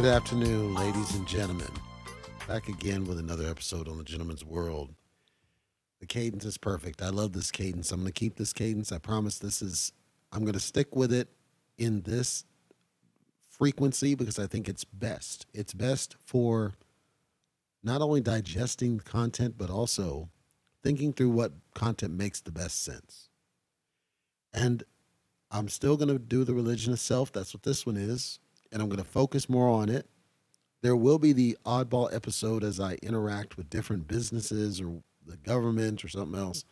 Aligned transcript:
Good 0.00 0.14
afternoon, 0.14 0.74
ladies 0.76 1.14
and 1.14 1.28
gentlemen. 1.28 1.68
Back 2.48 2.68
again 2.68 3.04
with 3.04 3.18
another 3.18 3.46
episode 3.46 3.86
on 3.86 3.98
the 3.98 4.02
Gentleman's 4.02 4.42
World. 4.42 4.94
The 6.00 6.06
cadence 6.06 6.46
is 6.46 6.56
perfect. 6.56 7.02
I 7.02 7.10
love 7.10 7.34
this 7.34 7.50
cadence. 7.50 7.92
I'm 7.92 8.00
going 8.00 8.06
to 8.06 8.18
keep 8.18 8.36
this 8.36 8.54
cadence. 8.54 8.92
I 8.92 8.96
promise 8.98 9.38
this 9.38 9.60
is, 9.60 9.92
I'm 10.32 10.40
going 10.40 10.54
to 10.54 10.58
stick 10.58 10.96
with 10.96 11.12
it 11.12 11.28
in 11.76 12.00
this 12.00 12.46
frequency 13.46 14.14
because 14.14 14.38
I 14.38 14.46
think 14.46 14.70
it's 14.70 14.84
best. 14.84 15.44
It's 15.52 15.74
best 15.74 16.16
for 16.24 16.72
not 17.82 18.00
only 18.00 18.22
digesting 18.22 18.96
the 18.96 19.04
content, 19.04 19.56
but 19.58 19.68
also 19.68 20.30
thinking 20.82 21.12
through 21.12 21.28
what 21.28 21.52
content 21.74 22.14
makes 22.14 22.40
the 22.40 22.52
best 22.52 22.82
sense. 22.82 23.28
And 24.54 24.82
I'm 25.50 25.68
still 25.68 25.98
going 25.98 26.08
to 26.08 26.18
do 26.18 26.44
the 26.44 26.54
religion 26.54 26.94
of 26.94 27.00
self. 27.00 27.30
That's 27.32 27.52
what 27.52 27.64
this 27.64 27.84
one 27.84 27.98
is. 27.98 28.38
And 28.72 28.80
I'm 28.80 28.88
going 28.88 29.02
to 29.02 29.08
focus 29.08 29.48
more 29.48 29.68
on 29.68 29.88
it. 29.88 30.06
There 30.82 30.96
will 30.96 31.18
be 31.18 31.32
the 31.32 31.58
oddball 31.66 32.14
episode 32.14 32.64
as 32.64 32.80
I 32.80 32.94
interact 33.02 33.56
with 33.56 33.68
different 33.68 34.08
businesses 34.08 34.80
or 34.80 35.02
the 35.26 35.36
government 35.36 36.04
or 36.04 36.08
something 36.08 36.38
else. 36.38 36.64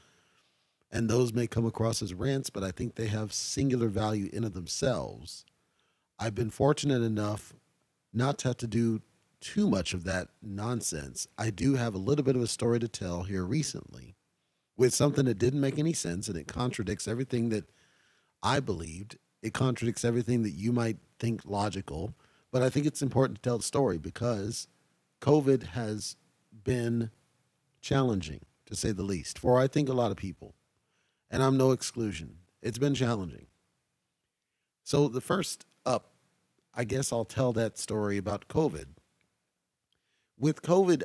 And 0.90 1.08
those 1.08 1.34
may 1.34 1.46
come 1.46 1.66
across 1.66 2.00
as 2.00 2.14
rants, 2.14 2.48
but 2.48 2.64
I 2.64 2.70
think 2.70 2.94
they 2.94 3.08
have 3.08 3.32
singular 3.32 3.88
value 3.88 4.30
in 4.32 4.44
of 4.44 4.54
themselves. 4.54 5.44
I've 6.18 6.34
been 6.34 6.50
fortunate 6.50 7.02
enough 7.02 7.52
not 8.12 8.38
to 8.38 8.48
have 8.48 8.56
to 8.58 8.66
do 8.66 9.02
too 9.40 9.68
much 9.68 9.94
of 9.94 10.04
that 10.04 10.28
nonsense. 10.42 11.28
I 11.36 11.50
do 11.50 11.74
have 11.74 11.94
a 11.94 11.98
little 11.98 12.24
bit 12.24 12.36
of 12.36 12.42
a 12.42 12.46
story 12.46 12.80
to 12.80 12.88
tell 12.88 13.24
here 13.24 13.44
recently 13.44 14.16
with 14.76 14.94
something 14.94 15.26
that 15.26 15.38
didn't 15.38 15.60
make 15.60 15.78
any 15.78 15.92
sense 15.92 16.28
and 16.28 16.36
it 16.36 16.48
contradicts 16.48 17.06
everything 17.06 17.50
that 17.50 17.64
I 18.42 18.60
believed. 18.60 19.18
It 19.42 19.52
contradicts 19.52 20.04
everything 20.04 20.42
that 20.42 20.52
you 20.52 20.72
might 20.72 20.96
think 21.18 21.42
logical. 21.44 22.14
But 22.50 22.62
I 22.62 22.70
think 22.70 22.86
it's 22.86 23.02
important 23.02 23.38
to 23.38 23.42
tell 23.42 23.58
the 23.58 23.64
story 23.64 23.98
because 23.98 24.68
COVID 25.20 25.68
has 25.68 26.16
been 26.64 27.10
challenging, 27.80 28.40
to 28.66 28.76
say 28.76 28.92
the 28.92 29.02
least, 29.02 29.38
for 29.38 29.58
I 29.58 29.66
think 29.66 29.88
a 29.88 29.94
lot 29.94 30.10
of 30.10 30.16
people. 30.16 30.54
And 31.30 31.42
I'm 31.42 31.56
no 31.56 31.72
exclusion. 31.72 32.38
It's 32.62 32.78
been 32.78 32.94
challenging. 32.94 33.46
So, 34.82 35.08
the 35.08 35.20
first 35.20 35.66
up, 35.84 36.12
I 36.74 36.84
guess 36.84 37.12
I'll 37.12 37.26
tell 37.26 37.52
that 37.52 37.76
story 37.76 38.16
about 38.16 38.48
COVID. 38.48 38.86
With 40.38 40.62
COVID, 40.62 41.02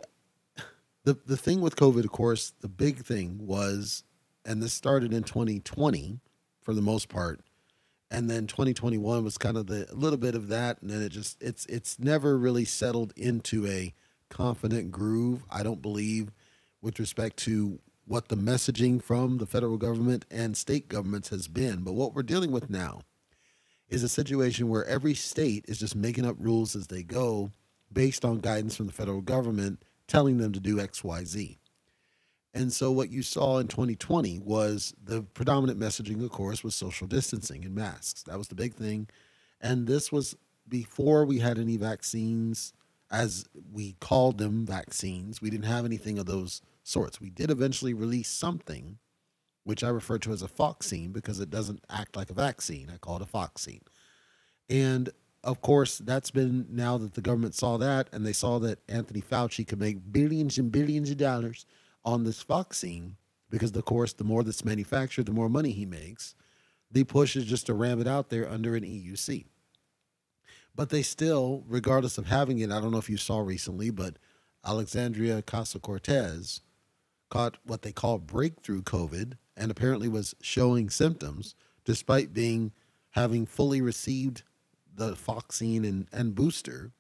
the, 1.04 1.18
the 1.26 1.36
thing 1.36 1.60
with 1.60 1.76
COVID, 1.76 2.06
of 2.06 2.12
course, 2.12 2.54
the 2.62 2.70
big 2.70 3.00
thing 3.00 3.46
was, 3.46 4.04
and 4.46 4.64
this 4.64 4.74
started 4.74 5.14
in 5.14 5.24
2020 5.24 6.20
for 6.62 6.74
the 6.74 6.82
most 6.82 7.10
part, 7.10 7.42
and 8.14 8.30
then 8.30 8.48
2021 8.48 9.24
was 9.24 9.38
kind 9.38 9.58
of 9.58 9.68
the 9.68 9.92
a 9.92 9.96
little 9.96 10.18
bit 10.18 10.36
of 10.36 10.48
that 10.48 10.82
and 10.82 10.90
then 10.90 11.02
it 11.02 11.10
just 11.10 11.42
it's 11.42 11.66
it's 11.66 12.00
never 12.00 12.38
really 12.38 12.66
settled 12.66 13.12
into 13.18 13.66
a 13.68 13.94
confident 14.30 14.92
groove 14.92 15.44
i 15.50 15.64
don't 15.64 15.82
believe 15.82 16.32
with 16.82 17.00
respect 17.00 17.38
to 17.38 17.80
what 18.06 18.28
the 18.28 18.36
messaging 18.36 19.02
from 19.02 19.38
the 19.38 19.46
federal 19.46 19.78
government 19.78 20.26
and 20.30 20.58
state 20.58 20.90
governments 20.90 21.30
has 21.30 21.48
been. 21.48 21.84
But 21.84 21.94
what 21.94 22.14
we're 22.14 22.24
dealing 22.24 22.52
with 22.52 22.70
now 22.70 23.02
is 23.90 24.04
a 24.04 24.10
situation 24.10 24.70
where 24.70 24.86
every 24.86 25.14
state 25.14 25.66
is 25.68 25.80
just 25.80 25.96
making 25.96 26.26
up 26.26 26.36
rules 26.40 26.76
as 26.76 26.88
they 26.88 27.04
go 27.04 27.52
based 27.92 28.26
on 28.26 28.40
guidance 28.40 28.76
from 28.76 28.88
the 28.88 28.94
federal 28.94 29.22
government 29.22 29.84
telling 30.08 30.38
them 30.38 30.52
to 30.52 30.60
do 30.60 30.78
xyz 30.78 31.58
and 32.54 32.72
so 32.72 32.92
what 32.92 33.10
you 33.10 33.24
saw 33.24 33.58
in 33.58 33.68
2020 33.68 34.40
was 34.40 34.94
the 35.04 35.24
predominant 35.24 35.80
messaging, 35.80 36.24
of 36.24 36.32
course, 36.32 36.64
was 36.64 36.76
social 36.76 37.08
distancing 37.08 37.66
and 37.66 37.74
masks. 37.74 38.24
That 38.24 38.38
was 38.38 38.48
the 38.48 38.56
big 38.56 38.76
thing. 38.76 39.08
And 39.60 39.88
this 39.88 40.12
was 40.12 40.36
before 40.70 41.26
we 41.26 41.40
had 41.40 41.58
any 41.58 41.78
vaccines, 41.78 42.74
as 43.10 43.46
we 43.72 43.94
called 44.00 44.38
them 44.38 44.66
vaccines. 44.66 45.42
We 45.42 45.50
didn't 45.50 45.66
have 45.66 45.86
anything 45.86 46.20
of 46.20 46.26
those 46.26 46.62
sorts. 46.84 47.20
We 47.20 47.30
did 47.30 47.50
eventually 47.50 47.94
release 47.94 48.30
something, 48.30 48.98
which 49.64 49.84
I 49.84 49.90
refer 49.90 50.20
to 50.20 50.32
as 50.32 50.42
a 50.42 50.48
vaccine 50.48 51.12
because 51.12 51.40
it 51.40 51.50
doesn't 51.50 51.84
act 51.90 52.16
like 52.16 52.30
a 52.30 52.36
vaccine. 52.36 52.92
I 52.94 52.98
call 52.98 53.18
it 53.18 53.22
a 53.22 53.26
vaccine. 53.26 53.82
And 54.70 55.10
of 55.44 55.62
course, 55.62 55.98
that's 55.98 56.32
been 56.32 56.68
now 56.70 56.98
that 56.98 57.16
the 57.16 57.22
government 57.22 57.56
saw 57.56 57.78
that 57.78 58.10
and 58.12 58.26
they 58.26 58.34
saw 58.34 58.60
that 58.60 58.80
Anthony 58.88 59.22
Fauci 59.22 59.68
could 59.68 59.80
make 59.80 60.12
billions 60.12 60.58
and 60.58 60.72
billions 60.72 61.10
of 61.10 61.18
dollars 61.18 61.66
on 62.06 62.24
this 62.24 62.44
vaccine 62.44 63.16
because, 63.50 63.76
of 63.76 63.86
course, 63.86 64.14
the 64.14 64.24
more 64.24 64.44
that's 64.44 64.66
manufactured, 64.66 65.26
the 65.26 65.32
more 65.32 65.50
money 65.50 65.72
he 65.72 65.86
makes. 65.86 66.36
The 66.92 67.04
push 67.04 67.36
is 67.36 67.46
just 67.46 67.68
to 67.68 67.74
ram 67.74 68.02
it 68.02 68.08
out 68.08 68.30
there 68.30 68.50
under 68.50 68.76
an 68.76 68.84
EUC. 68.84 69.46
But 70.76 70.90
they 70.90 71.04
still, 71.04 71.64
regardless 71.68 72.18
of 72.18 72.28
having 72.28 72.60
it, 72.60 72.72
I 72.72 72.80
don't 72.80 72.92
know 72.92 72.98
if 72.98 73.10
you 73.10 73.18
saw 73.18 73.40
recently, 73.40 73.90
but 73.92 74.18
Alexandria 74.66 75.42
Ocasio-Cortez 75.42 76.62
caught 77.30 77.58
what 77.64 77.82
they 77.84 77.92
call 77.92 78.18
breakthrough 78.18 78.82
COVID 78.82 79.34
and 79.56 79.70
apparently 79.70 80.08
was 80.08 80.36
showing 80.42 80.90
symptoms 80.90 81.56
despite 81.86 82.34
being 82.34 82.72
having 83.12 83.46
fully 83.46 83.82
received 83.82 84.44
the 84.96 85.14
vaccine 85.14 85.86
and, 85.86 86.08
and 86.12 86.36
booster. 86.36 86.92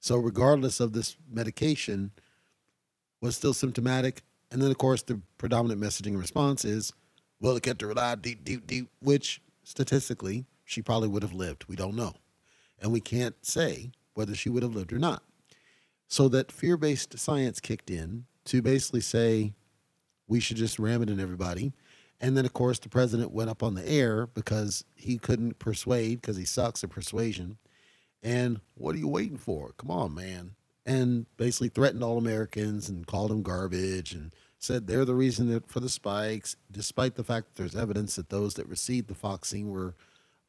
So, 0.00 0.16
regardless 0.16 0.80
of 0.80 0.92
this 0.92 1.16
medication, 1.30 2.12
was 3.20 3.36
still 3.36 3.54
symptomatic 3.54 4.22
and 4.52 4.60
then, 4.60 4.70
of 4.70 4.76
course, 4.76 5.02
the 5.02 5.20
predominant 5.38 5.80
messaging 5.80 6.18
response 6.18 6.64
is, 6.64 6.92
well, 7.40 7.56
it 7.56 7.62
kept 7.62 7.80
her 7.80 7.90
alive, 7.90 8.20
deep, 8.20 8.44
deep, 8.44 8.66
deep, 8.66 8.88
which 9.00 9.40
statistically, 9.64 10.44
she 10.64 10.82
probably 10.82 11.08
would 11.08 11.22
have 11.22 11.32
lived. 11.32 11.64
We 11.68 11.76
don't 11.76 11.96
know. 11.96 12.12
And 12.78 12.92
we 12.92 13.00
can't 13.00 13.34
say 13.44 13.92
whether 14.14 14.34
she 14.34 14.50
would 14.50 14.62
have 14.62 14.74
lived 14.74 14.92
or 14.92 14.98
not. 14.98 15.22
So 16.06 16.28
that 16.28 16.52
fear 16.52 16.76
based 16.76 17.18
science 17.18 17.60
kicked 17.60 17.90
in 17.90 18.26
to 18.44 18.60
basically 18.60 19.00
say 19.00 19.54
we 20.28 20.38
should 20.38 20.58
just 20.58 20.78
ram 20.78 21.02
it 21.02 21.08
in 21.08 21.18
everybody. 21.18 21.72
And 22.20 22.36
then, 22.36 22.44
of 22.44 22.52
course, 22.52 22.78
the 22.78 22.90
president 22.90 23.32
went 23.32 23.48
up 23.50 23.62
on 23.62 23.74
the 23.74 23.88
air 23.88 24.26
because 24.26 24.84
he 24.94 25.16
couldn't 25.16 25.58
persuade 25.58 26.20
because 26.20 26.36
he 26.36 26.44
sucks 26.44 26.84
at 26.84 26.90
persuasion. 26.90 27.56
And 28.22 28.60
what 28.74 28.94
are 28.94 28.98
you 28.98 29.08
waiting 29.08 29.38
for? 29.38 29.72
Come 29.78 29.90
on, 29.90 30.14
man. 30.14 30.56
And 30.84 31.26
basically 31.36 31.68
threatened 31.68 32.02
all 32.02 32.18
Americans 32.18 32.88
and 32.88 33.06
called 33.06 33.30
them 33.30 33.42
garbage 33.42 34.12
and 34.12 34.34
said 34.58 34.86
they're 34.86 35.04
the 35.04 35.14
reason 35.14 35.62
for 35.66 35.80
the 35.80 35.88
spikes, 35.88 36.56
despite 36.70 37.14
the 37.14 37.24
fact 37.24 37.48
that 37.48 37.54
there's 37.56 37.76
evidence 37.76 38.16
that 38.16 38.30
those 38.30 38.54
that 38.54 38.68
received 38.68 39.08
the 39.08 39.14
vaccine 39.14 39.70
were 39.70 39.94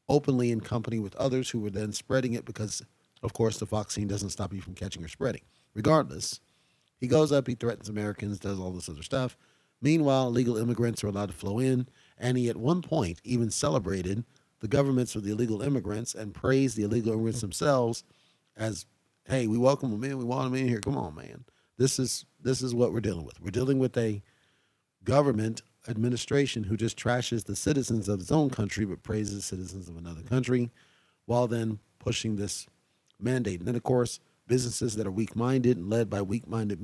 openly 0.08 0.50
in 0.50 0.60
company 0.60 0.98
with 0.98 1.16
others 1.16 1.50
who 1.50 1.60
were 1.60 1.70
then 1.70 1.92
spreading 1.92 2.32
it 2.32 2.44
because, 2.44 2.82
of 3.22 3.32
course, 3.32 3.58
the 3.58 3.66
vaccine 3.66 4.06
doesn't 4.06 4.30
stop 4.30 4.52
you 4.52 4.60
from 4.60 4.74
catching 4.74 5.04
or 5.04 5.08
spreading. 5.08 5.42
Regardless, 5.74 6.40
he 7.00 7.06
goes 7.06 7.32
up, 7.32 7.46
he 7.46 7.54
threatens 7.54 7.88
Americans, 7.88 8.38
does 8.38 8.58
all 8.58 8.70
this 8.70 8.88
other 8.88 9.02
stuff. 9.02 9.36
Meanwhile, 9.80 10.28
illegal 10.28 10.56
immigrants 10.56 11.02
are 11.04 11.08
allowed 11.08 11.30
to 11.30 11.34
flow 11.34 11.58
in, 11.58 11.88
and 12.16 12.38
he 12.38 12.48
at 12.48 12.56
one 12.56 12.82
point 12.82 13.20
even 13.24 13.50
celebrated 13.50 14.24
the 14.60 14.68
governments 14.68 15.14
of 15.14 15.24
the 15.24 15.32
illegal 15.32 15.60
immigrants 15.60 16.14
and 16.14 16.32
praised 16.32 16.76
the 16.76 16.84
illegal 16.84 17.12
immigrants 17.12 17.40
themselves 17.40 18.04
as, 18.56 18.86
hey, 19.26 19.46
we 19.46 19.58
welcome 19.58 19.90
them 19.90 20.04
in, 20.04 20.18
we 20.18 20.24
want 20.24 20.50
them 20.50 20.60
in 20.60 20.68
here. 20.68 20.80
Come 20.80 20.96
on, 20.96 21.14
man. 21.14 21.44
This 21.76 21.98
is 21.98 22.24
this 22.40 22.62
is 22.62 22.74
what 22.74 22.92
we're 22.92 23.00
dealing 23.00 23.24
with. 23.24 23.40
We're 23.40 23.50
dealing 23.50 23.78
with 23.78 23.96
a 23.96 24.22
government 25.02 25.62
administration 25.88 26.64
who 26.64 26.76
just 26.76 26.96
trashes 26.96 27.44
the 27.44 27.56
citizens 27.56 28.08
of 28.08 28.20
its 28.20 28.32
own 28.32 28.50
country 28.50 28.84
but 28.84 29.02
praises 29.02 29.44
citizens 29.44 29.88
of 29.88 29.96
another 29.96 30.22
country 30.22 30.70
while 31.26 31.46
then 31.46 31.78
pushing 31.98 32.36
this 32.36 32.66
mandate. 33.20 33.60
And 33.60 33.68
then, 33.68 33.76
of 33.76 33.82
course, 33.82 34.20
businesses 34.46 34.96
that 34.96 35.06
are 35.06 35.10
weak 35.10 35.34
minded 35.34 35.76
and 35.76 35.90
led 35.90 36.10
by 36.10 36.22
weak 36.22 36.46
minded 36.46 36.82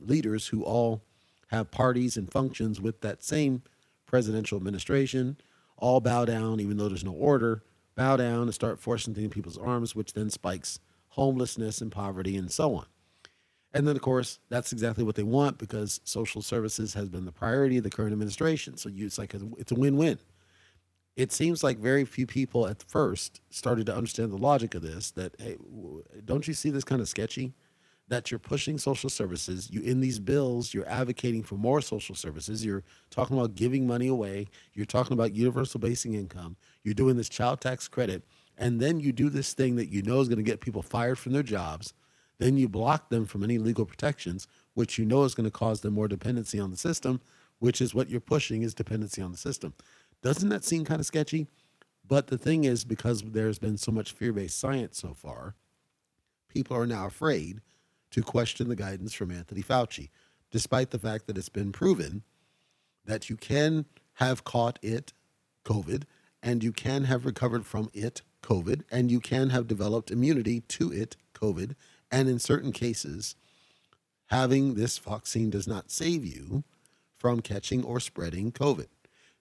leaders 0.00 0.46
who 0.48 0.62
all 0.62 1.02
have 1.48 1.70
parties 1.70 2.16
and 2.16 2.30
functions 2.30 2.80
with 2.80 3.00
that 3.00 3.22
same 3.22 3.62
presidential 4.06 4.56
administration 4.58 5.36
all 5.76 6.00
bow 6.00 6.24
down, 6.26 6.60
even 6.60 6.76
though 6.76 6.88
there's 6.88 7.04
no 7.04 7.12
order, 7.12 7.62
bow 7.96 8.16
down 8.16 8.42
and 8.42 8.54
start 8.54 8.78
forcing 8.78 9.14
things 9.14 9.24
in 9.24 9.30
people's 9.30 9.58
arms, 9.58 9.94
which 9.94 10.12
then 10.12 10.28
spikes 10.28 10.78
homelessness 11.10 11.80
and 11.80 11.92
poverty 11.92 12.36
and 12.36 12.50
so 12.50 12.74
on. 12.74 12.86
And 13.72 13.86
then, 13.86 13.94
of 13.94 14.02
course, 14.02 14.40
that's 14.48 14.72
exactly 14.72 15.04
what 15.04 15.14
they 15.14 15.22
want 15.22 15.58
because 15.58 16.00
social 16.04 16.42
services 16.42 16.94
has 16.94 17.08
been 17.08 17.24
the 17.24 17.32
priority 17.32 17.78
of 17.78 17.84
the 17.84 17.90
current 17.90 18.12
administration. 18.12 18.76
So 18.76 18.90
it's 18.92 19.18
like 19.18 19.34
a, 19.34 19.40
it's 19.58 19.70
a 19.70 19.76
win-win. 19.76 20.18
It 21.16 21.32
seems 21.32 21.62
like 21.62 21.78
very 21.78 22.04
few 22.04 22.26
people 22.26 22.66
at 22.66 22.82
first 22.82 23.40
started 23.50 23.86
to 23.86 23.94
understand 23.94 24.32
the 24.32 24.38
logic 24.38 24.74
of 24.74 24.82
this. 24.82 25.10
That 25.12 25.34
hey, 25.38 25.56
don't 26.24 26.48
you 26.48 26.54
see 26.54 26.70
this 26.70 26.84
kind 26.84 27.00
of 27.00 27.08
sketchy? 27.08 27.52
That 28.08 28.30
you're 28.30 28.40
pushing 28.40 28.78
social 28.78 29.10
services. 29.10 29.70
You 29.70 29.82
in 29.82 30.00
these 30.00 30.18
bills, 30.18 30.72
you're 30.72 30.88
advocating 30.88 31.42
for 31.42 31.56
more 31.56 31.80
social 31.80 32.14
services. 32.14 32.64
You're 32.64 32.84
talking 33.10 33.36
about 33.36 33.54
giving 33.54 33.86
money 33.86 34.08
away. 34.08 34.48
You're 34.72 34.86
talking 34.86 35.12
about 35.12 35.34
universal 35.34 35.78
basic 35.78 36.12
income. 36.12 36.56
You're 36.82 36.94
doing 36.94 37.16
this 37.16 37.28
child 37.28 37.60
tax 37.60 37.86
credit, 37.86 38.24
and 38.60 38.78
then 38.78 39.00
you 39.00 39.10
do 39.12 39.28
this 39.28 39.52
thing 39.52 39.74
that 39.74 39.88
you 39.88 40.02
know 40.02 40.20
is 40.20 40.28
going 40.28 40.38
to 40.38 40.44
get 40.44 40.60
people 40.60 40.82
fired 40.82 41.18
from 41.18 41.32
their 41.32 41.42
jobs 41.42 41.94
then 42.40 42.56
you 42.56 42.68
block 42.68 43.10
them 43.10 43.26
from 43.26 43.44
any 43.44 43.58
legal 43.58 43.84
protections, 43.84 44.48
which 44.72 44.98
you 44.98 45.04
know 45.04 45.24
is 45.24 45.34
going 45.34 45.44
to 45.44 45.50
cause 45.50 45.82
them 45.82 45.92
more 45.92 46.08
dependency 46.08 46.58
on 46.58 46.70
the 46.70 46.76
system, 46.76 47.20
which 47.58 47.82
is 47.82 47.94
what 47.94 48.08
you're 48.08 48.18
pushing 48.18 48.62
is 48.62 48.72
dependency 48.72 49.20
on 49.20 49.30
the 49.30 49.36
system. 49.36 49.74
Doesn't 50.22 50.48
that 50.48 50.64
seem 50.64 50.86
kind 50.86 51.00
of 51.00 51.06
sketchy? 51.06 51.46
But 52.08 52.28
the 52.28 52.38
thing 52.38 52.64
is, 52.64 52.84
because 52.84 53.20
there's 53.22 53.58
been 53.58 53.76
so 53.76 53.92
much 53.92 54.12
fear 54.12 54.32
based 54.32 54.58
science 54.58 54.98
so 54.98 55.12
far, 55.12 55.54
people 56.48 56.76
are 56.76 56.86
now 56.86 57.06
afraid 57.06 57.60
to 58.10 58.22
question 58.22 58.68
the 58.68 58.74
guidance 58.74 59.12
from 59.12 59.30
Anthony 59.30 59.62
Fauci, 59.62 60.08
despite 60.50 60.90
the 60.90 60.98
fact 60.98 61.26
that 61.26 61.36
it's 61.36 61.50
been 61.50 61.72
proven 61.72 62.22
that 63.04 63.28
you 63.28 63.36
can 63.36 63.84
have 64.14 64.44
caught 64.44 64.78
it, 64.80 65.12
COVID, 65.66 66.04
and 66.42 66.64
you 66.64 66.72
can 66.72 67.04
have 67.04 67.26
recovered 67.26 67.66
from 67.66 67.90
it, 67.92 68.22
COVID, 68.42 68.82
and 68.90 69.10
you 69.10 69.20
can 69.20 69.50
have 69.50 69.66
developed 69.66 70.10
immunity 70.10 70.60
to 70.68 70.92
it, 70.92 71.16
COVID. 71.34 71.74
And 72.10 72.28
in 72.28 72.38
certain 72.38 72.72
cases, 72.72 73.36
having 74.26 74.74
this 74.74 74.98
vaccine 74.98 75.50
does 75.50 75.66
not 75.66 75.90
save 75.90 76.24
you 76.24 76.64
from 77.16 77.40
catching 77.40 77.84
or 77.84 78.00
spreading 78.00 78.52
COVID. 78.52 78.88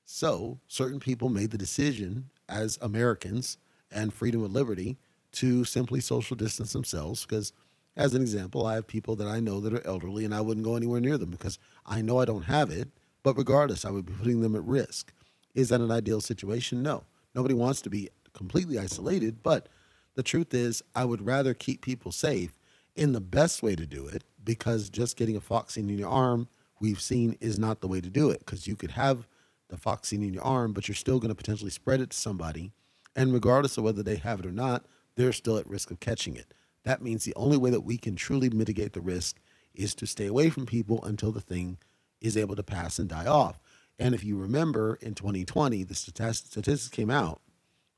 So, 0.06 0.60
certain 0.68 1.00
people 1.00 1.30
made 1.30 1.52
the 1.52 1.58
decision 1.58 2.30
as 2.48 2.80
Americans 2.82 3.58
and 3.92 4.14
freedom 4.14 4.44
of 4.44 4.52
liberty 4.52 4.98
to 5.32 5.64
simply 5.64 6.00
social 6.00 6.36
distance 6.36 6.74
themselves 6.74 7.26
because 7.26 7.54
as 7.96 8.14
an 8.14 8.22
example 8.22 8.66
i 8.66 8.76
have 8.76 8.88
people 8.88 9.16
that 9.16 9.28
i 9.28 9.40
know 9.40 9.60
that 9.60 9.74
are 9.74 9.86
elderly 9.86 10.26
and 10.26 10.34
i 10.34 10.42
wouldn't 10.42 10.66
go 10.66 10.76
anywhere 10.76 11.00
near 11.00 11.18
them 11.18 11.30
because 11.30 11.60
i 11.86 12.02
know 12.02 12.20
i 12.20 12.26
don't 12.26 12.44
have 12.44 12.70
it 12.72 12.88
but 13.24 13.38
regardless 13.38 13.86
i 13.86 13.92
would 13.92 14.06
be 14.06 14.14
putting 14.14 14.42
them 14.42 14.56
at 14.56 14.64
risk 14.64 15.14
is 15.54 15.70
that 15.70 15.82
an 15.82 15.92
ideal 15.92 16.22
situation 16.22 16.82
no 16.82 17.04
nobody 17.36 17.54
wants 17.54 17.82
to 17.82 17.90
be 17.90 18.10
completely 18.34 18.78
isolated 18.78 19.42
but 19.44 19.68
the 20.16 20.24
truth 20.24 20.54
is 20.54 20.84
i 20.96 21.06
would 21.06 21.26
rather 21.26 21.54
keep 21.54 21.82
people 21.82 22.12
safe 22.12 22.60
in 22.96 23.14
the 23.14 23.22
best 23.22 23.64
way 23.64 23.76
to 23.76 23.86
do 23.86 24.08
it 24.08 24.24
because 24.44 24.90
just 24.90 25.18
getting 25.18 25.36
a 25.36 25.40
vaccine 25.40 25.90
in 25.90 25.98
your 25.98 26.10
arm 26.10 26.48
we've 26.80 27.02
seen 27.02 27.38
is 27.40 27.60
not 27.60 27.82
the 27.82 27.88
way 27.88 28.02
to 28.02 28.10
do 28.10 28.30
it 28.30 28.40
because 28.40 28.68
you 28.68 28.76
could 28.76 28.92
have 28.92 29.28
the 29.70 29.78
vaccine 29.78 30.24
in 30.24 30.34
your 30.34 30.44
arm 30.44 30.74
but 30.74 30.88
you're 30.88 30.96
still 30.96 31.20
going 31.20 31.30
to 31.30 31.36
potentially 31.36 31.70
spread 31.70 32.02
it 32.02 32.10
to 32.10 32.18
somebody 32.18 32.72
and 33.16 33.34
regardless 33.34 33.78
of 33.78 33.84
whether 33.84 34.04
they 34.04 34.16
have 34.16 34.40
it 34.40 34.46
or 34.46 34.52
not 34.52 34.86
they're 35.20 35.34
still 35.34 35.58
at 35.58 35.70
risk 35.70 35.92
of 35.92 36.00
catching 36.00 36.38
it. 36.38 36.54
That 36.86 37.02
means 37.02 37.26
the 37.26 37.36
only 37.36 37.58
way 37.58 37.72
that 37.72 37.82
we 37.82 37.98
can 37.98 38.16
truly 38.16 38.50
mitigate 38.50 38.94
the 38.94 39.02
risk 39.02 39.38
is 39.74 39.94
to 39.96 40.08
stay 40.08 40.28
away 40.28 40.50
from 40.50 40.66
people 40.66 41.04
until 41.04 41.34
the 41.34 41.42
thing 41.42 41.78
is 42.22 42.38
able 42.38 42.56
to 42.56 42.64
pass 42.64 43.00
and 43.00 43.10
die 43.10 43.26
off. 43.26 43.60
And 44.00 44.16
if 44.16 44.24
you 44.24 44.38
remember 44.38 44.98
in 45.02 45.16
2020, 45.16 45.84
the 45.84 45.94
statistics 45.94 46.88
came 46.88 47.12
out 47.12 47.42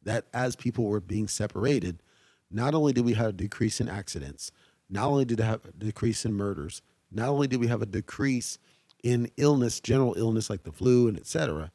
that 0.03 0.25
as 0.33 0.55
people 0.55 0.85
were 0.85 0.99
being 0.99 1.27
separated, 1.27 2.01
not 2.49 2.73
only 2.73 2.93
did 2.93 3.05
we 3.05 3.13
have 3.13 3.29
a 3.29 3.33
decrease 3.33 3.79
in 3.79 3.87
accidents, 3.87 4.51
not 4.89 5.07
only 5.07 5.25
did 5.25 5.39
we 5.39 5.45
have 5.45 5.65
a 5.65 5.71
decrease 5.71 6.25
in 6.25 6.33
murders, 6.33 6.81
not 7.11 7.29
only 7.29 7.47
did 7.47 7.59
we 7.59 7.67
have 7.67 7.81
a 7.81 7.85
decrease 7.85 8.57
in 9.03 9.29
illness, 9.37 9.79
general 9.79 10.13
illness 10.17 10.49
like 10.49 10.63
the 10.63 10.71
flu 10.71 11.07
and 11.07 11.17
et 11.17 11.25
cetera, 11.25 11.71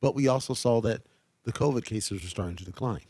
but 0.00 0.14
we 0.14 0.28
also 0.28 0.54
saw 0.54 0.80
that 0.80 1.02
the 1.44 1.52
COVID 1.52 1.84
cases 1.84 2.22
were 2.22 2.28
starting 2.28 2.56
to 2.56 2.64
decline. 2.64 3.02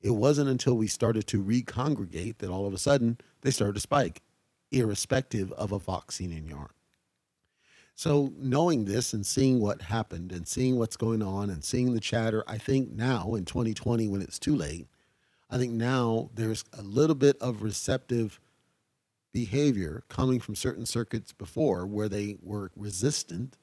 It 0.00 0.10
wasn't 0.10 0.50
until 0.50 0.76
we 0.76 0.86
started 0.86 1.26
to 1.28 1.42
recongregate 1.42 2.38
that 2.38 2.50
all 2.50 2.66
of 2.66 2.74
a 2.74 2.78
sudden 2.78 3.18
they 3.40 3.50
started 3.50 3.74
to 3.74 3.80
spike, 3.80 4.22
irrespective 4.70 5.50
of 5.52 5.72
a 5.72 5.78
vaccine 5.78 6.32
in 6.32 6.46
your 6.46 6.58
arm. 6.58 6.70
So, 7.96 8.32
knowing 8.36 8.86
this 8.86 9.12
and 9.12 9.24
seeing 9.24 9.60
what 9.60 9.82
happened 9.82 10.32
and 10.32 10.48
seeing 10.48 10.78
what's 10.78 10.96
going 10.96 11.22
on 11.22 11.48
and 11.48 11.62
seeing 11.62 11.94
the 11.94 12.00
chatter, 12.00 12.42
I 12.48 12.58
think 12.58 12.90
now 12.90 13.34
in 13.34 13.44
2020, 13.44 14.08
when 14.08 14.20
it's 14.20 14.38
too 14.38 14.56
late, 14.56 14.88
I 15.48 15.58
think 15.58 15.72
now 15.72 16.30
there's 16.34 16.64
a 16.76 16.82
little 16.82 17.14
bit 17.14 17.36
of 17.40 17.62
receptive 17.62 18.40
behavior 19.32 20.02
coming 20.08 20.40
from 20.40 20.56
certain 20.56 20.86
circuits 20.86 21.32
before 21.32 21.86
where 21.86 22.08
they 22.08 22.36
were 22.42 22.72
resistant, 22.74 23.56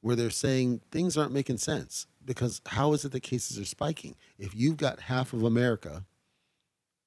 where 0.00 0.14
they're 0.14 0.30
saying 0.30 0.80
things 0.92 1.16
aren't 1.16 1.32
making 1.32 1.58
sense 1.58 2.06
because 2.24 2.60
how 2.66 2.92
is 2.92 3.04
it 3.04 3.12
that 3.12 3.20
cases 3.20 3.58
are 3.58 3.64
spiking? 3.64 4.14
If 4.38 4.54
you've 4.54 4.76
got 4.76 5.00
half 5.00 5.32
of 5.32 5.42
America 5.42 6.04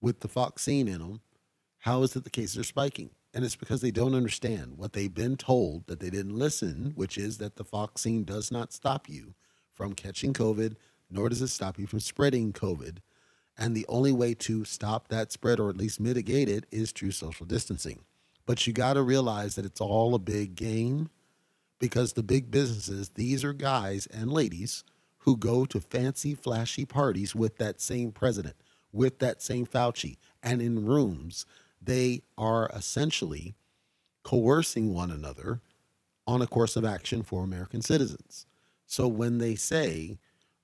with 0.02 0.20
the 0.20 0.28
vaccine 0.28 0.88
in 0.88 1.00
them, 1.00 1.22
how 1.80 2.04
is 2.04 2.16
it 2.16 2.24
the 2.24 2.30
cases 2.30 2.58
are 2.58 2.64
spiking? 2.64 3.12
And 3.36 3.44
it's 3.44 3.58
because 3.58 3.82
they 3.82 3.92
don't 3.92 4.16
understand 4.16 4.78
what 4.78 4.94
they've 4.94 5.14
been 5.14 5.36
told 5.36 5.88
that 5.88 6.00
they 6.00 6.10
didn't 6.10 6.38
listen, 6.38 6.94
which 6.96 7.18
is 7.18 7.38
that 7.40 7.58
the 7.58 7.66
vaccine 7.66 8.24
does 8.24 8.50
not 8.50 8.72
stop 8.72 9.10
you 9.10 9.36
from 9.74 9.94
catching 9.94 10.32
COVID, 10.32 10.78
nor 11.12 11.28
does 11.28 11.42
it 11.42 11.50
stop 11.50 11.78
you 11.78 11.86
from 11.86 12.00
spreading 12.00 12.54
COVID. 12.54 13.00
And 13.58 13.76
the 13.76 13.86
only 13.90 14.14
way 14.14 14.36
to 14.36 14.64
stop 14.64 15.10
that 15.10 15.34
spread 15.34 15.60
or 15.60 15.70
at 15.70 15.76
least 15.76 16.00
mitigate 16.00 16.48
it 16.48 16.66
is 16.72 16.94
through 16.94 17.12
social 17.12 17.46
distancing. 17.46 18.06
But 18.46 18.66
you 18.66 18.72
got 18.72 18.94
to 18.94 19.02
realize 19.02 19.56
that 19.56 19.66
it's 19.66 19.82
all 19.82 20.16
a 20.16 20.20
big 20.20 20.56
game 20.56 21.10
because 21.78 22.14
the 22.14 22.24
big 22.24 22.50
businesses, 22.50 23.10
these 23.10 23.44
are 23.44 23.54
guys 23.54 24.08
and 24.08 24.32
ladies 24.32 24.86
who 25.20 25.36
go 25.36 25.66
to 25.66 25.82
fancy, 25.82 26.36
flashy 26.36 26.86
parties 26.86 27.36
with 27.36 27.58
that 27.58 27.82
same 27.82 28.14
president, 28.14 28.56
with 28.94 29.20
that 29.20 29.42
same 29.42 29.66
Fauci, 29.66 30.16
and 30.42 30.62
in 30.62 30.86
rooms, 30.86 31.46
they 31.86 32.22
are 32.38 32.70
essentially 32.74 33.56
coercing 34.24 34.94
one 34.94 35.12
another 35.12 35.62
on 36.28 36.42
a 36.42 36.48
course 36.48 36.76
of 36.76 36.84
action 36.84 37.22
for 37.24 37.44
American 37.44 37.82
citizens. 37.82 38.46
So 38.88 39.08
when 39.08 39.38
they 39.38 39.56
say, 39.56 40.18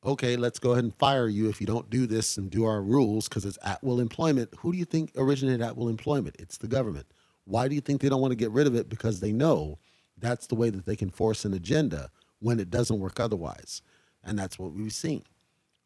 okay, 0.03 0.35
let's 0.35 0.59
go 0.59 0.71
ahead 0.71 0.83
and 0.83 0.95
fire 0.95 1.27
you 1.27 1.49
if 1.49 1.61
you 1.61 1.67
don't 1.67 1.89
do 1.89 2.07
this 2.07 2.37
and 2.37 2.49
do 2.49 2.65
our 2.65 2.81
rules 2.81 3.27
because 3.27 3.45
it's 3.45 3.59
at 3.63 3.83
will 3.83 3.99
employment, 3.99 4.49
who 4.59 4.71
do 4.71 4.77
you 4.77 4.85
think 4.85 5.11
originated 5.15 5.61
at 5.61 5.77
will 5.77 5.89
employment? 5.89 6.35
It's 6.39 6.57
the 6.57 6.67
government. 6.67 7.05
Why 7.45 7.67
do 7.67 7.75
you 7.75 7.81
think 7.81 8.01
they 8.01 8.09
don't 8.09 8.21
want 8.21 8.31
to 8.31 8.37
get 8.37 8.51
rid 8.51 8.67
of 8.67 8.75
it? 8.75 8.89
Because 8.89 9.19
they 9.19 9.31
know 9.31 9.77
that's 10.17 10.47
the 10.47 10.55
way 10.55 10.69
that 10.69 10.85
they 10.85 10.95
can 10.95 11.09
force 11.09 11.45
an 11.45 11.53
agenda 11.53 12.09
when 12.39 12.59
it 12.59 12.69
doesn't 12.69 12.99
work 12.99 13.19
otherwise. 13.19 13.81
And 14.23 14.37
that's 14.37 14.57
what 14.57 14.73
we've 14.73 14.93
seen. 14.93 15.23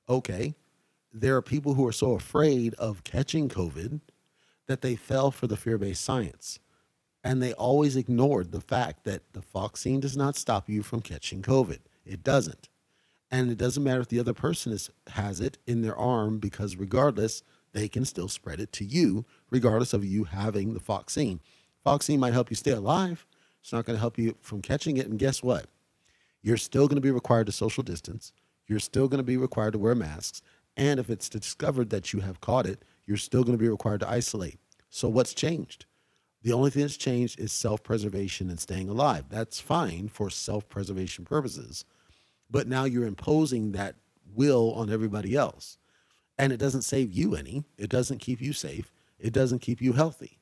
Okay, 0.08 0.56
there 1.14 1.36
are 1.36 1.42
people 1.42 1.74
who 1.74 1.88
are 1.88 1.94
so 1.94 2.12
afraid 2.12 2.74
of 2.76 3.04
catching 3.04 3.50
COVID 3.50 4.02
that 4.68 4.82
they 4.82 4.96
fell 4.96 5.32
for 5.32 5.48
the 5.48 5.58
fear 5.58 5.78
based 5.78 6.04
science. 6.04 6.60
And 7.24 7.42
they 7.42 7.54
always 7.54 7.96
ignored 7.96 8.52
the 8.52 8.62
fact 8.62 9.04
that 9.06 9.34
the 9.34 9.42
vaccine 9.54 10.00
does 10.00 10.16
not 10.16 10.36
stop 10.36 10.70
you 10.70 10.84
from 10.84 11.02
catching 11.02 11.42
COVID. 11.42 11.80
It 12.06 12.24
doesn't. 12.24 12.70
And 13.32 13.50
it 13.50 13.58
doesn't 13.58 13.84
matter 13.84 14.02
if 14.02 14.10
the 14.10 14.20
other 14.20 14.34
person 14.34 14.72
is, 14.72 14.92
has 15.08 15.42
it 15.42 15.58
in 15.66 15.82
their 15.82 15.98
arm 15.98 16.38
because, 16.38 16.76
regardless, 16.76 17.42
they 17.74 17.88
can 17.88 18.06
still 18.06 18.28
spread 18.28 18.60
it 18.60 18.72
to 18.74 18.86
you, 18.86 19.26
regardless 19.50 19.94
of 19.94 20.06
you 20.06 20.26
having 20.26 20.74
the 20.74 20.80
vaccine. 20.80 21.42
Vaccine 21.84 22.20
might 22.20 22.34
help 22.34 22.52
you 22.52 22.56
stay 22.56 22.72
alive. 22.72 23.26
It's 23.60 23.74
not 23.74 23.86
going 23.86 23.96
to 23.96 24.02
help 24.02 24.20
you 24.20 24.38
from 24.42 24.62
catching 24.62 24.98
it. 24.98 25.08
And 25.08 25.18
guess 25.18 25.42
what? 25.42 25.66
you're 26.46 26.58
still 26.58 26.88
going 26.88 26.96
to 26.96 27.02
be 27.02 27.10
required 27.10 27.48
to 27.48 27.52
social 27.52 27.82
distance. 27.82 28.32
You're 28.68 28.78
still 28.78 29.08
going 29.08 29.18
to 29.18 29.24
be 29.24 29.36
required 29.36 29.74
to 29.74 29.80
wear 29.80 29.96
masks. 29.96 30.44
And 30.78 31.00
if 31.00 31.10
it's 31.10 31.28
discovered 31.28 31.90
that 31.90 32.14
you 32.14 32.20
have 32.20 32.40
caught 32.40 32.68
it, 32.68 32.84
you're 33.06 33.18
still 33.18 33.44
going 33.44 33.58
to 33.58 33.62
be 33.62 33.70
required 33.70 34.02
to 34.02 34.10
isolate. 34.10 34.60
So, 34.90 35.08
what's 35.10 35.34
changed? 35.34 35.86
The 36.42 36.54
only 36.54 36.70
thing 36.70 36.84
that's 36.84 36.98
changed 36.98 37.40
is 37.40 37.52
self 37.52 37.84
preservation 37.84 38.50
and 38.50 38.60
staying 38.60 38.88
alive. 38.88 39.26
That's 39.30 39.60
fine 39.60 40.10
for 40.10 40.30
self 40.30 40.70
preservation 40.70 41.26
purposes. 41.26 41.86
But 42.50 42.68
now 42.68 42.84
you're 42.84 43.08
imposing 43.08 43.72
that 43.72 43.96
will 44.36 44.72
on 44.74 44.92
everybody 44.92 45.36
else. 45.36 45.78
And 46.38 46.54
it 46.54 46.58
doesn't 46.58 46.84
save 46.84 47.12
you 47.12 47.36
any, 47.36 47.64
it 47.78 47.90
doesn't 47.90 48.20
keep 48.20 48.42
you 48.42 48.54
safe, 48.54 48.94
it 49.18 49.34
doesn't 49.34 49.60
keep 49.60 49.82
you 49.82 49.94
healthy. 49.94 50.38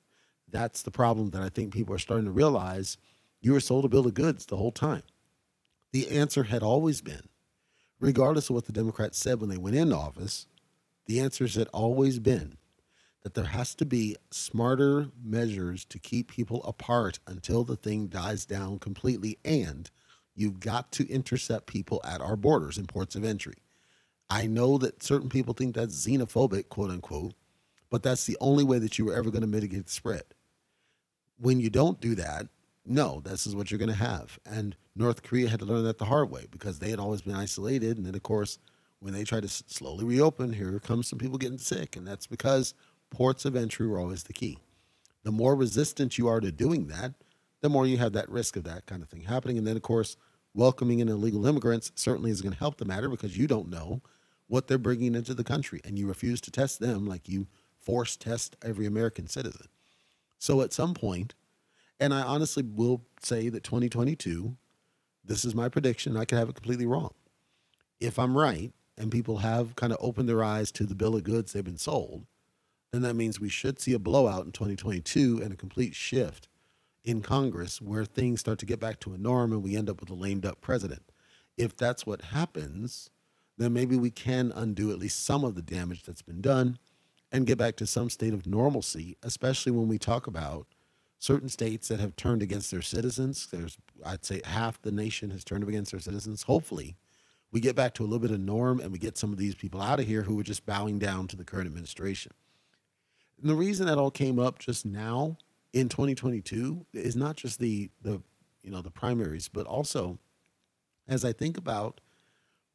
That's 0.49 0.81
the 0.81 0.91
problem 0.91 1.31
that 1.31 1.41
I 1.41 1.49
think 1.49 1.73
people 1.73 1.95
are 1.95 1.99
starting 1.99 2.25
to 2.25 2.31
realize. 2.31 2.97
You 3.41 3.53
were 3.53 3.59
sold 3.59 3.85
a 3.85 3.89
bill 3.89 4.05
of 4.05 4.13
goods 4.13 4.45
the 4.45 4.57
whole 4.57 4.71
time. 4.71 5.03
The 5.91 6.09
answer 6.09 6.43
had 6.43 6.63
always 6.63 7.01
been, 7.01 7.27
regardless 7.99 8.49
of 8.49 8.55
what 8.55 8.65
the 8.65 8.71
Democrats 8.71 9.17
said 9.17 9.39
when 9.39 9.49
they 9.49 9.57
went 9.57 9.75
into 9.75 9.95
office, 9.95 10.47
the 11.05 11.19
answers 11.19 11.55
had 11.55 11.67
always 11.73 12.19
been 12.19 12.57
that 13.23 13.33
there 13.33 13.45
has 13.45 13.73
to 13.75 13.85
be 13.85 14.17
smarter 14.31 15.07
measures 15.23 15.85
to 15.85 15.97
keep 15.97 16.29
people 16.29 16.61
apart 16.63 17.19
until 17.25 17.63
the 17.63 17.77
thing 17.77 18.07
dies 18.07 18.45
down 18.45 18.79
completely. 18.79 19.37
And 19.45 19.89
you've 20.35 20.59
got 20.59 20.91
to 20.93 21.09
intercept 21.09 21.67
people 21.67 22.01
at 22.03 22.21
our 22.21 22.35
borders 22.35 22.77
and 22.77 22.87
ports 22.87 23.15
of 23.15 23.23
entry. 23.23 23.55
I 24.29 24.47
know 24.47 24.77
that 24.79 25.03
certain 25.03 25.29
people 25.29 25.53
think 25.53 25.75
that's 25.75 26.05
xenophobic, 26.05 26.69
quote 26.69 26.91
unquote, 26.91 27.33
but 27.89 28.03
that's 28.03 28.25
the 28.25 28.37
only 28.41 28.63
way 28.63 28.79
that 28.79 28.97
you 28.97 29.05
were 29.05 29.15
ever 29.15 29.31
going 29.31 29.41
to 29.41 29.47
mitigate 29.47 29.85
the 29.85 29.91
spread. 29.91 30.23
When 31.37 31.59
you 31.59 31.69
don't 31.69 32.01
do 32.01 32.15
that, 32.15 32.47
no, 32.85 33.21
this 33.23 33.47
is 33.47 33.55
what 33.55 33.71
you're 33.71 33.77
going 33.77 33.89
to 33.89 33.95
have. 33.95 34.39
And 34.45 34.75
North 34.95 35.23
Korea 35.23 35.49
had 35.49 35.59
to 35.59 35.65
learn 35.65 35.83
that 35.83 35.97
the 35.97 36.05
hard 36.05 36.29
way 36.29 36.47
because 36.51 36.79
they 36.79 36.89
had 36.89 36.99
always 36.99 37.21
been 37.21 37.35
isolated. 37.35 37.97
And 37.97 38.05
then, 38.05 38.15
of 38.15 38.23
course, 38.23 38.59
when 39.03 39.13
they 39.13 39.25
try 39.25 39.41
to 39.41 39.49
slowly 39.49 40.05
reopen, 40.05 40.53
here 40.53 40.79
comes 40.79 41.09
some 41.09 41.19
people 41.19 41.37
getting 41.37 41.57
sick. 41.57 41.97
And 41.97 42.07
that's 42.07 42.25
because 42.25 42.73
ports 43.09 43.43
of 43.43 43.53
entry 43.53 43.85
were 43.85 43.99
always 43.99 44.23
the 44.23 44.31
key. 44.31 44.59
The 45.23 45.31
more 45.31 45.55
resistant 45.55 46.17
you 46.17 46.29
are 46.29 46.39
to 46.39 46.53
doing 46.53 46.87
that, 46.87 47.13
the 47.59 47.67
more 47.67 47.85
you 47.85 47.97
have 47.97 48.13
that 48.13 48.29
risk 48.29 48.55
of 48.55 48.63
that 48.63 48.85
kind 48.85 49.03
of 49.03 49.09
thing 49.09 49.23
happening. 49.23 49.57
And 49.57 49.67
then, 49.67 49.75
of 49.75 49.81
course, 49.81 50.15
welcoming 50.53 50.99
in 50.99 51.09
illegal 51.09 51.45
immigrants 51.45 51.91
certainly 51.95 52.31
is 52.31 52.41
going 52.41 52.53
to 52.53 52.59
help 52.59 52.77
the 52.77 52.85
matter 52.85 53.09
because 53.09 53.37
you 53.37 53.45
don't 53.45 53.69
know 53.69 54.01
what 54.47 54.67
they're 54.67 54.77
bringing 54.77 55.15
into 55.15 55.33
the 55.33 55.43
country 55.43 55.81
and 55.83 55.99
you 55.99 56.07
refuse 56.07 56.39
to 56.39 56.51
test 56.51 56.79
them 56.79 57.05
like 57.05 57.27
you 57.27 57.47
force 57.81 58.15
test 58.15 58.55
every 58.63 58.85
American 58.85 59.27
citizen. 59.27 59.67
So 60.39 60.61
at 60.61 60.71
some 60.71 60.93
point, 60.93 61.33
and 61.99 62.13
I 62.13 62.21
honestly 62.21 62.63
will 62.63 63.01
say 63.21 63.49
that 63.49 63.65
2022, 63.65 64.55
this 65.25 65.43
is 65.43 65.53
my 65.53 65.67
prediction. 65.67 66.15
I 66.15 66.23
could 66.23 66.37
have 66.37 66.47
it 66.47 66.55
completely 66.55 66.85
wrong. 66.85 67.13
If 67.99 68.17
I'm 68.17 68.37
right 68.37 68.71
and 68.97 69.11
people 69.11 69.37
have 69.37 69.75
kind 69.75 69.91
of 69.91 69.99
opened 70.01 70.29
their 70.29 70.43
eyes 70.43 70.71
to 70.73 70.85
the 70.85 70.95
bill 70.95 71.15
of 71.15 71.23
goods 71.23 71.53
they've 71.53 71.63
been 71.63 71.77
sold, 71.77 72.25
then 72.91 73.01
that 73.01 73.15
means 73.15 73.39
we 73.39 73.49
should 73.49 73.79
see 73.79 73.93
a 73.93 73.99
blowout 73.99 74.45
in 74.45 74.51
2022 74.51 75.41
and 75.43 75.51
a 75.51 75.57
complete 75.57 75.95
shift 75.95 76.47
in 77.03 77.21
Congress 77.21 77.81
where 77.81 78.05
things 78.05 78.39
start 78.39 78.59
to 78.59 78.65
get 78.65 78.79
back 78.79 78.99
to 78.99 79.13
a 79.13 79.17
norm 79.17 79.51
and 79.51 79.63
we 79.63 79.75
end 79.75 79.89
up 79.89 79.99
with 79.99 80.09
a 80.09 80.13
lamed 80.13 80.45
up 80.45 80.61
president. 80.61 81.11
If 81.57 81.75
that's 81.75 82.05
what 82.05 82.21
happens, 82.21 83.09
then 83.57 83.73
maybe 83.73 83.97
we 83.97 84.11
can 84.11 84.51
undo 84.55 84.91
at 84.91 84.99
least 84.99 85.23
some 85.23 85.43
of 85.43 85.55
the 85.55 85.61
damage 85.61 86.03
that's 86.03 86.21
been 86.21 86.41
done 86.41 86.77
and 87.31 87.47
get 87.47 87.57
back 87.57 87.75
to 87.77 87.87
some 87.87 88.09
state 88.09 88.33
of 88.33 88.45
normalcy, 88.45 89.17
especially 89.23 89.71
when 89.71 89.87
we 89.87 89.97
talk 89.97 90.27
about 90.27 90.67
certain 91.17 91.49
states 91.49 91.87
that 91.87 91.99
have 91.99 92.15
turned 92.15 92.41
against 92.41 92.69
their 92.69 92.81
citizens. 92.81 93.47
There's, 93.47 93.77
I'd 94.05 94.25
say, 94.25 94.41
half 94.45 94.81
the 94.81 94.91
nation 94.91 95.31
has 95.31 95.43
turned 95.43 95.67
against 95.67 95.91
their 95.91 95.99
citizens. 95.99 96.43
Hopefully, 96.43 96.95
we 97.53 97.61
get 97.61 97.75
back 97.75 97.93
to 97.93 98.01
a 98.01 98.05
little 98.05 98.19
bit 98.19 98.31
of 98.31 98.39
norm 98.39 98.79
and 98.79 98.91
we 98.91 98.97
get 98.97 99.15
some 99.15 99.31
of 99.31 99.37
these 99.37 99.53
people 99.53 99.79
out 99.79 99.99
of 99.99 100.07
here 100.07 100.23
who 100.23 100.37
are 100.39 100.43
just 100.43 100.65
bowing 100.65 100.97
down 100.97 101.27
to 101.27 101.35
the 101.37 101.45
current 101.45 101.67
administration. 101.67 102.31
And 103.39 103.47
the 103.49 103.55
reason 103.55 103.85
that 103.85 103.99
all 103.99 104.09
came 104.09 104.39
up 104.39 104.57
just 104.57 104.87
now 104.87 105.37
in 105.71 105.87
2022 105.87 106.83
is 106.93 107.15
not 107.15 107.35
just 107.37 107.59
the 107.59 107.91
the 108.01 108.21
you 108.63 108.71
know 108.71 108.81
the 108.81 108.89
primaries, 108.89 109.47
but 109.47 109.67
also 109.67 110.17
as 111.07 111.23
I 111.23 111.31
think 111.31 111.57
about 111.57 112.01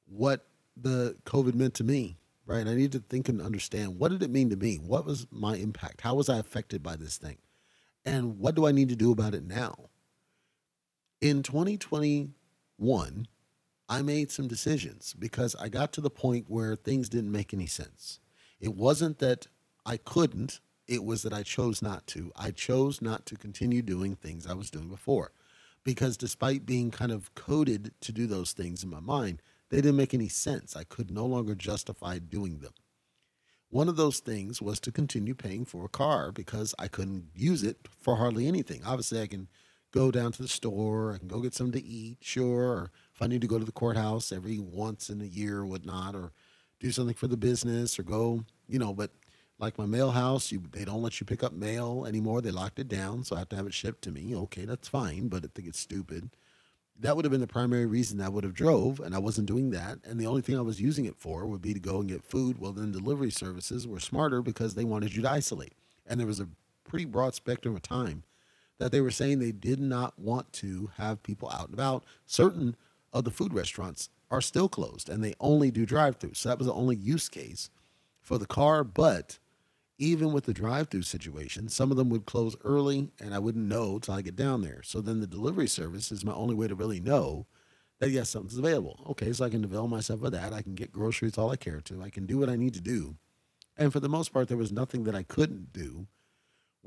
what 0.06 0.46
the 0.76 1.16
COVID 1.24 1.54
meant 1.54 1.74
to 1.74 1.84
me, 1.84 2.16
right? 2.46 2.66
I 2.66 2.74
need 2.74 2.92
to 2.92 3.00
think 3.00 3.28
and 3.28 3.42
understand 3.42 3.98
what 3.98 4.12
did 4.12 4.22
it 4.22 4.30
mean 4.30 4.48
to 4.50 4.56
me? 4.56 4.76
What 4.76 5.04
was 5.04 5.26
my 5.32 5.56
impact? 5.56 6.02
How 6.02 6.14
was 6.14 6.28
I 6.28 6.38
affected 6.38 6.84
by 6.84 6.94
this 6.94 7.16
thing? 7.16 7.38
And 8.04 8.38
what 8.38 8.54
do 8.54 8.64
I 8.64 8.70
need 8.70 8.90
to 8.90 8.96
do 8.96 9.10
about 9.10 9.34
it 9.34 9.44
now? 9.44 9.74
In 11.20 11.42
2021, 11.42 13.26
I 13.88 14.02
made 14.02 14.30
some 14.30 14.48
decisions 14.48 15.14
because 15.18 15.56
I 15.56 15.68
got 15.68 15.92
to 15.94 16.00
the 16.00 16.10
point 16.10 16.46
where 16.48 16.76
things 16.76 17.08
didn't 17.08 17.32
make 17.32 17.54
any 17.54 17.66
sense. 17.66 18.20
It 18.60 18.74
wasn't 18.74 19.18
that 19.20 19.46
I 19.86 19.96
couldn't, 19.96 20.60
it 20.86 21.04
was 21.04 21.22
that 21.22 21.32
I 21.32 21.42
chose 21.42 21.80
not 21.80 22.06
to. 22.08 22.30
I 22.36 22.50
chose 22.50 23.00
not 23.00 23.24
to 23.26 23.36
continue 23.36 23.80
doing 23.80 24.14
things 24.14 24.46
I 24.46 24.54
was 24.54 24.70
doing 24.70 24.88
before 24.88 25.32
because 25.84 26.18
despite 26.18 26.66
being 26.66 26.90
kind 26.90 27.12
of 27.12 27.34
coded 27.34 27.92
to 28.02 28.12
do 28.12 28.26
those 28.26 28.52
things 28.52 28.84
in 28.84 28.90
my 28.90 29.00
mind, 29.00 29.40
they 29.70 29.78
didn't 29.78 29.96
make 29.96 30.12
any 30.12 30.28
sense. 30.28 30.76
I 30.76 30.84
could 30.84 31.10
no 31.10 31.24
longer 31.24 31.54
justify 31.54 32.18
doing 32.18 32.58
them. 32.58 32.72
One 33.70 33.88
of 33.88 33.96
those 33.96 34.20
things 34.20 34.62
was 34.62 34.80
to 34.80 34.92
continue 34.92 35.34
paying 35.34 35.64
for 35.64 35.84
a 35.84 35.90
car 35.90 36.32
because 36.32 36.74
I 36.78 36.88
couldn't 36.88 37.28
use 37.34 37.62
it 37.62 37.88
for 38.00 38.16
hardly 38.16 38.46
anything. 38.46 38.82
Obviously, 38.84 39.20
I 39.20 39.26
can 39.26 39.48
go 39.90 40.10
down 40.10 40.32
to 40.32 40.42
the 40.42 40.48
store, 40.48 41.16
can 41.18 41.28
go 41.28 41.40
get 41.40 41.54
something 41.54 41.80
to 41.80 41.86
eat, 41.86 42.18
sure, 42.20 42.68
or 42.68 42.90
if 43.14 43.22
I 43.22 43.26
need 43.26 43.40
to 43.40 43.46
go 43.46 43.58
to 43.58 43.64
the 43.64 43.72
courthouse 43.72 44.32
every 44.32 44.58
once 44.58 45.10
in 45.10 45.20
a 45.20 45.24
year 45.24 45.58
or 45.58 45.66
whatnot, 45.66 46.14
or 46.14 46.32
do 46.80 46.90
something 46.90 47.14
for 47.14 47.26
the 47.26 47.36
business 47.36 47.98
or 47.98 48.02
go, 48.02 48.44
you 48.68 48.78
know, 48.78 48.92
but 48.92 49.10
like 49.58 49.78
my 49.78 49.86
mail 49.86 50.12
house, 50.12 50.52
you 50.52 50.62
they 50.70 50.84
don't 50.84 51.02
let 51.02 51.20
you 51.20 51.26
pick 51.26 51.42
up 51.42 51.52
mail 51.52 52.04
anymore. 52.06 52.40
They 52.40 52.50
locked 52.50 52.78
it 52.78 52.88
down, 52.88 53.24
so 53.24 53.34
I 53.34 53.40
have 53.40 53.48
to 53.48 53.56
have 53.56 53.66
it 53.66 53.74
shipped 53.74 54.02
to 54.02 54.12
me. 54.12 54.34
Okay, 54.34 54.64
that's 54.64 54.88
fine, 54.88 55.28
but 55.28 55.44
I 55.44 55.48
think 55.54 55.68
it's 55.68 55.80
stupid. 55.80 56.30
That 57.00 57.16
would 57.16 57.24
have 57.24 57.32
been 57.32 57.40
the 57.40 57.46
primary 57.46 57.86
reason 57.86 58.20
I 58.20 58.28
would 58.28 58.44
have 58.44 58.54
drove, 58.54 59.00
and 59.00 59.14
I 59.14 59.18
wasn't 59.18 59.46
doing 59.46 59.70
that. 59.70 59.98
And 60.04 60.20
the 60.20 60.26
only 60.26 60.42
thing 60.42 60.56
I 60.56 60.62
was 60.62 60.80
using 60.80 61.04
it 61.04 61.16
for 61.16 61.46
would 61.46 61.62
be 61.62 61.72
to 61.74 61.80
go 61.80 62.00
and 62.00 62.08
get 62.08 62.24
food. 62.24 62.58
Well, 62.58 62.72
then 62.72 62.92
delivery 62.92 63.30
services 63.30 63.86
were 63.86 64.00
smarter 64.00 64.42
because 64.42 64.74
they 64.74 64.84
wanted 64.84 65.14
you 65.14 65.22
to 65.22 65.30
isolate, 65.30 65.74
and 66.06 66.20
there 66.20 66.26
was 66.26 66.40
a 66.40 66.48
pretty 66.84 67.04
broad 67.04 67.34
spectrum 67.34 67.76
of 67.76 67.82
time 67.82 68.24
that 68.78 68.92
they 68.92 69.00
were 69.00 69.10
saying 69.10 69.38
they 69.38 69.52
did 69.52 69.80
not 69.80 70.18
want 70.18 70.52
to 70.54 70.90
have 70.96 71.22
people 71.22 71.50
out 71.50 71.66
and 71.66 71.74
about. 71.74 72.04
Certain 72.26 72.76
of 73.12 73.24
the 73.24 73.30
food 73.30 73.52
restaurants 73.52 74.08
are 74.30 74.40
still 74.40 74.68
closed, 74.68 75.08
and 75.08 75.22
they 75.22 75.34
only 75.40 75.70
do 75.70 75.86
drive-through. 75.86 76.34
So 76.34 76.48
that 76.48 76.58
was 76.58 76.66
the 76.66 76.74
only 76.74 76.96
use 76.96 77.28
case 77.28 77.70
for 78.20 78.38
the 78.38 78.46
car, 78.46 78.84
but 78.84 79.38
even 79.98 80.32
with 80.32 80.44
the 80.44 80.52
drive-through 80.52 81.02
situation, 81.02 81.68
some 81.68 81.90
of 81.90 81.96
them 81.96 82.08
would 82.10 82.26
close 82.26 82.56
early, 82.62 83.10
and 83.18 83.34
I 83.34 83.38
wouldn't 83.38 83.66
know 83.66 83.98
till 83.98 84.14
I 84.14 84.22
get 84.22 84.36
down 84.36 84.62
there. 84.62 84.82
So 84.82 85.00
then 85.00 85.20
the 85.20 85.26
delivery 85.26 85.66
service 85.66 86.12
is 86.12 86.24
my 86.24 86.32
only 86.32 86.54
way 86.54 86.68
to 86.68 86.74
really 86.74 87.00
know 87.00 87.46
that 87.98 88.10
yes, 88.10 88.30
something's 88.30 88.58
available. 88.58 89.04
Okay, 89.10 89.32
so 89.32 89.44
I 89.44 89.50
can 89.50 89.64
avail 89.64 89.88
myself 89.88 90.22
of 90.22 90.32
that. 90.32 90.52
I 90.52 90.62
can 90.62 90.74
get 90.74 90.92
groceries 90.92 91.36
all 91.36 91.50
I 91.50 91.56
care 91.56 91.80
to. 91.80 92.02
I 92.02 92.10
can 92.10 92.26
do 92.26 92.38
what 92.38 92.48
I 92.48 92.54
need 92.54 92.74
to 92.74 92.80
do. 92.80 93.16
And 93.76 93.92
for 93.92 93.98
the 93.98 94.08
most 94.08 94.32
part, 94.32 94.48
there 94.48 94.56
was 94.56 94.70
nothing 94.70 95.04
that 95.04 95.14
I 95.14 95.22
couldn't 95.24 95.72
do 95.72 96.06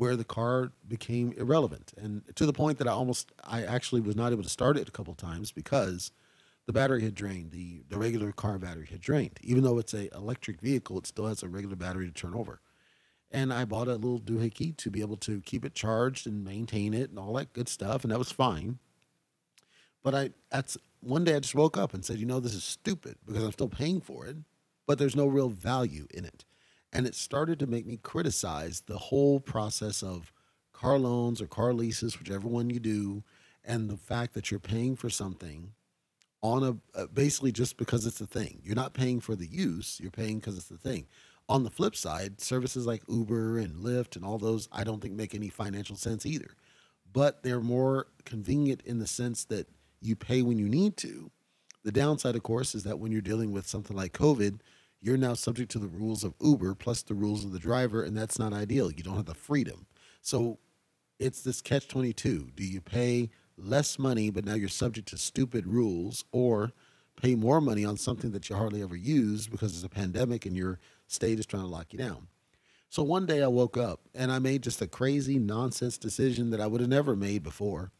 where 0.02 0.16
the 0.16 0.24
car 0.24 0.72
became 0.88 1.32
irrelevant. 1.38 1.94
And 1.96 2.24
to 2.36 2.48
the 2.48 2.54
point 2.54 2.80
that 2.80 2.88
I 2.88 2.92
almost, 2.92 3.32
I 3.44 3.64
actually 3.64 4.02
was 4.02 4.16
not 4.16 4.32
able 4.32 4.42
to 4.42 4.50
start 4.50 4.76
it 4.78 4.90
a 4.90 4.92
couple 4.92 5.14
times 5.14 5.52
because 5.52 6.12
the 6.66 6.74
battery 6.74 7.04
had 7.04 7.14
drained. 7.14 7.52
The, 7.52 7.84
the 7.88 8.00
regular 8.00 8.32
car 8.32 8.58
battery 8.58 8.88
had 8.90 9.02
drained. 9.02 9.38
Even 9.42 9.64
though 9.64 9.78
it's 9.78 9.94
a 9.94 10.12
electric 10.16 10.60
vehicle, 10.60 10.98
it 10.98 11.06
still 11.06 11.28
has 11.28 11.44
a 11.44 11.48
regular 11.48 11.76
battery 11.76 12.08
to 12.08 12.14
turn 12.14 12.34
over 12.34 12.62
and 13.32 13.54
I 13.54 13.66
bought 13.66 13.88
a 13.88 13.96
little 13.96 14.20
doohickey 14.20 14.76
to 14.78 14.90
be 14.90 15.02
able 15.02 15.18
to 15.18 15.42
keep 15.42 15.64
it 15.64 15.74
charged 15.74 16.28
and 16.28 16.44
maintain 16.44 16.94
it 16.94 17.10
and 17.10 17.18
all 17.18 17.34
that 17.36 17.54
good 17.54 17.70
stuff, 17.70 18.04
and 18.04 18.12
that 18.12 18.20
was 18.20 18.32
fine. 18.32 18.80
But 20.04 20.16
I 20.16 20.30
that's 20.50 20.78
one 21.00 21.24
day 21.24 21.36
I 21.36 21.40
just 21.40 21.56
woke 21.56 21.78
up 21.78 21.94
and 21.94 22.04
said, 22.04 22.18
you 22.18 22.26
know, 22.26 22.40
this 22.40 22.54
is 22.54 22.64
stupid 22.64 23.16
because 23.26 23.44
I'm 23.44 23.52
still 23.52 23.70
paying 23.70 24.02
for 24.02 24.26
it, 24.26 24.38
but 24.86 24.98
there's 24.98 25.16
no 25.16 25.28
real 25.28 25.50
value 25.50 26.08
in 26.14 26.26
it. 26.26 26.46
And 26.94 27.08
it 27.08 27.16
started 27.16 27.60
to 27.60 27.68
make 27.68 27.86
me 27.86 27.98
criticize 27.98 28.82
the 28.82 28.98
whole 28.98 29.40
process 29.40 30.04
of 30.04 30.34
car 30.74 30.98
loans 31.00 31.42
or 31.42 31.48
car 31.48 31.74
leases, 31.74 32.20
whichever 32.20 32.48
one 32.48 32.70
you 32.70 32.80
do, 32.80 33.24
and 33.64 33.90
the 33.90 33.98
fact 33.98 34.34
that 34.34 34.52
you're 34.52 34.60
paying 34.60 34.96
for 34.96 35.10
something 35.10 35.72
on 36.42 36.64
a 36.64 37.00
uh, 37.00 37.06
basically 37.08 37.52
just 37.52 37.78
because 37.78 38.06
it's 38.06 38.22
a 38.22 38.26
thing. 38.26 38.60
You're 38.64 38.76
not 38.76 38.94
paying 38.94 39.20
for 39.20 39.36
the 39.36 39.46
use, 39.46 40.00
you're 40.02 40.12
paying 40.12 40.40
because 40.40 40.58
it's 40.58 40.68
the 40.68 40.78
thing. 40.78 41.08
On 41.48 41.64
the 41.64 41.70
flip 41.70 41.96
side, 41.96 42.42
services 42.42 42.86
like 42.86 43.04
Uber 43.08 43.58
and 43.58 43.76
Lyft 43.76 44.16
and 44.16 44.26
all 44.26 44.38
those, 44.38 44.68
I 44.72 44.84
don't 44.84 45.02
think 45.02 45.14
make 45.14 45.36
any 45.36 45.50
financial 45.50 45.96
sense 45.96 46.26
either. 46.26 46.56
But 47.12 47.44
they're 47.44 47.60
more 47.60 48.08
convenient 48.26 48.82
in 48.86 49.00
the 49.00 49.08
sense 49.08 49.44
that 49.46 49.68
you 50.02 50.16
pay 50.16 50.42
when 50.42 50.58
you 50.58 50.70
need 50.70 50.98
to. 50.98 51.30
The 51.84 51.92
downside, 51.92 52.36
of 52.36 52.44
course, 52.44 52.74
is 52.74 52.84
that 52.84 53.00
when 53.00 53.12
you're 53.12 53.22
dealing 53.22 53.52
with 53.52 53.68
something 53.68 53.98
like 53.98 54.14
COVID, 54.14 54.60
you're 55.02 55.18
now 55.18 55.34
subject 55.34 55.72
to 55.72 55.80
the 55.80 55.88
rules 55.88 56.24
of 56.24 56.36
Uber 56.40 56.76
plus 56.76 57.02
the 57.02 57.16
rules 57.16 57.44
of 57.44 57.52
the 57.52 57.60
driver, 57.60 58.04
and 58.04 58.16
that's 58.16 58.38
not 58.38 58.54
ideal. 58.54 58.92
You 58.92 59.04
don't 59.04 59.18
have 59.18 59.26
the 59.26 59.34
freedom. 59.34 59.88
So 60.22 60.60
it's 61.20 61.42
this 61.42 61.62
catch 61.62 61.88
22. 61.88 62.52
Do 62.56 62.64
you 62.64 62.82
pay 62.82 63.30
less 63.58 63.98
money, 63.98 64.30
but 64.30 64.46
now 64.46 64.54
you're 64.54 64.70
subject 64.70 65.08
to 65.10 65.18
stupid 65.18 65.68
rules, 65.68 66.24
or 66.32 66.72
pay 67.22 67.36
more 67.36 67.62
money 67.62 67.86
on 67.86 67.98
something 67.98 68.32
that 68.32 68.50
you 68.50 68.56
hardly 68.56 68.82
ever 68.82 68.96
use 68.96 69.48
because 69.48 69.76
it's 69.76 69.86
a 69.86 69.90
pandemic 69.90 70.46
and 70.46 70.56
you're 70.56 70.80
state 71.08 71.40
is 71.40 71.46
trying 71.46 71.64
to 71.64 71.70
lock 71.70 71.94
you 71.94 72.00
down. 72.00 72.28
So 72.90 73.04
one 73.04 73.26
day 73.26 73.42
I 73.42 73.48
woke 73.48 73.78
up 73.78 74.02
and 74.14 74.32
I 74.32 74.40
made 74.40 74.64
just 74.64 74.82
a 74.82 74.88
crazy 74.88 75.40
nonsense 75.40 75.98
decision 75.98 76.50
that 76.50 76.62
I 76.62 76.68
would 76.68 76.82
have 76.82 76.90
never 76.90 77.16
made 77.16 77.44
before. 77.44 77.92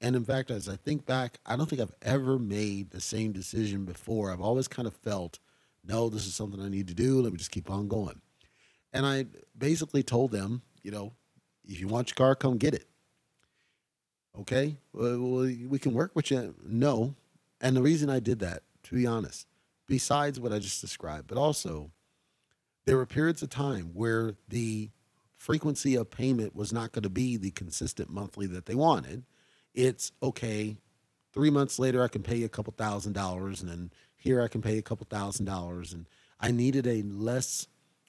And 0.00 0.14
in 0.14 0.24
fact, 0.24 0.50
as 0.50 0.68
I 0.68 0.76
think 0.76 1.06
back, 1.06 1.38
I 1.46 1.56
don't 1.56 1.68
think 1.68 1.80
I've 1.80 1.94
ever 2.02 2.38
made 2.38 2.90
the 2.90 3.00
same 3.00 3.32
decision 3.32 3.84
before. 3.84 4.30
I've 4.30 4.40
always 4.40 4.68
kind 4.68 4.86
of 4.86 4.94
felt, 4.94 5.38
no, 5.86 6.08
this 6.08 6.26
is 6.26 6.34
something 6.34 6.60
I 6.60 6.68
need 6.68 6.88
to 6.88 6.94
do. 6.94 7.20
Let 7.20 7.32
me 7.32 7.38
just 7.38 7.50
keep 7.50 7.70
on 7.70 7.88
going. 7.88 8.20
And 8.92 9.06
I 9.06 9.26
basically 9.56 10.02
told 10.02 10.32
them, 10.32 10.62
you 10.82 10.90
know, 10.90 11.12
if 11.64 11.80
you 11.80 11.88
want 11.88 12.10
your 12.10 12.16
car, 12.16 12.34
come 12.34 12.56
get 12.56 12.74
it. 12.74 12.86
Okay, 14.38 14.76
well, 14.92 15.42
we 15.68 15.78
can 15.78 15.94
work 15.94 16.12
with 16.14 16.30
you. 16.30 16.54
No. 16.64 17.14
And 17.60 17.76
the 17.76 17.82
reason 17.82 18.10
I 18.10 18.20
did 18.20 18.40
that, 18.40 18.62
to 18.84 18.94
be 18.94 19.06
honest, 19.06 19.46
besides 19.86 20.38
what 20.38 20.52
I 20.52 20.58
just 20.58 20.80
described, 20.80 21.26
but 21.26 21.38
also 21.38 21.90
there 22.84 22.96
were 22.96 23.06
periods 23.06 23.42
of 23.42 23.50
time 23.50 23.90
where 23.94 24.34
the 24.48 24.90
frequency 25.36 25.94
of 25.94 26.10
payment 26.10 26.54
was 26.54 26.72
not 26.72 26.92
going 26.92 27.02
to 27.02 27.10
be 27.10 27.36
the 27.36 27.50
consistent 27.50 28.10
monthly 28.10 28.46
that 28.46 28.66
they 28.66 28.74
wanted. 28.74 29.24
It's 29.74 30.12
okay, 30.22 30.76
three 31.32 31.50
months 31.50 31.78
later, 31.78 32.02
I 32.02 32.08
can 32.08 32.22
pay 32.22 32.36
you 32.36 32.46
a 32.46 32.50
couple 32.50 32.72
thousand 32.76 33.12
dollars, 33.12 33.60
and 33.60 33.70
then 33.70 33.90
here 34.26 34.42
I 34.42 34.48
can 34.48 34.60
pay 34.60 34.76
a 34.76 34.82
couple 34.82 35.06
thousand 35.08 35.46
dollars. 35.46 35.92
And 35.92 36.06
I 36.40 36.50
needed 36.50 36.86
a 36.86 37.02
less 37.02 37.68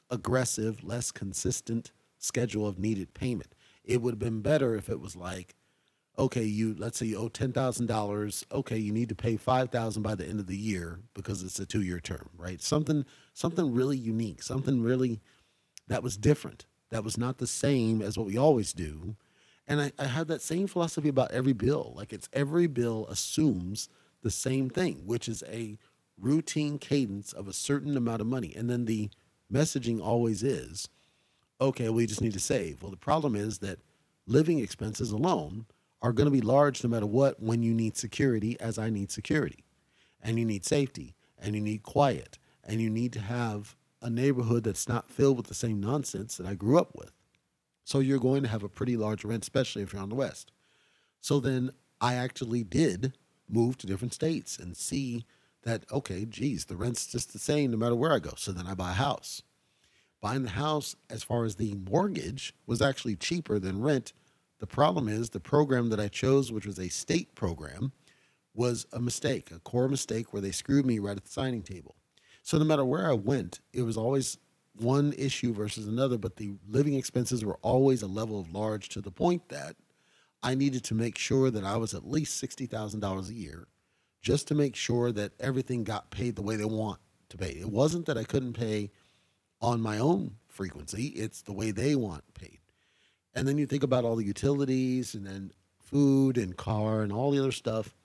aggressive, 0.09 0.83
less 0.83 1.11
consistent 1.11 1.91
schedule 2.17 2.67
of 2.67 2.79
needed 2.79 3.13
payment. 3.13 3.53
It 3.85 4.01
would 4.01 4.13
have 4.13 4.19
been 4.19 4.41
better 4.41 4.75
if 4.75 4.89
it 4.89 4.99
was 4.99 5.15
like, 5.15 5.55
okay, 6.17 6.43
you 6.43 6.75
let's 6.77 6.97
say 6.97 7.05
you 7.05 7.17
owe 7.17 7.29
ten 7.29 7.53
thousand 7.53 7.85
dollars. 7.85 8.45
Okay, 8.51 8.77
you 8.77 8.91
need 8.91 9.09
to 9.09 9.15
pay 9.15 9.37
five 9.37 9.69
thousand 9.69 10.01
by 10.01 10.15
the 10.15 10.25
end 10.25 10.39
of 10.39 10.47
the 10.47 10.57
year 10.57 10.99
because 11.13 11.43
it's 11.43 11.59
a 11.59 11.67
two 11.67 11.83
year 11.83 11.99
term, 11.99 12.29
right? 12.35 12.61
Something 12.61 13.05
something 13.33 13.73
really 13.73 13.97
unique, 13.97 14.41
something 14.41 14.81
really 14.81 15.21
that 15.87 16.03
was 16.03 16.17
different. 16.17 16.65
That 16.89 17.03
was 17.03 17.17
not 17.17 17.37
the 17.37 17.47
same 17.47 18.01
as 18.01 18.17
what 18.17 18.27
we 18.27 18.37
always 18.37 18.73
do. 18.73 19.15
And 19.67 19.81
I, 19.81 19.91
I 19.99 20.05
had 20.05 20.27
that 20.29 20.41
same 20.41 20.67
philosophy 20.67 21.09
about 21.09 21.31
every 21.31 21.53
bill. 21.53 21.93
Like 21.95 22.11
it's 22.11 22.29
every 22.33 22.67
bill 22.67 23.05
assumes 23.09 23.89
the 24.23 24.31
same 24.31 24.69
thing, 24.69 25.03
which 25.05 25.29
is 25.29 25.43
a 25.47 25.77
routine 26.19 26.77
cadence 26.79 27.33
of 27.33 27.47
a 27.47 27.53
certain 27.53 27.95
amount 27.95 28.21
of 28.21 28.27
money. 28.27 28.53
And 28.55 28.69
then 28.69 28.85
the 28.85 29.09
messaging 29.51 30.01
always 30.01 30.43
is, 30.43 30.89
okay, 31.59 31.89
we 31.89 32.05
just 32.05 32.21
need 32.21 32.33
to 32.33 32.39
save. 32.39 32.81
Well, 32.81 32.91
the 32.91 32.97
problem 32.97 33.35
is 33.35 33.59
that 33.59 33.79
living 34.25 34.59
expenses 34.59 35.11
alone 35.11 35.65
are 36.01 36.13
going 36.13 36.25
to 36.25 36.31
be 36.31 36.41
large 36.41 36.83
no 36.83 36.89
matter 36.89 37.05
what 37.05 37.41
when 37.41 37.63
you 37.63 37.73
need 37.73 37.97
security, 37.97 38.59
as 38.59 38.77
I 38.77 38.89
need 38.89 39.11
security, 39.11 39.63
and 40.21 40.37
you 40.37 40.45
need 40.45 40.65
safety, 40.65 41.15
and 41.39 41.55
you 41.55 41.61
need 41.61 41.83
quiet, 41.83 42.37
and 42.63 42.81
you 42.81 42.89
need 42.89 43.13
to 43.13 43.19
have 43.19 43.75
a 44.01 44.09
neighborhood 44.09 44.63
that's 44.63 44.87
not 44.87 45.09
filled 45.09 45.37
with 45.37 45.47
the 45.47 45.55
same 45.55 45.79
nonsense 45.79 46.37
that 46.37 46.45
I 46.45 46.53
grew 46.53 46.77
up 46.77 46.91
with. 46.93 47.11
So 47.83 47.99
you're 47.99 48.19
going 48.19 48.43
to 48.43 48.49
have 48.49 48.63
a 48.63 48.69
pretty 48.69 48.97
large 48.97 49.23
rent, 49.23 49.43
especially 49.43 49.81
if 49.81 49.93
you're 49.93 50.01
on 50.01 50.09
the 50.09 50.15
West. 50.15 50.51
So 51.21 51.39
then 51.39 51.71
I 51.99 52.13
actually 52.13 52.63
did 52.63 53.13
move 53.49 53.77
to 53.77 53.87
different 53.87 54.13
states 54.13 54.59
and 54.59 54.77
see 54.77 55.25
that, 55.63 55.83
okay, 55.91 56.25
geez, 56.25 56.65
the 56.65 56.77
rent's 56.77 57.07
just 57.07 57.33
the 57.33 57.39
same 57.39 57.71
no 57.71 57.77
matter 57.77 57.95
where 57.95 58.13
I 58.13 58.19
go. 58.19 58.33
So 58.37 58.51
then 58.51 58.67
I 58.67 58.73
buy 58.73 58.91
a 58.91 58.95
house. 58.95 59.41
Buying 60.21 60.43
the 60.43 60.49
house, 60.51 60.95
as 61.09 61.23
far 61.23 61.45
as 61.45 61.55
the 61.55 61.75
mortgage, 61.75 62.53
was 62.65 62.81
actually 62.81 63.15
cheaper 63.15 63.59
than 63.59 63.81
rent. 63.81 64.13
The 64.59 64.67
problem 64.67 65.07
is 65.07 65.29
the 65.29 65.39
program 65.39 65.89
that 65.89 65.99
I 65.99 66.07
chose, 66.07 66.51
which 66.51 66.65
was 66.65 66.79
a 66.79 66.89
state 66.89 67.35
program, 67.35 67.91
was 68.55 68.87
a 68.91 68.99
mistake, 68.99 69.51
a 69.51 69.59
core 69.59 69.87
mistake 69.87 70.33
where 70.33 70.41
they 70.41 70.51
screwed 70.51 70.85
me 70.85 70.97
right 70.97 71.15
at 71.15 71.23
the 71.23 71.29
signing 71.29 71.61
table. 71.61 71.95
So 72.41 72.57
no 72.57 72.65
matter 72.65 72.83
where 72.83 73.07
I 73.07 73.13
went, 73.13 73.59
it 73.73 73.83
was 73.83 73.97
always 73.97 74.37
one 74.79 75.13
issue 75.17 75.53
versus 75.53 75.87
another, 75.87 76.17
but 76.17 76.37
the 76.37 76.53
living 76.67 76.95
expenses 76.95 77.45
were 77.45 77.59
always 77.61 78.01
a 78.01 78.07
level 78.07 78.39
of 78.39 78.53
large 78.53 78.89
to 78.89 79.01
the 79.01 79.11
point 79.11 79.49
that 79.49 79.75
I 80.41 80.55
needed 80.55 80.83
to 80.85 80.95
make 80.95 81.17
sure 81.17 81.51
that 81.51 81.63
I 81.63 81.77
was 81.77 81.93
at 81.93 82.07
least 82.07 82.41
$60,000 82.43 83.29
a 83.29 83.33
year 83.33 83.67
just 84.27 84.49
to 84.49 84.55
make 84.55 84.75
sure 84.75 85.09
that 85.13 85.31
everything 85.39 85.85
got 85.85 86.11
paid 86.11 86.35
the 86.35 86.41
way 86.41 86.57
they 86.57 86.65
want 86.65 86.99
to 87.29 87.37
pay. 87.37 87.51
It 87.51 87.69
wasn't 87.69 88.07
that 88.07 88.17
I 88.17 88.25
couldn't 88.25 88.55
pay 88.59 88.91
on 89.61 89.79
my 89.79 89.99
own 89.99 90.35
frequency, 90.49 91.05
it's 91.15 91.43
the 91.43 91.53
way 91.53 91.71
they 91.71 91.95
want 91.95 92.25
paid. 92.33 92.59
And 93.33 93.47
then 93.47 93.57
you 93.57 93.65
think 93.65 93.83
about 93.83 94.03
all 94.03 94.17
the 94.17 94.25
utilities 94.25 95.15
and 95.15 95.25
then 95.25 95.53
food 95.79 96.37
and 96.37 96.57
car 96.57 97.03
and 97.03 97.13
all 97.13 97.31
the 97.31 97.39
other 97.39 97.53
stuff, 97.53 97.95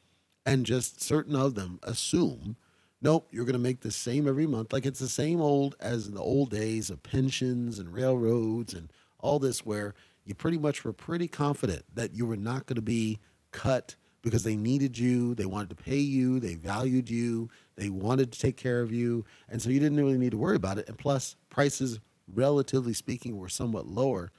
and 0.46 0.64
just 0.64 1.02
certain 1.02 1.34
of 1.34 1.56
them 1.56 1.80
assume, 1.82 2.54
nope, 3.00 3.26
you're 3.32 3.44
going 3.44 3.54
to 3.54 3.58
make 3.58 3.80
the 3.80 3.90
same 3.90 4.28
every 4.28 4.46
month. 4.46 4.72
Like 4.72 4.86
it's 4.86 5.00
the 5.00 5.08
same 5.08 5.40
old 5.40 5.74
as 5.80 6.06
in 6.06 6.14
the 6.14 6.22
old 6.22 6.50
days 6.50 6.88
of 6.88 7.02
pensions 7.02 7.80
and 7.80 7.92
railroads 7.92 8.74
and 8.74 8.92
all 9.18 9.40
this, 9.40 9.66
where 9.66 9.92
you 10.24 10.36
pretty 10.36 10.58
much 10.58 10.84
were 10.84 10.92
pretty 10.92 11.26
confident 11.26 11.84
that 11.92 12.14
you 12.14 12.26
were 12.26 12.36
not 12.36 12.66
going 12.66 12.76
to 12.76 12.80
be 12.80 13.18
cut 13.50 13.96
because 14.22 14.44
they 14.44 14.56
needed 14.56 14.96
you, 14.96 15.34
they 15.34 15.46
wanted 15.46 15.70
to 15.70 15.82
pay 15.82 15.98
you, 15.98 16.38
they 16.40 16.54
valued 16.54 17.10
you, 17.10 17.50
they 17.76 17.90
wanted 17.90 18.32
to 18.32 18.38
take 18.38 18.56
care 18.56 18.80
of 18.80 18.92
you, 18.92 19.24
and 19.48 19.60
so 19.60 19.68
you 19.68 19.80
didn't 19.80 19.98
really 19.98 20.18
need 20.18 20.30
to 20.30 20.38
worry 20.38 20.56
about 20.56 20.78
it. 20.78 20.88
And 20.88 20.96
plus, 20.96 21.36
prices, 21.50 21.98
relatively 22.32 22.92
speaking, 22.92 23.36
were 23.36 23.48
somewhat 23.48 23.86
lower. 23.86 24.30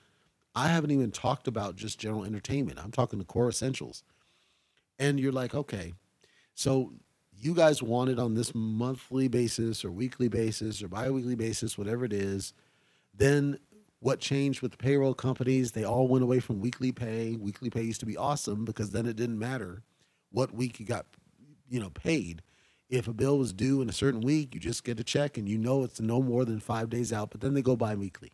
I 0.56 0.68
haven't 0.68 0.92
even 0.92 1.12
talked 1.12 1.48
about 1.48 1.76
just 1.76 2.00
general 2.00 2.24
entertainment. 2.24 2.80
I'm 2.82 2.92
talking 2.92 3.20
the 3.20 3.26
core 3.26 3.50
essentials. 3.50 4.04
And 5.00 5.20
you're 5.20 5.32
like, 5.32 5.54
okay, 5.54 5.94
so 6.56 6.94
you 7.36 7.54
guys 7.54 7.84
want 7.84 8.10
it 8.10 8.20
on 8.20 8.36
this 8.36 8.54
monthly 8.56 9.28
basis 9.28 9.84
or 9.84 9.92
weekly 9.92 10.28
basis 10.28 10.82
or 10.82 10.88
biweekly 10.88 11.36
basis, 11.36 11.78
whatever 11.78 12.06
it 12.06 12.14
is. 12.14 12.54
Then 13.14 13.58
what 14.04 14.20
changed 14.20 14.62
with 14.62 14.78
payroll 14.78 15.14
companies? 15.14 15.72
They 15.72 15.86
all 15.86 16.10
went 16.10 16.26
away 16.26 16.42
from 16.42 16.60
weekly 16.60 16.92
pay. 16.92 17.38
Weekly 17.38 17.70
pay 17.70 17.84
used 17.84 18.02
to 18.02 18.06
be 18.06 18.18
awesome 18.18 18.66
because 18.66 18.92
then 18.92 19.06
it 19.06 19.16
didn't 19.16 19.40
matter 19.40 19.82
what 20.30 20.54
week 20.54 20.78
you 20.78 20.86
got, 20.86 21.06
you 21.70 21.80
know, 21.80 21.90
paid. 21.90 22.42
If 22.90 23.08
a 23.08 23.14
bill 23.14 23.38
was 23.38 23.54
due 23.54 23.82
in 23.82 23.88
a 23.88 23.94
certain 23.94 24.20
week, 24.20 24.54
you 24.54 24.60
just 24.60 24.84
get 24.84 25.00
a 25.00 25.06
check 25.06 25.38
and 25.38 25.48
you 25.48 25.58
know 25.58 25.84
it's 25.84 26.02
no 26.02 26.22
more 26.22 26.44
than 26.44 26.60
five 26.60 26.90
days 26.90 27.14
out. 27.14 27.32
But 27.32 27.40
then 27.40 27.54
they 27.54 27.62
go 27.62 27.78
bi-weekly, 27.78 28.34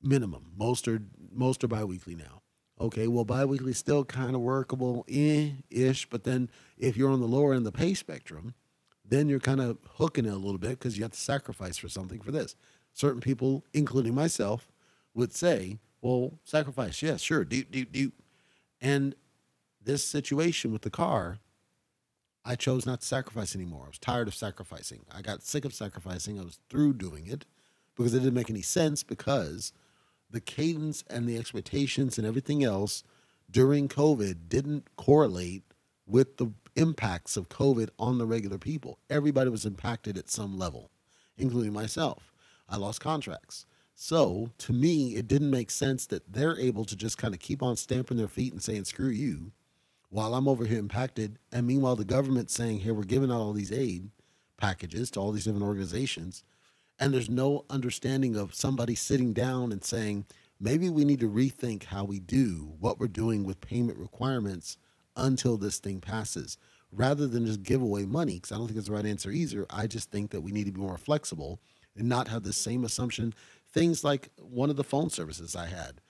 minimum. 0.00 0.52
Most 0.56 0.86
are 0.86 1.02
most 1.32 1.64
are 1.64 1.68
bi-weekly 1.68 2.14
now. 2.14 2.42
Okay, 2.80 3.08
well, 3.08 3.24
biweekly 3.24 3.72
still 3.72 4.04
kind 4.04 4.36
of 4.36 4.42
workable, 4.42 5.04
eh, 5.08 5.50
ish. 5.70 6.08
But 6.08 6.22
then 6.22 6.48
if 6.78 6.96
you're 6.96 7.10
on 7.10 7.20
the 7.20 7.26
lower 7.26 7.52
end 7.52 7.66
of 7.66 7.72
the 7.72 7.78
pay 7.78 7.94
spectrum, 7.94 8.54
then 9.04 9.28
you're 9.28 9.40
kind 9.40 9.60
of 9.60 9.78
hooking 9.94 10.24
it 10.24 10.32
a 10.32 10.36
little 10.36 10.58
bit 10.58 10.78
because 10.78 10.96
you 10.96 11.02
have 11.02 11.12
to 11.12 11.18
sacrifice 11.18 11.78
for 11.78 11.88
something 11.88 12.20
for 12.20 12.30
this. 12.30 12.54
Certain 12.92 13.20
people, 13.20 13.64
including 13.72 14.14
myself, 14.14 14.70
would 15.14 15.32
say, 15.32 15.78
well, 16.00 16.34
sacrifice, 16.44 17.02
yes, 17.02 17.20
sure, 17.20 17.44
do, 17.44 17.64
do, 17.64 17.84
do. 17.84 18.12
And 18.80 19.14
this 19.82 20.04
situation 20.04 20.72
with 20.72 20.82
the 20.82 20.90
car, 20.90 21.38
I 22.44 22.56
chose 22.56 22.84
not 22.84 23.00
to 23.00 23.06
sacrifice 23.06 23.54
anymore. 23.54 23.84
I 23.86 23.88
was 23.88 23.98
tired 23.98 24.28
of 24.28 24.34
sacrificing. 24.34 25.06
I 25.10 25.22
got 25.22 25.42
sick 25.42 25.64
of 25.64 25.72
sacrificing. 25.72 26.38
I 26.38 26.44
was 26.44 26.58
through 26.68 26.94
doing 26.94 27.26
it 27.26 27.46
because 27.96 28.12
it 28.12 28.18
didn't 28.18 28.34
make 28.34 28.50
any 28.50 28.62
sense 28.62 29.02
because 29.02 29.72
the 30.30 30.40
cadence 30.40 31.04
and 31.08 31.26
the 31.26 31.38
expectations 31.38 32.18
and 32.18 32.26
everything 32.26 32.64
else 32.64 33.02
during 33.50 33.88
COVID 33.88 34.48
didn't 34.48 34.88
correlate 34.96 35.62
with 36.06 36.36
the 36.36 36.48
impacts 36.76 37.36
of 37.36 37.48
COVID 37.48 37.88
on 37.98 38.18
the 38.18 38.26
regular 38.26 38.58
people. 38.58 38.98
Everybody 39.08 39.48
was 39.48 39.64
impacted 39.64 40.18
at 40.18 40.28
some 40.28 40.58
level, 40.58 40.90
including 41.38 41.72
myself. 41.72 42.32
I 42.68 42.76
lost 42.76 43.00
contracts. 43.00 43.64
So 43.94 44.50
to 44.58 44.72
me, 44.72 45.14
it 45.14 45.28
didn't 45.28 45.50
make 45.50 45.70
sense 45.70 46.06
that 46.06 46.32
they're 46.32 46.58
able 46.58 46.84
to 46.84 46.96
just 46.96 47.16
kind 47.16 47.32
of 47.32 47.40
keep 47.40 47.62
on 47.62 47.76
stamping 47.76 48.16
their 48.16 48.28
feet 48.28 48.52
and 48.52 48.62
saying, 48.62 48.84
screw 48.84 49.08
you, 49.08 49.52
while 50.10 50.34
I'm 50.34 50.48
over 50.48 50.64
here 50.64 50.78
impacted. 50.78 51.38
And 51.52 51.66
meanwhile, 51.66 51.96
the 51.96 52.04
government's 52.04 52.54
saying, 52.54 52.80
here, 52.80 52.94
we're 52.94 53.04
giving 53.04 53.30
out 53.30 53.40
all 53.40 53.52
these 53.52 53.72
aid 53.72 54.10
packages 54.56 55.10
to 55.12 55.20
all 55.20 55.32
these 55.32 55.44
different 55.44 55.64
organizations. 55.64 56.44
And 56.98 57.12
there's 57.12 57.30
no 57.30 57.64
understanding 57.70 58.36
of 58.36 58.54
somebody 58.54 58.94
sitting 58.94 59.32
down 59.32 59.72
and 59.72 59.84
saying, 59.84 60.26
maybe 60.60 60.88
we 60.88 61.04
need 61.04 61.20
to 61.20 61.30
rethink 61.30 61.84
how 61.84 62.04
we 62.04 62.20
do 62.20 62.74
what 62.78 62.98
we're 62.98 63.08
doing 63.08 63.44
with 63.44 63.60
payment 63.60 63.98
requirements 63.98 64.76
until 65.16 65.56
this 65.56 65.78
thing 65.78 66.00
passes 66.00 66.58
rather 66.92 67.26
than 67.26 67.46
just 67.46 67.62
give 67.62 67.82
away 67.82 68.04
money. 68.04 68.34
Because 68.34 68.52
I 68.52 68.56
don't 68.56 68.66
think 68.66 68.78
it's 68.78 68.88
the 68.88 68.94
right 68.94 69.06
answer 69.06 69.30
either. 69.30 69.66
I 69.70 69.86
just 69.86 70.10
think 70.10 70.30
that 70.30 70.40
we 70.40 70.52
need 70.52 70.66
to 70.66 70.72
be 70.72 70.80
more 70.80 70.98
flexible 70.98 71.60
and 71.96 72.08
not 72.08 72.28
have 72.28 72.42
the 72.42 72.52
same 72.52 72.84
assumption 72.84 73.34
things 73.74 74.04
like 74.04 74.30
one 74.38 74.70
of 74.70 74.76
the 74.76 74.84
phone 74.84 75.10
services 75.10 75.56
I 75.56 75.66
had, 75.66 76.00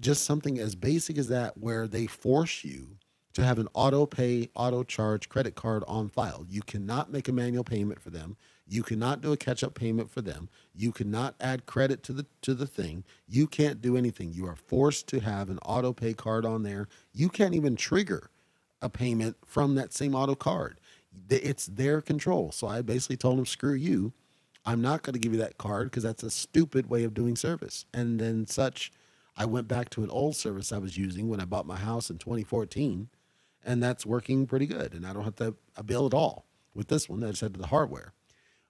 just 0.00 0.24
something 0.24 0.58
as 0.58 0.74
basic 0.74 1.18
as 1.18 1.28
that, 1.28 1.58
where 1.58 1.86
they 1.86 2.06
force 2.06 2.64
you 2.64 2.96
to 3.34 3.44
have 3.44 3.58
an 3.58 3.68
auto 3.74 4.06
pay, 4.06 4.48
auto 4.54 4.82
charge 4.82 5.28
credit 5.28 5.54
card 5.54 5.84
on 5.86 6.08
file. 6.08 6.46
You 6.48 6.62
cannot 6.62 7.12
make 7.12 7.28
a 7.28 7.32
manual 7.32 7.64
payment 7.64 8.00
for 8.00 8.08
them. 8.08 8.38
You 8.66 8.82
cannot 8.82 9.20
do 9.20 9.30
a 9.30 9.36
catch 9.36 9.62
up 9.62 9.74
payment 9.74 10.10
for 10.10 10.22
them. 10.22 10.48
You 10.74 10.90
cannot 10.90 11.34
add 11.38 11.66
credit 11.66 12.02
to 12.04 12.14
the 12.14 12.26
to 12.40 12.54
the 12.54 12.66
thing. 12.66 13.04
You 13.28 13.46
can't 13.46 13.82
do 13.82 13.96
anything. 13.96 14.32
You 14.32 14.46
are 14.46 14.56
forced 14.56 15.06
to 15.08 15.20
have 15.20 15.50
an 15.50 15.58
auto 15.58 15.92
pay 15.92 16.14
card 16.14 16.46
on 16.46 16.62
there. 16.62 16.88
You 17.12 17.28
can't 17.28 17.54
even 17.54 17.76
trigger 17.76 18.30
a 18.82 18.88
payment 18.88 19.36
from 19.44 19.74
that 19.74 19.92
same 19.92 20.14
auto 20.14 20.34
card. 20.34 20.80
It's 21.28 21.66
their 21.66 22.00
control. 22.00 22.52
So 22.52 22.66
I 22.66 22.82
basically 22.82 23.16
told 23.18 23.38
them, 23.38 23.46
screw 23.46 23.74
you. 23.74 24.12
I'm 24.66 24.82
not 24.82 25.02
going 25.02 25.14
to 25.14 25.20
give 25.20 25.32
you 25.32 25.38
that 25.38 25.58
card 25.58 25.90
because 25.90 26.02
that's 26.02 26.24
a 26.24 26.30
stupid 26.30 26.90
way 26.90 27.04
of 27.04 27.14
doing 27.14 27.36
service. 27.36 27.86
And 27.94 28.18
then 28.18 28.46
such, 28.48 28.90
I 29.36 29.44
went 29.44 29.68
back 29.68 29.90
to 29.90 30.02
an 30.02 30.10
old 30.10 30.34
service 30.34 30.72
I 30.72 30.78
was 30.78 30.98
using 30.98 31.28
when 31.28 31.40
I 31.40 31.44
bought 31.44 31.66
my 31.66 31.76
house 31.76 32.10
in 32.10 32.18
2014, 32.18 33.08
and 33.64 33.82
that's 33.82 34.04
working 34.04 34.46
pretty 34.46 34.66
good. 34.66 34.92
And 34.92 35.06
I 35.06 35.12
don't 35.12 35.24
have 35.24 35.36
to 35.36 35.54
a 35.76 35.84
bill 35.84 36.06
at 36.06 36.14
all 36.14 36.46
with 36.74 36.88
this 36.88 37.08
one. 37.08 37.22
I 37.22 37.28
just 37.28 37.42
had 37.42 37.54
the 37.54 37.68
hardware. 37.68 38.12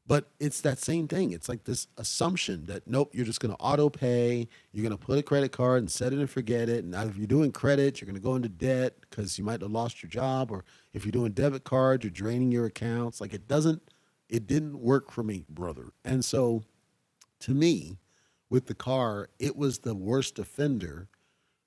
But 0.08 0.30
it's 0.38 0.60
that 0.60 0.78
same 0.78 1.08
thing. 1.08 1.32
It's 1.32 1.48
like 1.48 1.64
this 1.64 1.88
assumption 1.96 2.66
that 2.66 2.86
nope, 2.86 3.10
you're 3.12 3.26
just 3.26 3.40
going 3.40 3.52
to 3.52 3.60
auto 3.60 3.88
pay. 3.88 4.46
You're 4.70 4.84
going 4.84 4.96
to 4.96 5.04
put 5.04 5.18
a 5.18 5.22
credit 5.22 5.50
card 5.50 5.80
and 5.80 5.90
set 5.90 6.12
it 6.12 6.20
and 6.20 6.30
forget 6.30 6.68
it. 6.68 6.84
And 6.84 6.94
if 6.94 7.16
you're 7.16 7.26
doing 7.26 7.50
credit, 7.50 8.00
you're 8.00 8.06
going 8.06 8.14
to 8.14 8.22
go 8.22 8.36
into 8.36 8.48
debt 8.48 8.98
because 9.00 9.36
you 9.36 9.44
might 9.44 9.62
have 9.62 9.72
lost 9.72 10.02
your 10.02 10.10
job. 10.10 10.52
Or 10.52 10.64
if 10.92 11.04
you're 11.04 11.10
doing 11.10 11.32
debit 11.32 11.64
cards, 11.64 12.04
you're 12.04 12.12
draining 12.12 12.52
your 12.52 12.66
accounts. 12.66 13.20
Like 13.20 13.34
it 13.34 13.48
doesn't 13.48 13.82
it 14.28 14.46
didn't 14.46 14.78
work 14.80 15.10
for 15.10 15.22
me, 15.22 15.44
brother. 15.48 15.90
And 16.04 16.24
so 16.24 16.64
to 17.40 17.52
me, 17.52 17.98
with 18.48 18.66
the 18.66 18.74
car, 18.74 19.28
it 19.38 19.56
was 19.56 19.78
the 19.78 19.94
worst 19.94 20.38
offender 20.38 21.08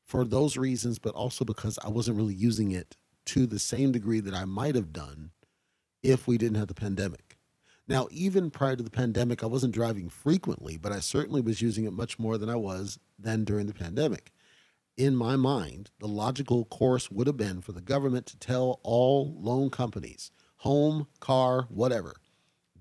for 0.05 0.25
those 0.25 0.57
reasons, 0.57 0.97
but 0.97 1.13
also 1.13 1.45
because 1.45 1.77
I 1.83 1.89
wasn't 1.89 2.17
really 2.17 2.33
using 2.33 2.71
it 2.71 2.95
to 3.25 3.45
the 3.45 3.59
same 3.59 3.91
degree 3.91 4.19
that 4.21 4.33
I 4.33 4.45
might 4.45 4.75
have 4.75 4.91
done 4.91 5.31
if 6.01 6.27
we 6.27 6.37
didn't 6.37 6.57
have 6.57 6.67
the 6.67 6.73
pandemic. 6.73 7.37
Now, 7.87 8.07
even 8.11 8.51
prior 8.51 8.75
to 8.75 8.83
the 8.83 8.89
pandemic, 8.89 9.43
I 9.43 9.47
wasn't 9.47 9.73
driving 9.73 10.09
frequently, 10.09 10.77
but 10.77 10.91
I 10.91 10.99
certainly 10.99 11.41
was 11.41 11.61
using 11.61 11.85
it 11.85 11.93
much 11.93 12.19
more 12.19 12.37
than 12.37 12.49
I 12.49 12.55
was 12.55 12.99
then 13.17 13.43
during 13.43 13.65
the 13.67 13.73
pandemic. 13.73 14.31
In 14.95 15.15
my 15.15 15.35
mind, 15.35 15.91
the 15.99 16.07
logical 16.07 16.65
course 16.65 17.09
would 17.09 17.27
have 17.27 17.37
been 17.37 17.61
for 17.61 17.71
the 17.71 17.81
government 17.81 18.25
to 18.27 18.37
tell 18.37 18.79
all 18.83 19.35
loan 19.39 19.69
companies, 19.69 20.31
home, 20.57 21.07
car, 21.19 21.67
whatever, 21.69 22.15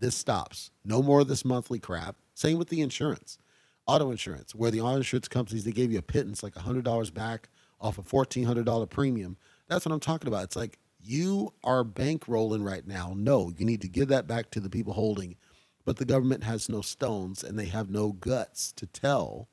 this 0.01 0.17
stops. 0.17 0.71
No 0.85 1.03
more 1.03 1.21
of 1.21 1.29
this 1.29 1.45
monthly 1.45 1.79
crap. 1.79 2.17
Same 2.35 2.59
with 2.59 2.69
the 2.69 2.81
insurance, 2.81 3.39
auto 3.87 4.11
insurance, 4.11 4.55
where 4.55 4.71
the 4.71 4.81
auto 4.81 4.97
insurance 4.99 5.29
companies 5.29 5.65
they 5.65 5.73
gave 5.73 5.93
you 5.93 5.99
a 5.99 6.03
pittance 6.03 6.43
like 6.43 6.57
hundred 6.57 6.85
dollars 6.85 7.11
back 7.11 7.49
off 7.81 7.99
a 7.99 8.03
fourteen 8.03 8.45
hundred 8.45 8.67
dollar 8.67 8.87
premium. 8.87 9.37
That's 9.69 9.85
what 9.85 9.93
I'm 9.93 10.01
talking 10.01 10.29
about. 10.29 10.45
It's 10.45 10.57
like 10.57 10.79
you 11.03 11.53
are 11.65 11.85
bankrolling 11.85 12.65
right 12.65 12.87
now. 12.87 13.13
No, 13.17 13.53
you 13.57 13.65
need 13.65 13.81
to 13.83 13.89
give 13.89 14.09
that 14.09 14.27
back 14.27 14.51
to 14.53 14.61
the 14.61 14.71
people 14.71 14.93
holding, 14.93 15.37
but 15.85 15.97
the 15.97 16.05
government 16.05 16.45
has 16.45 16.69
no 16.69 16.81
stones 16.81 17.43
and 17.43 17.59
they 17.59 17.67
have 17.67 17.91
no 17.91 18.13
guts 18.13 18.73
to 18.73 18.87
tell 18.87 19.49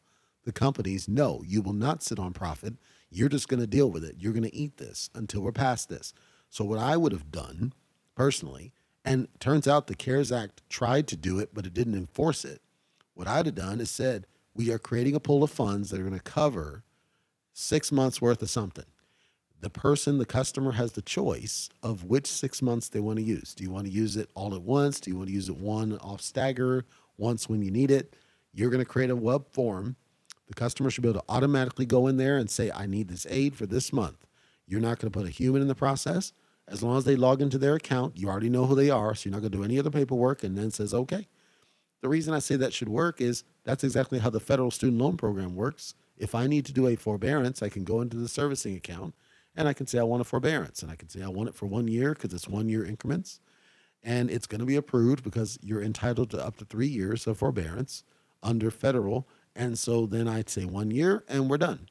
the 0.46 0.52
companies, 0.52 1.08
no, 1.08 1.42
you 1.46 1.62
will 1.62 1.74
not 1.74 2.04
sit 2.04 2.20
on 2.20 2.32
profit. 2.32 2.76
You're 3.10 3.30
just 3.30 3.48
going 3.48 3.60
to 3.60 3.68
deal 3.68 3.90
with 3.90 4.04
it. 4.04 4.16
You're 4.20 4.34
going 4.34 4.44
to 4.44 4.56
eat 4.56 4.78
this 4.78 5.10
until 5.16 5.42
we're 5.42 5.52
past 5.52 5.90
this. 5.90 6.14
So 6.50 6.64
what 6.64 6.80
I 6.80 6.98
would 6.98 7.12
have 7.12 7.32
done 7.32 7.74
personally 8.16 8.72
and 9.06 9.28
turns 9.40 9.68
out 9.68 9.88
the 9.88 9.96
CARES 9.96 10.32
Act 10.32 10.68
tried 10.70 11.08
to 11.08 11.16
do 11.16 11.40
it, 11.40 11.52
but 11.54 11.66
it 11.66 11.74
didn't 11.74 11.96
enforce 11.96 12.44
it. 12.44 12.62
What 13.14 13.28
I'd 13.28 13.46
have 13.46 13.56
done 13.56 13.80
is 13.80 13.90
said, 13.90 14.28
we 14.54 14.72
are 14.72 14.80
creating 14.80 15.16
a 15.16 15.20
pool 15.20 15.44
of 15.44 15.52
funds 15.52 15.90
that 15.90 16.00
are 16.00 16.04
going 16.04 16.18
to 16.18 16.20
cover 16.20 16.84
six 17.54 17.92
months 17.92 18.22
worth 18.22 18.42
of 18.42 18.50
something. 18.50 18.86
The 19.62 19.70
person, 19.70 20.18
the 20.18 20.26
customer 20.26 20.74
has 20.74 20.94
the 20.94 21.02
choice 21.02 21.70
of 21.82 22.04
which 22.04 22.28
six 22.28 22.62
months 22.62 22.90
they 22.90 23.00
want 23.00 23.18
to 23.18 23.24
use. 23.24 23.54
Do 23.54 23.64
you 23.64 23.72
want 23.72 23.86
to 23.86 23.92
use 23.92 24.18
it 24.18 24.30
all 24.36 24.54
at 24.54 24.62
once? 24.62 25.00
Do 25.00 25.10
you 25.12 25.18
want 25.18 25.30
to 25.30 25.34
use 25.34 25.50
it 25.50 25.58
one 25.58 25.98
off 26.00 26.22
stagger 26.22 26.86
once 27.18 27.48
when 27.48 27.62
you 27.62 27.72
need 27.72 27.92
it? 27.92 28.16
You're 28.54 28.70
going 28.70 28.84
to 28.84 28.90
create 28.90 29.10
a 29.10 29.16
web 29.16 29.48
form. 29.52 29.96
The 30.48 30.54
customer 30.54 30.90
should 30.90 31.02
be 31.02 31.10
able 31.10 31.22
to 31.22 31.26
automatically 31.30 31.86
go 31.86 32.08
in 32.08 32.18
there 32.18 32.38
and 32.38 32.50
say, 32.50 32.70
I 32.72 32.86
need 32.86 33.08
this 33.08 33.26
aid 33.30 33.56
for 33.56 33.66
this 33.66 33.92
month. 33.92 34.26
You're 34.68 34.82
not 34.82 35.00
going 35.00 35.12
to 35.12 35.18
put 35.18 35.28
a 35.28 35.32
human 35.32 35.62
in 35.62 35.68
the 35.68 35.76
process. 35.76 36.34
As 36.68 36.82
long 36.82 36.98
as 36.98 37.06
they 37.06 37.16
log 37.16 37.42
into 37.42 37.58
their 37.58 37.76
account, 37.76 38.18
you 38.18 38.28
already 38.28 38.50
know 38.50 38.66
who 38.66 38.76
they 38.76 38.90
are. 38.90 39.14
So 39.14 39.30
you're 39.30 39.34
not 39.34 39.42
going 39.42 39.52
to 39.52 39.58
do 39.58 39.64
any 39.64 39.78
other 39.78 39.92
paperwork 39.92 40.44
and 40.44 40.58
then 40.58 40.72
says, 40.72 40.94
okay. 40.94 41.28
The 42.02 42.10
reason 42.10 42.34
I 42.34 42.40
say 42.40 42.56
that 42.56 42.74
should 42.74 42.90
work 42.90 43.22
is 43.22 43.44
that's 43.64 43.84
exactly 43.84 44.20
how 44.20 44.30
the 44.30 44.40
federal 44.40 44.72
student 44.72 45.02
loan 45.02 45.18
program 45.18 45.56
works. 45.56 45.96
If 46.18 46.36
I 46.36 46.48
need 46.48 46.66
to 46.66 46.74
do 46.74 46.88
a 46.88 46.96
forbearance, 46.96 47.62
I 47.62 47.70
can 47.70 47.84
go 47.84 48.02
into 48.02 48.18
the 48.18 48.28
servicing 48.28 48.76
account 48.76 49.16
and 49.56 49.68
I 49.68 49.74
can 49.74 49.88
say 49.88 50.00
I 50.00 50.04
want 50.04 50.22
a 50.22 50.26
forbearance 50.26 50.82
and 50.82 50.92
I 50.92 50.96
can 50.96 51.10
say 51.10 51.22
I 51.22 51.28
want 51.28 51.50
it 51.50 51.56
for 51.56 51.66
one 51.66 51.88
year 51.88 52.14
because 52.14 52.34
it's 52.34 52.48
one 52.48 52.70
year 52.70 52.86
increments 52.86 53.40
and 54.04 54.30
it's 54.30 54.46
going 54.46 54.60
to 54.60 54.66
be 54.66 54.76
approved 54.76 55.24
because 55.24 55.58
you're 55.62 55.82
entitled 55.82 56.30
to 56.32 56.46
up 56.46 56.58
to 56.58 56.66
three 56.66 56.88
years 56.88 57.26
of 57.26 57.38
forbearance 57.38 58.04
under 58.44 58.70
federal. 58.70 59.28
And 59.56 59.78
so 59.78 60.06
then 60.06 60.28
I'd 60.28 60.50
say 60.50 60.66
one 60.66 60.92
year 60.92 61.24
and 61.28 61.50
we're 61.50 61.58
done. 61.58 61.90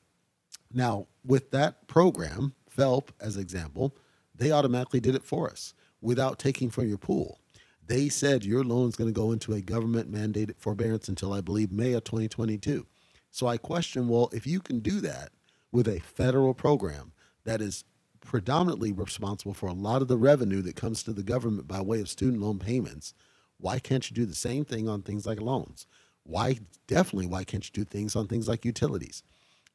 Now, 0.73 1.09
with 1.25 1.51
that 1.51 1.89
program, 1.89 2.55
FELP 2.71 3.11
as 3.21 3.37
example, 3.37 3.97
they 4.35 4.51
automatically 4.51 5.01
did 5.01 5.15
it 5.15 5.23
for 5.23 5.51
us 5.51 5.75
without 6.01 6.39
taking 6.39 6.71
from 6.71 6.89
your 6.89 6.99
pool. 6.99 7.41
They 7.87 8.09
said 8.09 8.45
your 8.45 8.65
loan 8.65 8.89
is 8.89 8.97
going 8.97 9.13
to 9.13 9.21
go 9.21 9.33
into 9.33 9.53
a 9.53 9.61
government 9.61 10.11
mandated 10.11 10.57
forbearance 10.59 11.09
until 11.09 11.33
I 11.33 11.41
believe 11.41 11.71
May 11.71 11.93
of 11.93 12.05
2022. 12.05 12.87
So 13.31 13.47
I 13.47 13.59
question, 13.59 14.09
well, 14.09 14.31
if 14.33 14.47
you 14.47 14.61
can 14.61 14.81
do 14.81 15.01
that 15.01 15.31
with 15.71 15.89
a 15.89 16.01
federal 16.01 16.55
program 16.55 17.13
that 17.45 17.61
is 17.61 17.85
predominantly 18.21 18.93
responsible 18.93 19.55
for 19.55 19.69
a 19.69 19.75
lot 19.75 20.03
of 20.03 20.09
the 20.09 20.17
revenue 20.17 20.63
that 20.63 20.77
comes 20.77 21.03
to 21.03 21.13
the 21.13 21.23
government 21.23 21.69
by 21.69 21.81
way 21.81 22.01
of 22.01 22.09
student 22.09 22.41
loan 22.41 22.59
payments, 22.59 23.13
why 23.59 23.79
can't 23.79 24.09
you 24.11 24.15
do 24.15 24.25
the 24.25 24.35
same 24.35 24.65
thing 24.65 24.89
on 24.89 25.03
things 25.03 25.27
like 25.27 25.41
loans? 25.41 25.87
Why 26.23 26.59
definitely 26.87 27.27
why 27.27 27.45
can't 27.45 27.65
you 27.65 27.73
do 27.73 27.85
things 27.85 28.17
on 28.17 28.29
things 28.29 28.49
like 28.49 28.65
utilities? 28.65 29.23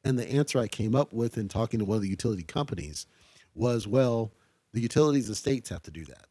And 0.04 0.18
the 0.18 0.30
answer 0.30 0.58
I 0.58 0.66
came 0.66 0.94
up 0.94 1.12
with 1.12 1.38
in 1.38 1.48
talking 1.48 1.78
to 1.78 1.84
one 1.84 1.96
of 1.96 2.02
the 2.02 2.08
utility 2.08 2.42
companies 2.42 3.06
was, 3.54 3.86
well, 3.86 4.32
the 4.72 4.80
utilities, 4.80 5.28
the 5.28 5.34
states 5.34 5.68
have 5.70 5.82
to 5.82 5.90
do 5.90 6.04
that 6.04 6.26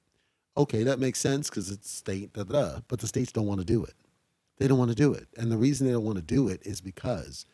okay, 0.60 0.84
that 0.84 1.00
makes 1.00 1.20
sense 1.20 1.50
because 1.50 1.72
it's 1.72 1.90
state, 1.90 2.34
da, 2.34 2.44
da, 2.44 2.62
da, 2.62 2.80
but 2.90 3.00
the 3.00 3.08
states 3.08 3.32
don't 3.32 3.48
want 3.48 3.62
to 3.62 3.66
do 3.66 3.84
it. 3.84 3.94
They 4.58 4.68
don't 4.68 4.78
want 4.78 4.92
to 4.92 4.96
do 4.96 5.14
it. 5.14 5.28
And 5.38 5.50
the 5.50 5.58
reason 5.58 5.88
they 5.88 5.94
don't 5.94 6.04
want 6.04 6.18
to 6.18 6.22
do 6.22 6.50
it 6.50 6.62
is 6.66 6.82
because 6.82 7.46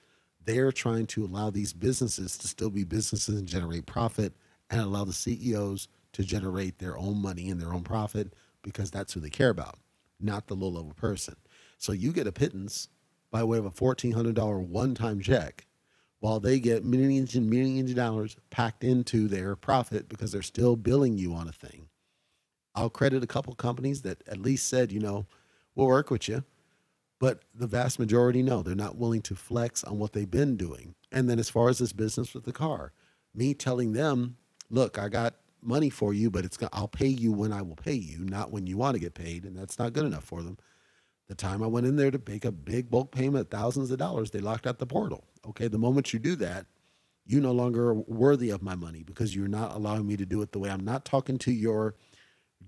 they're 0.44 0.72
trying 0.72 1.06
to 1.08 1.24
allow 1.24 1.52
these 1.52 1.72
businesses 1.72 2.38
to 2.40 2.48
still 2.48 2.72
be 2.72 2.84
businesses 2.84 3.38
and 3.38 3.48
generate 3.48 3.86
profit 3.86 4.34
and 4.72 4.82
allow 4.82 5.06
the 5.06 5.14
CEOs 5.14 5.88
to 6.14 6.24
generate 6.24 6.80
their 6.80 6.98
own 6.98 7.22
money 7.22 7.50
and 7.50 7.62
their 7.62 7.74
own 7.74 7.84
profit 7.84 8.34
because 8.64 8.90
that's 8.90 9.14
who 9.14 9.20
they 9.20 9.30
care 9.30 9.50
about, 9.50 9.78
not 10.20 10.48
the 10.48 10.56
low 10.56 10.70
level 10.70 10.94
person. 10.94 11.36
So 11.78 11.92
you 11.92 12.12
get 12.12 12.26
a 12.26 12.32
pittance 12.32 12.90
by 13.30 13.44
way 13.44 13.60
of 13.60 13.66
a 13.66 13.72
$1,400 13.72 14.68
one 14.68 14.96
time 14.96 15.20
check 15.20 15.65
while 16.26 16.40
they 16.40 16.60
get 16.60 16.84
millions 16.84 17.36
and 17.36 17.48
millions 17.48 17.92
of 17.92 17.98
dollars 17.98 18.36
packed 18.50 18.84
into 18.84 19.28
their 19.28 19.56
profit 19.56 20.10
because 20.10 20.32
they're 20.32 20.42
still 20.42 20.76
billing 20.76 21.20
you 21.20 21.36
on 21.36 21.48
a 21.48 21.52
thing 21.52 21.88
I'll 22.76 22.90
credit 22.90 23.24
a 23.24 23.28
couple 23.28 23.54
companies 23.56 24.02
that 24.04 24.24
at 24.28 24.40
least 24.40 24.68
said, 24.68 24.92
you 24.92 25.00
know, 25.00 25.28
we'll 25.76 25.88
work 25.88 26.12
with 26.12 26.28
you. 26.28 26.44
But 27.20 27.44
the 27.54 27.68
vast 27.68 28.00
majority, 28.00 28.44
no, 28.44 28.64
they're 28.64 28.76
not 28.76 28.98
willing 28.98 29.22
to 29.24 29.36
flex 29.36 29.84
on 29.84 30.00
what 30.00 30.14
they've 30.14 30.30
been 30.30 30.58
doing. 30.58 30.96
And 31.12 31.30
then 31.30 31.40
as 31.40 31.50
far 31.50 31.70
as 31.70 31.80
this 31.80 31.94
business 31.94 32.34
with 32.34 32.46
the 32.46 32.54
car, 32.54 32.94
me 33.36 33.54
telling 33.54 33.94
them, 33.94 34.38
look, 34.70 35.00
I 35.00 35.10
got 35.10 35.36
money 35.62 35.90
for 35.92 36.14
you, 36.14 36.32
but 36.32 36.46
it's 36.46 36.58
I'll 36.74 36.90
pay 36.90 37.08
you 37.08 37.32
when 37.34 37.54
I 37.54 37.62
will 37.62 37.78
pay 37.78 37.94
you, 37.94 38.20
not 38.26 38.52
when 38.52 38.68
you 38.68 38.78
want 38.78 38.96
to 38.96 39.02
get 39.02 39.14
paid, 39.14 39.46
and 39.46 39.58
that's 39.58 39.80
not 39.80 39.94
good 39.94 40.06
enough 40.06 40.26
for 40.26 40.44
them. 40.44 40.58
The 41.28 41.36
time 41.36 41.64
I 41.64 41.68
went 41.68 41.88
in 41.88 41.96
there 41.96 42.12
to 42.12 42.22
make 42.28 42.46
a 42.46 42.52
big 42.52 42.92
bulk 42.92 43.12
payment, 43.12 43.52
thousands 43.52 43.92
of 43.92 44.00
dollars, 44.00 44.32
they 44.32 44.42
locked 44.42 44.68
out 44.68 44.80
the 44.80 44.86
portal. 44.86 45.24
Okay, 45.48 45.68
the 45.68 45.78
moment 45.78 46.14
you 46.14 46.20
do 46.20 46.36
that, 46.38 46.66
you 47.26 47.42
no 47.42 47.52
longer 47.52 47.90
are 47.90 47.94
worthy 47.94 48.50
of 48.50 48.62
my 48.62 48.76
money 48.76 49.04
because 49.04 49.36
you're 49.36 49.48
not 49.48 49.76
allowing 49.76 50.08
me 50.08 50.18
to 50.18 50.26
do 50.26 50.42
it 50.42 50.52
the 50.52 50.60
way 50.60 50.70
I'm 50.70 50.86
not 50.86 51.06
talking 51.06 51.38
to 51.40 51.52
your 51.52 51.96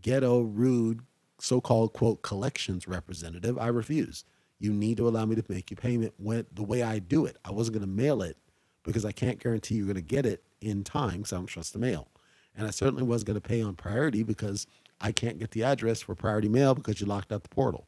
ghetto, 0.01 0.41
rude, 0.41 1.01
so 1.39 1.61
called 1.61 1.93
quote 1.93 2.21
collections 2.21 2.87
representative, 2.87 3.57
I 3.57 3.67
refuse. 3.67 4.25
You 4.59 4.73
need 4.73 4.97
to 4.97 5.07
allow 5.07 5.25
me 5.25 5.35
to 5.35 5.43
make 5.47 5.69
your 5.69 5.77
payment 5.77 6.13
when 6.17 6.45
the 6.51 6.63
way 6.63 6.81
I 6.81 6.99
do 6.99 7.25
it. 7.25 7.37
I 7.45 7.51
wasn't 7.51 7.77
going 7.77 7.87
to 7.87 7.93
mail 7.93 8.23
it 8.23 8.37
because 8.83 9.05
I 9.05 9.11
can't 9.11 9.39
guarantee 9.39 9.75
you're 9.75 9.85
going 9.85 9.95
to 9.95 10.01
get 10.01 10.25
it 10.25 10.43
in 10.61 10.83
time 10.83 11.17
because 11.17 11.33
I 11.33 11.35
don't 11.35 11.45
trust 11.45 11.73
the 11.73 11.79
mail. 11.79 12.07
And 12.55 12.67
I 12.67 12.71
certainly 12.71 13.03
wasn't 13.03 13.27
going 13.27 13.41
to 13.41 13.47
pay 13.47 13.61
on 13.61 13.75
priority 13.75 14.23
because 14.23 14.65
I 14.99 15.11
can't 15.11 15.37
get 15.37 15.51
the 15.51 15.63
address 15.63 16.01
for 16.01 16.15
priority 16.15 16.49
mail 16.49 16.73
because 16.73 16.99
you 16.99 17.05
locked 17.05 17.31
out 17.31 17.43
the 17.43 17.49
portal. 17.49 17.87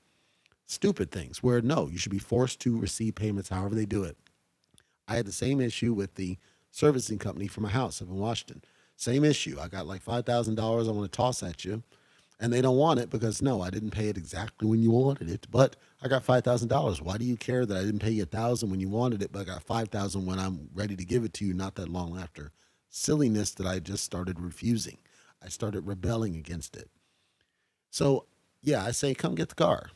Stupid 0.67 1.09
things 1.09 1.41
where 1.41 1.61
no, 1.61 1.87
you 1.87 1.97
should 1.97 2.11
be 2.11 2.19
forced 2.19 2.59
to 2.61 2.77
receive 2.77 3.15
payments 3.15 3.49
however 3.49 3.73
they 3.73 3.85
do 3.85 4.03
it. 4.03 4.15
I 5.09 5.15
had 5.15 5.25
the 5.25 5.33
same 5.33 5.59
issue 5.59 5.93
with 5.93 6.15
the 6.15 6.37
servicing 6.71 7.19
company 7.19 7.47
for 7.47 7.61
my 7.61 7.69
house 7.69 8.01
up 8.01 8.07
in 8.07 8.15
Washington. 8.15 8.63
Same 8.95 9.25
issue. 9.25 9.57
I 9.59 9.67
got 9.67 9.87
like 9.87 10.03
$5,000 10.03 10.59
I 10.59 10.91
want 10.91 11.11
to 11.11 11.15
toss 11.15 11.43
at 11.43 11.65
you 11.65 11.83
and 12.39 12.53
they 12.53 12.61
don't 12.61 12.77
want 12.77 12.99
it 12.99 13.09
because 13.09 13.41
no, 13.41 13.61
I 13.61 13.69
didn't 13.69 13.91
pay 13.91 14.07
it 14.07 14.17
exactly 14.17 14.67
when 14.67 14.81
you 14.81 14.91
wanted 14.91 15.29
it, 15.29 15.47
but 15.51 15.75
I 16.01 16.07
got 16.07 16.23
five 16.23 16.43
thousand 16.43 16.69
dollars. 16.69 17.01
Why 17.01 17.17
do 17.17 17.25
you 17.25 17.35
care 17.35 17.65
that 17.65 17.77
I 17.77 17.81
didn't 17.81 17.99
pay 17.99 18.11
you 18.11 18.23
a 18.23 18.27
thousand 18.27 18.69
when 18.69 18.79
you 18.79 18.87
wanted 18.87 19.21
it, 19.21 19.31
but 19.31 19.41
I 19.41 19.43
got 19.43 19.63
five 19.63 19.89
thousand 19.89 20.25
when 20.25 20.39
I'm 20.39 20.69
ready 20.73 20.95
to 20.95 21.05
give 21.05 21.25
it 21.25 21.33
to 21.35 21.45
you 21.45 21.53
not 21.53 21.75
that 21.75 21.89
long 21.89 22.17
after? 22.17 22.51
Silliness 22.89 23.51
that 23.51 23.67
I 23.67 23.79
just 23.79 24.03
started 24.03 24.39
refusing. 24.39 24.97
I 25.43 25.49
started 25.49 25.85
rebelling 25.85 26.35
against 26.35 26.75
it. 26.75 26.89
So 27.91 28.25
yeah, 28.61 28.83
I 28.83 28.91
say, 28.91 29.13
come 29.13 29.35
get 29.35 29.49
the 29.49 29.55
car, 29.55 29.89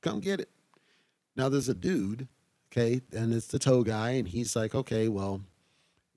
come 0.00 0.20
get 0.20 0.40
it. 0.40 0.48
Now 1.36 1.48
there's 1.48 1.68
a 1.68 1.74
dude, 1.74 2.28
okay, 2.70 3.00
and 3.12 3.32
it's 3.32 3.48
the 3.48 3.58
tow 3.58 3.82
guy, 3.82 4.10
and 4.10 4.28
he's 4.28 4.54
like, 4.56 4.74
okay, 4.74 5.08
well, 5.08 5.42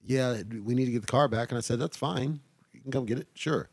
yeah, 0.03 0.41
we 0.63 0.75
need 0.75 0.85
to 0.85 0.91
get 0.91 1.01
the 1.01 1.07
car 1.07 1.27
back, 1.27 1.49
and 1.49 1.57
I 1.57 1.61
said, 1.61 1.79
that's 1.79 1.97
fine, 1.97 2.39
you 2.71 2.81
can 2.81 2.91
come 2.91 3.05
get 3.05 3.19
it, 3.19 3.27
sure. 3.33 3.69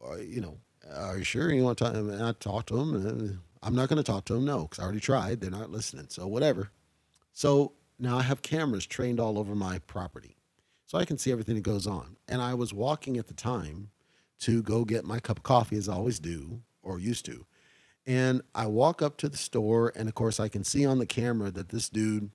Or, 0.00 0.18
you 0.18 0.40
know, 0.40 0.58
are 0.94 1.18
you 1.18 1.24
sure 1.24 1.52
you 1.52 1.64
want 1.64 1.78
to 1.78 1.84
talk? 1.84 1.94
And 1.94 2.22
I 2.22 2.32
talked 2.32 2.68
to 2.68 2.78
him. 2.78 3.40
I'm 3.62 3.74
not 3.74 3.88
going 3.88 3.96
to 3.96 4.02
talk 4.02 4.24
to 4.26 4.36
him. 4.36 4.44
no, 4.44 4.62
because 4.62 4.78
I 4.78 4.84
already 4.84 5.00
tried. 5.00 5.40
They're 5.40 5.50
not 5.50 5.70
listening. 5.70 6.06
So 6.08 6.26
whatever. 6.26 6.70
So 7.32 7.72
now 7.98 8.18
I 8.18 8.22
have 8.22 8.42
cameras 8.42 8.86
trained 8.86 9.20
all 9.20 9.38
over 9.38 9.54
my 9.54 9.80
property. 9.80 10.36
So 10.86 10.98
I 10.98 11.04
can 11.04 11.18
see 11.18 11.32
everything 11.32 11.56
that 11.56 11.62
goes 11.62 11.86
on. 11.86 12.16
And 12.28 12.40
I 12.40 12.54
was 12.54 12.72
walking 12.72 13.18
at 13.18 13.26
the 13.26 13.34
time 13.34 13.90
to 14.40 14.62
go 14.62 14.84
get 14.84 15.04
my 15.04 15.20
cup 15.20 15.38
of 15.38 15.42
coffee, 15.42 15.76
as 15.76 15.88
I 15.88 15.94
always 15.94 16.18
do, 16.18 16.62
or 16.82 16.98
used 16.98 17.26
to. 17.26 17.44
And 18.08 18.42
I 18.54 18.66
walk 18.66 19.02
up 19.02 19.18
to 19.18 19.28
the 19.28 19.36
store, 19.36 19.92
and 19.94 20.08
of 20.08 20.16
course, 20.16 20.40
I 20.40 20.48
can 20.48 20.64
see 20.64 20.84
on 20.84 20.98
the 20.98 21.06
camera 21.06 21.52
that 21.52 21.68
this 21.68 21.88
dude 21.88 22.30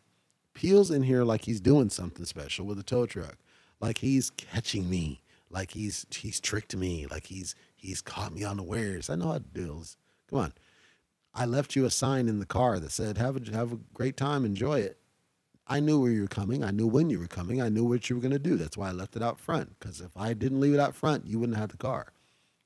peels 0.54 0.90
in 0.90 1.04
here 1.04 1.26
like 1.26 1.44
he's 1.44 1.60
doing 1.60 1.90
something 1.90 2.26
special 2.26 2.66
with 2.66 2.80
a 2.80 2.84
tow 2.84 3.06
truck, 3.06 3.38
like 3.82 3.98
he's 3.98 4.30
catching 4.30 4.90
me, 4.90 5.22
like 5.50 5.72
he's 5.72 6.06
he's 6.12 6.40
tricked 6.40 6.76
me, 6.76 7.08
like 7.10 7.26
he's 7.26 7.56
He's 7.84 8.02
caught 8.02 8.34
me 8.34 8.46
unawares. 8.46 9.10
I 9.10 9.16
know 9.16 9.28
how 9.28 9.34
it 9.34 9.54
this. 9.54 9.98
Come 10.30 10.40
on. 10.40 10.54
I 11.36 11.46
left 11.46 11.76
you 11.76 11.84
a 11.84 11.90
sign 11.90 12.30
in 12.30 12.40
the 12.40 12.46
car 12.46 12.80
that 12.80 12.94
said, 12.94 13.18
have 13.18 13.36
a, 13.36 13.52
have 13.52 13.74
a 13.74 13.80
great 13.94 14.16
time, 14.16 14.46
enjoy 14.46 14.80
it. 14.80 14.98
I 15.68 15.82
knew 15.82 16.00
where 16.00 16.12
you 16.12 16.22
were 16.22 16.28
coming. 16.30 16.64
I 16.64 16.72
knew 16.72 16.88
when 16.88 17.10
you 17.10 17.20
were 17.20 17.28
coming. 17.28 17.62
I 17.62 17.68
knew 17.68 17.84
what 17.84 18.10
you 18.10 18.16
were 18.16 18.22
going 18.22 18.32
to 18.32 18.40
do. 18.40 18.56
That's 18.56 18.78
why 18.78 18.88
I 18.88 18.94
left 18.94 19.18
it 19.18 19.22
out 19.22 19.38
front. 19.38 19.78
Because 19.78 20.00
if 20.00 20.16
I 20.16 20.34
didn't 20.34 20.62
leave 20.62 20.74
it 20.74 20.80
out 20.80 20.96
front, 20.96 21.28
you 21.28 21.40
wouldn't 21.40 21.58
have 21.58 21.72
the 21.72 21.78
car. 21.78 22.14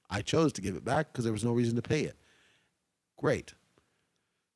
I 0.08 0.22
chose 0.22 0.54
to 0.54 0.62
give 0.62 0.76
it 0.76 0.86
back 0.86 1.12
because 1.12 1.24
there 1.24 1.34
was 1.34 1.44
no 1.44 1.52
reason 1.52 1.76
to 1.78 1.82
pay 1.82 2.02
it. 2.02 2.16
Great. 3.18 3.54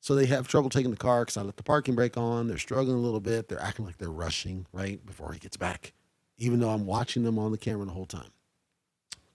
So 0.00 0.14
they 0.14 0.26
have 0.26 0.48
trouble 0.48 0.70
taking 0.70 0.90
the 0.90 0.96
car 0.96 1.22
because 1.22 1.36
I 1.36 1.42
let 1.42 1.56
the 1.56 1.62
parking 1.62 1.94
brake 1.94 2.16
on. 2.16 2.48
They're 2.48 2.58
struggling 2.58 2.96
a 2.96 3.00
little 3.00 3.20
bit. 3.20 3.48
They're 3.48 3.62
acting 3.62 3.84
like 3.84 3.98
they're 3.98 4.10
rushing, 4.10 4.66
right, 4.72 5.04
before 5.04 5.32
he 5.32 5.38
gets 5.38 5.56
back, 5.56 5.92
even 6.38 6.58
though 6.58 6.70
I'm 6.70 6.86
watching 6.86 7.22
them 7.22 7.38
on 7.38 7.52
the 7.52 7.58
camera 7.58 7.86
the 7.86 7.92
whole 7.92 8.06
time 8.06 8.32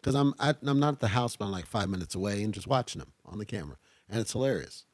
because 0.08 0.16
I'm 0.16 0.34
I'm 0.40 0.80
not 0.80 0.94
at 0.94 1.00
the 1.02 1.10
house, 1.10 1.36
but 1.36 1.46
I'm 1.46 1.52
like 1.52 1.66
five 1.66 1.90
minutes 1.90 2.16
away 2.16 2.42
and 2.42 2.54
just 2.54 2.68
watching 2.68 3.00
them 3.00 3.12
on 3.26 3.40
the 3.40 3.46
camera, 3.46 3.76
and 4.10 4.22
it's 4.22 4.32
hilarious. 4.32 4.86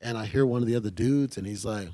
And 0.00 0.16
I 0.16 0.24
hear 0.24 0.46
one 0.46 0.62
of 0.62 0.66
the 0.66 0.76
other 0.76 0.90
dudes, 0.90 1.36
and 1.36 1.46
he's 1.46 1.64
like, 1.64 1.88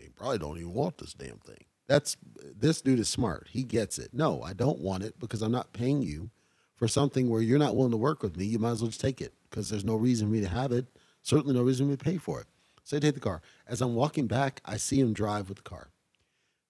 "He 0.00 0.08
probably 0.08 0.38
don't 0.38 0.58
even 0.58 0.74
want 0.74 0.98
this 0.98 1.14
damn 1.14 1.38
thing." 1.38 1.64
That's 1.86 2.16
this 2.56 2.80
dude 2.80 2.98
is 2.98 3.08
smart. 3.08 3.46
He 3.50 3.62
gets 3.62 3.98
it. 3.98 4.12
No, 4.12 4.42
I 4.42 4.52
don't 4.52 4.80
want 4.80 5.04
it 5.04 5.20
because 5.20 5.42
I'm 5.42 5.52
not 5.52 5.72
paying 5.72 6.02
you 6.02 6.30
for 6.74 6.88
something 6.88 7.28
where 7.28 7.40
you're 7.40 7.58
not 7.58 7.76
willing 7.76 7.92
to 7.92 7.96
work 7.96 8.22
with 8.22 8.36
me. 8.36 8.46
You 8.46 8.58
might 8.58 8.70
as 8.70 8.82
well 8.82 8.88
just 8.88 9.00
take 9.00 9.20
it 9.20 9.34
because 9.48 9.68
there's 9.68 9.84
no 9.84 9.94
reason 9.94 10.26
for 10.26 10.32
me 10.32 10.40
to 10.40 10.48
have 10.48 10.72
it. 10.72 10.86
Certainly 11.24 11.54
no 11.54 11.62
reason 11.62 11.90
to 11.90 11.96
pay 11.96 12.18
for 12.18 12.40
it. 12.40 12.46
So 12.84 12.96
I 12.96 13.00
take 13.00 13.14
the 13.14 13.20
car. 13.20 13.42
As 13.66 13.80
I'm 13.80 13.96
walking 13.96 14.28
back, 14.28 14.60
I 14.64 14.76
see 14.76 15.00
him 15.00 15.12
drive 15.12 15.48
with 15.48 15.56
the 15.58 15.64
car. 15.64 15.88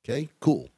Okay, 0.02 0.30
cool 0.40 0.70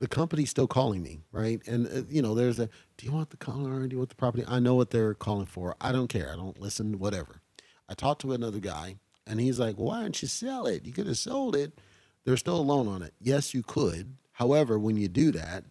the 0.00 0.08
company's 0.08 0.50
still 0.50 0.66
calling 0.66 1.02
me, 1.02 1.20
right? 1.30 1.60
And 1.66 1.86
uh, 1.86 2.02
you 2.08 2.22
know, 2.22 2.34
there's 2.34 2.58
a, 2.58 2.68
do 2.96 3.06
you 3.06 3.12
want 3.12 3.30
the 3.30 3.36
car? 3.36 3.86
Do 3.86 3.94
you 3.94 3.98
want 3.98 4.08
the 4.08 4.16
property? 4.16 4.44
I 4.48 4.58
know 4.58 4.74
what 4.74 4.90
they're 4.90 5.14
calling 5.14 5.46
for. 5.46 5.76
I 5.80 5.92
don't 5.92 6.08
care. 6.08 6.30
I 6.32 6.36
don't 6.36 6.58
listen. 6.58 6.98
Whatever. 6.98 7.42
I 7.88 7.94
talked 7.94 8.22
to 8.22 8.32
another 8.32 8.60
guy 8.60 8.96
And 9.26 9.40
he's 9.40 9.58
like, 9.60 9.76
why 9.76 10.02
didn't 10.02 10.22
you 10.22 10.28
sell 10.28 10.66
it? 10.66 10.86
You 10.86 10.92
could 10.92 11.06
have 11.06 11.18
sold 11.18 11.54
it. 11.54 11.78
There's 12.24 12.40
still 12.40 12.56
a 12.56 12.62
loan 12.62 12.88
on 12.88 13.02
it. 13.02 13.14
Yes, 13.20 13.52
you 13.54 13.62
could. 13.62 14.16
However, 14.32 14.78
when 14.78 14.96
you 14.96 15.08
do 15.08 15.30
that, 15.32 15.64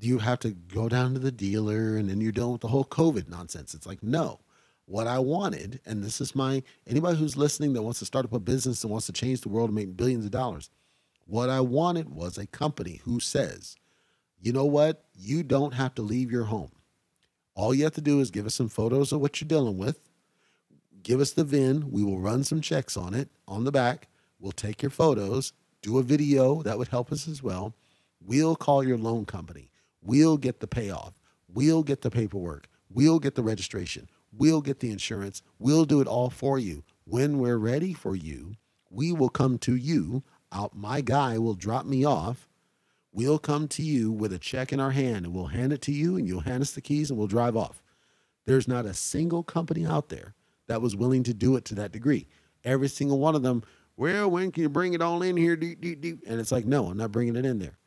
you 0.00 0.18
have 0.18 0.38
to 0.40 0.50
go 0.50 0.88
down 0.88 1.14
to 1.14 1.20
the 1.20 1.32
dealer 1.32 1.96
and 1.96 2.08
then 2.08 2.20
you're 2.20 2.32
dealing 2.32 2.52
with 2.52 2.60
the 2.60 2.68
whole 2.68 2.84
COVID 2.84 3.28
nonsense. 3.28 3.74
It's 3.74 3.86
like, 3.86 4.02
no. 4.02 4.40
What 4.88 5.06
I 5.06 5.18
wanted, 5.18 5.80
and 5.84 6.02
this 6.02 6.18
is 6.18 6.34
my 6.34 6.62
anybody 6.86 7.18
who's 7.18 7.36
listening 7.36 7.74
that 7.74 7.82
wants 7.82 7.98
to 7.98 8.06
start 8.06 8.24
up 8.24 8.32
a 8.32 8.40
business 8.40 8.82
and 8.82 8.90
wants 8.90 9.04
to 9.04 9.12
change 9.12 9.42
the 9.42 9.50
world 9.50 9.68
and 9.68 9.76
make 9.76 9.98
billions 9.98 10.24
of 10.24 10.30
dollars. 10.30 10.70
What 11.26 11.50
I 11.50 11.60
wanted 11.60 12.08
was 12.08 12.38
a 12.38 12.46
company 12.46 13.02
who 13.04 13.20
says, 13.20 13.76
you 14.40 14.50
know 14.50 14.64
what? 14.64 15.04
You 15.14 15.42
don't 15.42 15.74
have 15.74 15.94
to 15.96 16.02
leave 16.02 16.32
your 16.32 16.44
home. 16.44 16.72
All 17.54 17.74
you 17.74 17.84
have 17.84 17.92
to 17.96 18.00
do 18.00 18.20
is 18.20 18.30
give 18.30 18.46
us 18.46 18.54
some 18.54 18.70
photos 18.70 19.12
of 19.12 19.20
what 19.20 19.38
you're 19.38 19.46
dealing 19.46 19.76
with. 19.76 20.08
Give 21.02 21.20
us 21.20 21.32
the 21.32 21.44
VIN. 21.44 21.90
We 21.90 22.02
will 22.02 22.18
run 22.18 22.42
some 22.42 22.62
checks 22.62 22.96
on 22.96 23.12
it 23.12 23.28
on 23.46 23.64
the 23.64 23.72
back. 23.72 24.08
We'll 24.40 24.52
take 24.52 24.80
your 24.80 24.90
photos, 24.90 25.52
do 25.82 25.98
a 25.98 26.02
video. 26.02 26.62
That 26.62 26.78
would 26.78 26.88
help 26.88 27.12
us 27.12 27.28
as 27.28 27.42
well. 27.42 27.74
We'll 28.24 28.56
call 28.56 28.82
your 28.82 28.96
loan 28.96 29.26
company. 29.26 29.70
We'll 30.02 30.38
get 30.38 30.60
the 30.60 30.66
payoff. 30.66 31.12
We'll 31.46 31.82
get 31.82 32.00
the 32.00 32.10
paperwork. 32.10 32.70
We'll 32.88 33.18
get 33.18 33.34
the 33.34 33.42
registration. 33.42 34.08
We'll 34.32 34.60
get 34.60 34.80
the 34.80 34.90
insurance. 34.90 35.42
We'll 35.58 35.84
do 35.84 36.00
it 36.00 36.06
all 36.06 36.30
for 36.30 36.58
you. 36.58 36.84
When 37.04 37.38
we're 37.38 37.56
ready 37.56 37.94
for 37.94 38.14
you, 38.14 38.54
we 38.90 39.12
will 39.12 39.28
come 39.28 39.58
to 39.58 39.74
you. 39.74 40.22
Out, 40.52 40.76
my 40.76 41.00
guy 41.00 41.38
will 41.38 41.54
drop 41.54 41.86
me 41.86 42.04
off. 42.04 42.48
We'll 43.12 43.38
come 43.38 43.68
to 43.68 43.82
you 43.82 44.10
with 44.12 44.32
a 44.32 44.38
check 44.38 44.72
in 44.72 44.80
our 44.80 44.90
hand 44.90 45.26
and 45.26 45.34
we'll 45.34 45.46
hand 45.46 45.72
it 45.72 45.82
to 45.82 45.92
you 45.92 46.16
and 46.16 46.26
you'll 46.26 46.40
hand 46.40 46.62
us 46.62 46.72
the 46.72 46.80
keys 46.80 47.10
and 47.10 47.18
we'll 47.18 47.26
drive 47.28 47.56
off. 47.56 47.82
There's 48.46 48.68
not 48.68 48.86
a 48.86 48.94
single 48.94 49.42
company 49.42 49.84
out 49.84 50.08
there 50.08 50.34
that 50.68 50.80
was 50.80 50.96
willing 50.96 51.22
to 51.24 51.34
do 51.34 51.56
it 51.56 51.64
to 51.66 51.74
that 51.76 51.92
degree. 51.92 52.28
Every 52.64 52.88
single 52.88 53.18
one 53.18 53.34
of 53.34 53.42
them, 53.42 53.62
well, 53.96 54.30
when 54.30 54.52
can 54.52 54.62
you 54.62 54.68
bring 54.68 54.94
it 54.94 55.02
all 55.02 55.22
in 55.22 55.36
here? 55.36 55.56
Deep, 55.56 55.80
deep, 55.80 56.00
deep. 56.00 56.22
And 56.26 56.40
it's 56.40 56.52
like, 56.52 56.64
no, 56.64 56.86
I'm 56.86 56.96
not 56.96 57.12
bringing 57.12 57.36
it 57.36 57.44
in 57.44 57.58
there. 57.58 57.78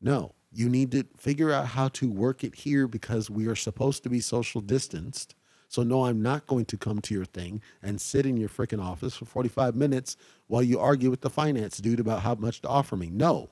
No, 0.00 0.34
you 0.52 0.68
need 0.68 0.90
to 0.92 1.04
figure 1.16 1.52
out 1.52 1.66
how 1.66 1.88
to 1.88 2.10
work 2.10 2.44
it 2.44 2.54
here 2.54 2.86
because 2.86 3.28
we 3.28 3.46
are 3.46 3.56
supposed 3.56 4.02
to 4.04 4.10
be 4.10 4.20
social 4.20 4.60
distanced 4.60 5.34
so, 5.68 5.82
no, 5.82 6.04
I'm 6.04 6.22
not 6.22 6.46
going 6.46 6.64
to 6.66 6.76
come 6.76 7.00
to 7.02 7.14
your 7.14 7.24
thing 7.24 7.60
and 7.82 8.00
sit 8.00 8.24
in 8.24 8.36
your 8.36 8.48
freaking 8.48 8.82
office 8.82 9.16
for 9.16 9.24
45 9.24 9.74
minutes 9.74 10.16
while 10.46 10.62
you 10.62 10.78
argue 10.78 11.10
with 11.10 11.22
the 11.22 11.30
finance 11.30 11.78
dude 11.78 12.00
about 12.00 12.22
how 12.22 12.34
much 12.34 12.60
to 12.62 12.68
offer 12.68 12.96
me. 12.96 13.10
No, 13.10 13.50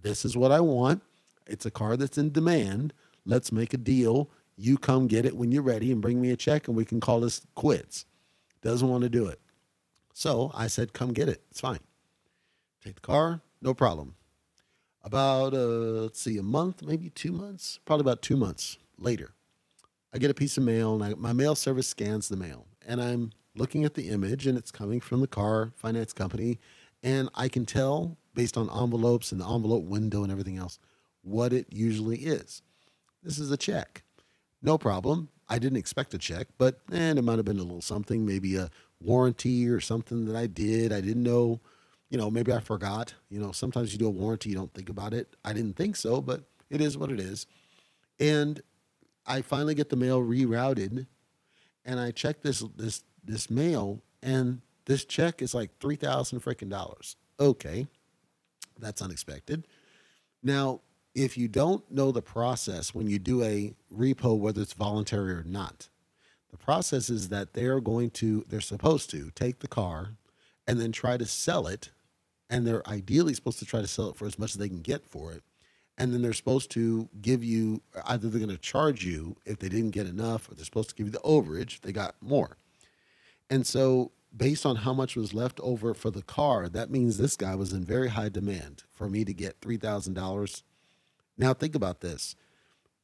this 0.00 0.24
is 0.24 0.36
what 0.36 0.52
I 0.52 0.60
want. 0.60 1.02
It's 1.46 1.66
a 1.66 1.70
car 1.70 1.96
that's 1.96 2.18
in 2.18 2.32
demand. 2.32 2.92
Let's 3.26 3.52
make 3.52 3.74
a 3.74 3.78
deal. 3.78 4.30
You 4.56 4.78
come 4.78 5.06
get 5.06 5.24
it 5.24 5.36
when 5.36 5.52
you're 5.52 5.62
ready 5.62 5.92
and 5.92 6.00
bring 6.00 6.20
me 6.20 6.30
a 6.30 6.36
check 6.36 6.66
and 6.66 6.76
we 6.76 6.84
can 6.84 7.00
call 7.00 7.20
this 7.20 7.42
quits. 7.54 8.06
Doesn't 8.62 8.88
want 8.88 9.02
to 9.02 9.08
do 9.10 9.26
it. 9.26 9.40
So 10.12 10.50
I 10.54 10.66
said, 10.66 10.92
come 10.92 11.12
get 11.12 11.28
it. 11.28 11.42
It's 11.50 11.60
fine. 11.60 11.80
Take 12.84 12.96
the 12.96 13.00
car, 13.00 13.42
no 13.60 13.74
problem. 13.74 14.14
About, 15.02 15.54
uh, 15.54 16.02
let's 16.02 16.20
see, 16.20 16.36
a 16.38 16.42
month, 16.42 16.82
maybe 16.82 17.10
two 17.10 17.32
months, 17.32 17.80
probably 17.84 18.02
about 18.02 18.22
two 18.22 18.36
months 18.36 18.78
later, 18.98 19.32
I 20.12 20.18
get 20.18 20.30
a 20.30 20.34
piece 20.34 20.56
of 20.56 20.64
mail 20.64 20.94
and 20.94 21.04
I, 21.04 21.14
my 21.14 21.32
mail 21.32 21.54
service 21.54 21.88
scans 21.88 22.28
the 22.28 22.36
mail 22.36 22.66
and 22.86 23.00
I'm 23.00 23.32
looking 23.54 23.84
at 23.84 23.94
the 23.94 24.08
image 24.08 24.46
and 24.46 24.58
it's 24.58 24.70
coming 24.70 25.00
from 25.00 25.20
the 25.20 25.26
car 25.26 25.72
finance 25.76 26.12
company 26.12 26.58
and 27.02 27.28
I 27.34 27.48
can 27.48 27.64
tell 27.66 28.16
based 28.34 28.56
on 28.56 28.68
envelopes 28.70 29.32
and 29.32 29.40
the 29.40 29.48
envelope 29.48 29.84
window 29.84 30.22
and 30.22 30.32
everything 30.32 30.58
else 30.58 30.78
what 31.22 31.52
it 31.52 31.66
usually 31.70 32.18
is. 32.18 32.62
This 33.22 33.38
is 33.38 33.50
a 33.50 33.56
check. 33.56 34.02
No 34.62 34.78
problem. 34.78 35.28
I 35.48 35.58
didn't 35.58 35.78
expect 35.78 36.14
a 36.14 36.18
check, 36.18 36.48
but 36.58 36.80
and 36.92 37.18
it 37.18 37.22
might 37.22 37.38
have 37.38 37.44
been 37.44 37.58
a 37.58 37.62
little 37.62 37.80
something, 37.80 38.24
maybe 38.24 38.56
a 38.56 38.70
warranty 39.00 39.68
or 39.68 39.80
something 39.80 40.26
that 40.26 40.36
I 40.36 40.46
did. 40.46 40.92
I 40.92 41.00
didn't 41.00 41.24
know, 41.24 41.60
you 42.08 42.18
know, 42.18 42.30
maybe 42.30 42.52
I 42.52 42.60
forgot. 42.60 43.14
You 43.30 43.40
know, 43.40 43.52
sometimes 43.52 43.92
you 43.92 43.98
do 43.98 44.06
a 44.06 44.10
warranty, 44.10 44.50
you 44.50 44.56
don't 44.56 44.72
think 44.72 44.88
about 44.88 45.12
it. 45.12 45.34
I 45.44 45.52
didn't 45.52 45.76
think 45.76 45.96
so, 45.96 46.20
but 46.20 46.44
it 46.68 46.80
is 46.80 46.96
what 46.96 47.10
it 47.10 47.18
is. 47.20 47.46
And 48.20 48.62
I 49.26 49.42
finally 49.42 49.74
get 49.74 49.88
the 49.88 49.96
mail 49.96 50.20
rerouted, 50.20 51.06
and 51.84 52.00
I 52.00 52.10
check 52.10 52.42
this 52.42 52.60
this 52.76 53.04
this 53.24 53.50
mail, 53.50 54.02
and 54.22 54.60
this 54.86 55.04
check 55.04 55.42
is 55.42 55.54
like 55.54 55.70
three 55.78 55.96
thousand 55.96 56.40
freaking 56.40 56.70
dollars. 56.70 57.16
Okay, 57.38 57.86
that's 58.78 59.02
unexpected. 59.02 59.66
Now, 60.42 60.80
if 61.14 61.36
you 61.36 61.48
don't 61.48 61.88
know 61.90 62.12
the 62.12 62.22
process 62.22 62.94
when 62.94 63.08
you 63.08 63.18
do 63.18 63.42
a 63.42 63.74
repo, 63.94 64.38
whether 64.38 64.62
it's 64.62 64.72
voluntary 64.72 65.32
or 65.32 65.44
not, 65.44 65.88
the 66.50 66.56
process 66.56 67.10
is 67.10 67.28
that 67.28 67.52
they're 67.52 67.80
going 67.80 68.10
to, 68.10 68.44
they're 68.48 68.60
supposed 68.60 69.10
to 69.10 69.30
take 69.34 69.58
the 69.58 69.68
car 69.68 70.16
and 70.66 70.80
then 70.80 70.92
try 70.92 71.16
to 71.16 71.26
sell 71.26 71.66
it. 71.66 71.90
And 72.48 72.66
they're 72.66 72.88
ideally 72.88 73.34
supposed 73.34 73.60
to 73.60 73.64
try 73.64 73.80
to 73.80 73.86
sell 73.86 74.10
it 74.10 74.16
for 74.16 74.26
as 74.26 74.38
much 74.38 74.52
as 74.52 74.56
they 74.56 74.68
can 74.68 74.80
get 74.80 75.06
for 75.06 75.32
it 75.32 75.44
and 76.00 76.14
then 76.14 76.22
they're 76.22 76.32
supposed 76.32 76.70
to 76.70 77.10
give 77.20 77.44
you 77.44 77.82
either 78.06 78.30
they're 78.30 78.40
going 78.40 78.50
to 78.50 78.56
charge 78.56 79.04
you 79.04 79.36
if 79.44 79.58
they 79.58 79.68
didn't 79.68 79.90
get 79.90 80.06
enough 80.06 80.50
or 80.50 80.54
they're 80.54 80.64
supposed 80.64 80.88
to 80.88 80.94
give 80.94 81.06
you 81.06 81.12
the 81.12 81.18
overage 81.18 81.74
if 81.74 81.82
they 81.82 81.92
got 81.92 82.14
more. 82.22 82.56
And 83.50 83.66
so 83.66 84.10
based 84.34 84.64
on 84.64 84.76
how 84.76 84.94
much 84.94 85.14
was 85.14 85.34
left 85.34 85.60
over 85.60 85.92
for 85.92 86.10
the 86.10 86.22
car 86.22 86.70
that 86.70 86.90
means 86.90 87.18
this 87.18 87.36
guy 87.36 87.54
was 87.54 87.74
in 87.74 87.84
very 87.84 88.08
high 88.08 88.30
demand 88.30 88.84
for 88.90 89.10
me 89.10 89.26
to 89.26 89.34
get 89.34 89.60
$3000 89.60 90.62
now 91.36 91.52
think 91.52 91.74
about 91.74 92.00
this. 92.00 92.34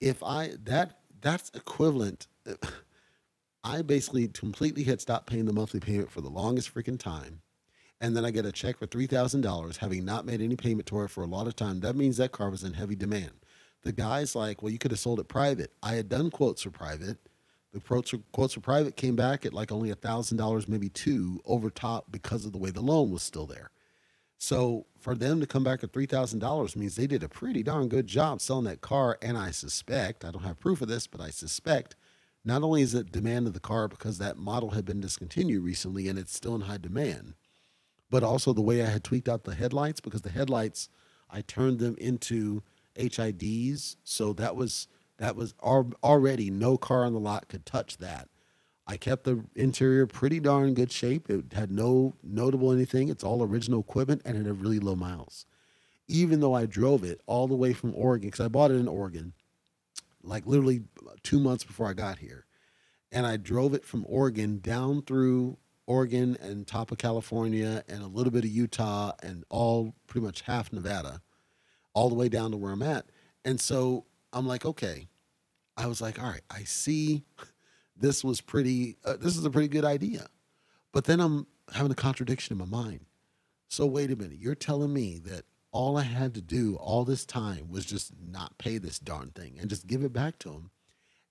If 0.01 0.23
i 0.23 0.53
that 0.65 1.01
that's 1.21 1.51
equivalent 1.55 2.29
i 3.65 3.83
basically 3.83 4.29
completely 4.29 4.85
had 4.85 5.03
stopped 5.03 5.27
paying 5.27 5.45
the 5.45 5.53
monthly 5.53 5.81
payment 5.81 6.11
for 6.11 6.23
the 6.23 6.31
longest 6.31 6.73
freaking 6.73 6.99
time 6.99 7.41
and 8.01 8.17
then 8.17 8.25
I 8.25 8.31
get 8.31 8.45
a 8.45 8.53
check 8.53 8.79
for 8.79 8.87
$3,000, 8.87 9.77
having 9.79 10.05
not 10.05 10.27
made 10.27 10.41
any 10.41 10.57
payment 10.57 10.87
to 10.89 11.03
it 11.03 11.11
for 11.11 11.23
a 11.23 11.27
lot 11.27 11.47
of 11.47 11.57
time, 11.57 11.81
that 11.81 11.97
means 11.97 12.17
that 12.17 12.33
car 12.33 12.51
was 12.51 12.65
in 12.65 12.75
heavy 12.75 12.95
demand. 12.95 13.33
The 13.83 13.93
guy's 13.93 14.35
like, 14.35 14.63
well, 14.63 14.73
you 14.73 14.79
could 14.79 14.91
have 14.91 15.01
sold 15.01 15.21
it 15.21 15.29
private. 15.29 15.73
I 15.83 15.95
had 15.95 16.09
done 16.09 16.31
quotes 16.31 16.63
for 16.63 16.71
private. 16.71 17.19
The 17.73 17.81
quotes 17.81 18.11
for, 18.11 18.19
quotes 18.33 18.55
for 18.55 18.61
private 18.61 18.97
came 18.97 19.17
back 19.17 19.47
at 19.47 19.55
like 19.55 19.71
only 19.71 19.93
$1,000, 19.93 20.69
maybe 20.69 20.89
two 20.89 21.41
over 21.45 21.71
top 21.71 22.07
because 22.11 22.45
of 22.45 22.53
the 22.53 22.59
way 22.59 22.71
the 22.71 22.81
loan 22.81 23.11
was 23.13 23.23
still 23.23 23.47
there. 23.47 23.71
So 24.39 24.87
for 24.99 25.15
them 25.15 25.41
to 25.41 25.47
come 25.47 25.65
back 25.65 25.83
at 25.83 25.93
$3,000 25.93 26.77
means 26.77 26.97
they 26.97 27.07
did 27.07 27.23
a 27.23 27.29
pretty 27.29 27.63
darn 27.63 27.89
good 27.89 28.07
job 28.07 28.41
selling 28.41 28.65
that 28.65 28.81
car. 28.81 29.19
And 29.23 29.39
I 29.39 29.51
suspect, 29.51 30.25
I 30.25 30.31
don't 30.31 30.43
have 30.43 30.61
proof 30.61 30.83
of 30.83 30.89
this, 30.89 31.07
but 31.07 31.21
I 31.21 31.31
suspect 31.31 31.97
not 32.45 32.63
only 32.63 32.83
is 32.83 32.95
it 32.95 33.11
demand 33.11 33.47
of 33.47 33.55
the 33.55 33.61
car 33.61 33.89
because 33.89 34.19
that 34.19 34.37
model 34.37 34.71
had 34.71 34.85
been 34.85 35.01
discontinued 35.01 35.65
recently 35.65 36.09
and 36.09 36.19
it's 36.19 36.35
still 36.35 36.55
in 36.55 36.63
high 36.63 36.79
demand, 36.79 37.35
but 38.11 38.23
also 38.23 38.53
the 38.53 38.63
way 38.63 38.83
I 38.83 38.87
had 38.87 39.05
tweaked 39.05 39.29
out 39.29 39.45
the 39.45 39.55
headlights 39.55 40.01
because 40.01 40.23
the 40.23 40.31
headlights 40.31 40.89
I 41.31 41.41
turned 41.41 41.79
them 41.79 41.97
into 41.99 42.63
HIDs, 42.97 43.97
so 44.05 44.33
that 44.35 44.57
was 44.57 44.89
that 45.19 45.35
was 45.35 45.55
already 45.63 46.51
no 46.51 46.77
car 46.77 47.05
on 47.05 47.15
the 47.15 47.21
lot 47.21 47.49
could 47.49 47.65
touch 47.65 47.97
that. 47.99 48.29
I 48.87 48.97
kept 48.97 49.25
the 49.25 49.45
interior 49.55 50.07
pretty 50.07 50.41
darn 50.41 50.75
good 50.75 50.93
shape. 50.93 51.29
It 51.29 51.53
had 51.53 51.71
no 51.71 52.15
notable 52.23 52.71
anything. 52.71 53.09
It's 53.09 53.25
all 53.25 53.43
original 53.43 53.81
equipment 53.81 54.23
and 54.25 54.37
it 54.37 54.47
had 54.47 54.61
really 54.61 54.79
low 54.79 54.95
miles. 54.95 55.47
Even 56.07 56.41
though 56.41 56.55
I 56.55 56.67
drove 56.67 57.03
it 57.03 57.21
all 57.27 57.49
the 57.49 57.57
way 57.57 57.73
from 57.73 57.95
Oregon, 57.95 58.29
because 58.29 58.45
I 58.45 58.49
bought 58.49 58.71
it 58.71 58.77
in 58.77 58.87
Oregon, 58.87 59.33
like 60.23 60.47
literally 60.47 60.83
two 61.25 61.41
months 61.41 61.65
before 61.65 61.89
I 61.89 61.95
got 61.95 62.19
here. 62.19 62.45
And 63.11 63.27
I 63.27 63.39
drove 63.39 63.75
it 63.75 63.85
from 63.85 64.05
Oregon 64.07 64.61
down 64.61 65.03
through 65.03 65.57
Oregon 65.87 66.37
and 66.41 66.67
top 66.67 66.91
of 66.91 66.99
California 66.99 67.85
and 67.89 68.03
a 68.03 68.07
little 68.07 68.33
bit 68.33 68.45
of 68.45 68.51
Utah 68.51 69.13
and 69.23 69.45
all 69.49 69.95
pretty 70.07 70.25
much 70.25 70.43
half 70.43 70.73
Nevada, 70.73 71.21
all 71.95 72.09
the 72.09 72.15
way 72.15 72.29
down 72.29 72.51
to 72.51 72.57
where 72.57 72.73
I'm 72.73 72.83
at. 72.83 73.07
And 73.45 73.61
so 73.61 74.05
I'm 74.33 74.47
like, 74.47 74.65
okay. 74.65 75.09
I 75.77 75.87
was 75.87 76.01
like, 76.01 76.19
all 76.19 76.29
right, 76.29 76.43
I 76.51 76.65
see 76.65 77.23
this 77.97 78.25
was 78.25 78.41
pretty, 78.41 78.97
uh, 79.05 79.17
this 79.17 79.37
is 79.37 79.45
a 79.45 79.51
pretty 79.51 79.69
good 79.69 79.85
idea. 79.85 80.27
But 80.93 81.05
then 81.05 81.21
I'm 81.21 81.47
having 81.73 81.93
a 81.93 81.97
contradiction 81.97 82.55
in 82.55 82.59
my 82.59 82.65
mind. 82.65 83.01
So 83.69 83.87
wait 83.87 84.11
a 84.11 84.17
minute, 84.17 84.39
you're 84.39 84.55
telling 84.55 84.93
me 84.93 85.19
that 85.27 85.45
all 85.73 85.99
I 85.99 86.03
had 86.03 86.35
to 86.35 86.41
do 86.41 86.77
all 86.77 87.05
this 87.05 87.27
time 87.27 87.69
was 87.69 87.85
just 87.85 88.13
not 88.19 88.57
pay 88.59 88.79
this 88.79 88.99
darn 88.99 89.31
thing 89.31 89.59
and 89.61 89.69
just 89.69 89.87
give 89.87 90.03
it 90.03 90.13
back 90.13 90.39
to 90.41 90.51
him. 90.51 90.71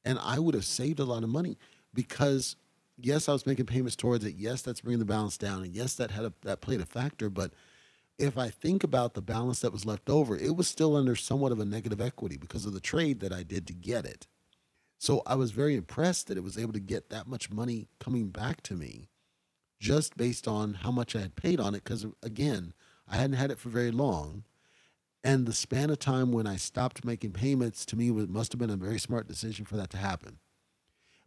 And 0.04 0.20
I 0.22 0.38
would 0.38 0.54
have 0.54 0.66
saved 0.66 1.00
a 1.00 1.06
lot 1.06 1.24
of 1.24 1.30
money 1.30 1.58
because 1.94 2.56
yes, 2.98 3.28
I 3.30 3.34
was 3.34 3.46
making 3.46 3.66
payments 3.66 3.96
towards 3.96 4.26
it. 4.26 4.36
Yes, 4.36 4.62
that's 4.62 4.82
bringing 4.82 5.00
the 5.00 5.06
balance 5.06 5.38
down, 5.38 5.64
and 5.64 5.74
yes, 5.74 5.96
that 5.96 6.12
had 6.12 6.26
a, 6.26 6.34
that 6.44 6.62
played 6.62 6.82
a 6.82 6.86
factor. 6.86 7.30
But 7.30 7.54
if 8.18 8.38
I 8.38 8.50
think 8.50 8.84
about 8.84 9.14
the 9.14 9.22
balance 9.22 9.60
that 9.60 9.74
was 9.74 9.86
left 9.86 10.10
over, 10.10 10.36
it 10.38 10.56
was 10.56 10.68
still 10.68 10.96
under 10.96 11.16
somewhat 11.16 11.52
of 11.52 11.60
a 11.60 11.66
negative 11.66 12.00
equity 12.00 12.38
because 12.38 12.66
of 12.66 12.74
the 12.74 12.80
trade 12.80 13.20
that 13.20 13.34
I 13.34 13.44
did 13.44 13.68
to 13.68 13.74
get 13.74 14.06
it. 14.06 14.28
So 14.98 15.22
I 15.26 15.36
was 15.36 15.52
very 15.52 15.76
impressed 15.76 16.28
that 16.28 16.38
it 16.38 16.44
was 16.44 16.58
able 16.58 16.74
to 16.74 16.80
get 16.80 17.10
that 17.10 17.28
much 17.28 17.52
money 17.52 17.88
coming 18.00 18.30
back 18.30 18.62
to 18.64 18.76
me 18.76 19.10
just 19.80 20.16
based 20.16 20.48
on 20.48 20.76
how 20.76 20.92
much 20.92 21.16
I 21.16 21.20
had 21.20 21.36
paid 21.36 21.60
on 21.60 21.76
it. 21.76 21.84
Because 21.84 22.06
again, 22.24 22.74
I 23.08 23.18
hadn't 23.18 23.36
had 23.36 23.52
it 23.52 23.60
for 23.60 23.70
very 23.70 23.92
long. 23.92 24.46
And 25.22 25.46
the 25.46 25.54
span 25.54 25.90
of 25.90 26.00
time 26.00 26.32
when 26.32 26.48
I 26.48 26.56
stopped 26.56 27.04
making 27.04 27.32
payments 27.34 27.86
to 27.88 27.98
me 27.98 28.10
was, 28.12 28.30
must 28.30 28.54
have 28.54 28.60
been 28.60 28.70
a 28.70 28.78
very 28.78 29.00
smart 29.00 29.28
decision 29.28 29.66
for 29.66 29.76
that 29.76 29.90
to 29.90 29.98
happen 29.98 30.40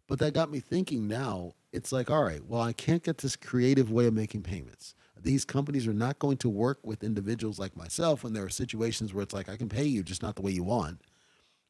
But 0.08 0.18
that 0.18 0.34
got 0.34 0.50
me 0.50 0.58
thinking 0.58 1.06
now, 1.06 1.52
it's 1.70 1.92
like, 1.92 2.10
all 2.10 2.24
right, 2.24 2.44
well, 2.44 2.62
I 2.62 2.72
can't 2.72 3.02
get 3.04 3.18
this 3.18 3.36
creative 3.36 3.92
way 3.92 4.06
of 4.06 4.14
making 4.14 4.42
payments. 4.42 4.94
These 5.20 5.44
companies 5.44 5.86
are 5.86 5.92
not 5.92 6.18
going 6.18 6.38
to 6.38 6.48
work 6.48 6.78
with 6.82 7.04
individuals 7.04 7.58
like 7.58 7.76
myself 7.76 8.24
when 8.24 8.32
there 8.32 8.44
are 8.44 8.50
situations 8.50 9.12
where 9.12 9.22
it's 9.22 9.34
like, 9.34 9.48
I 9.48 9.56
can 9.56 9.68
pay 9.68 9.84
you, 9.84 10.02
just 10.02 10.22
not 10.22 10.34
the 10.34 10.42
way 10.42 10.50
you 10.50 10.64
want. 10.64 11.02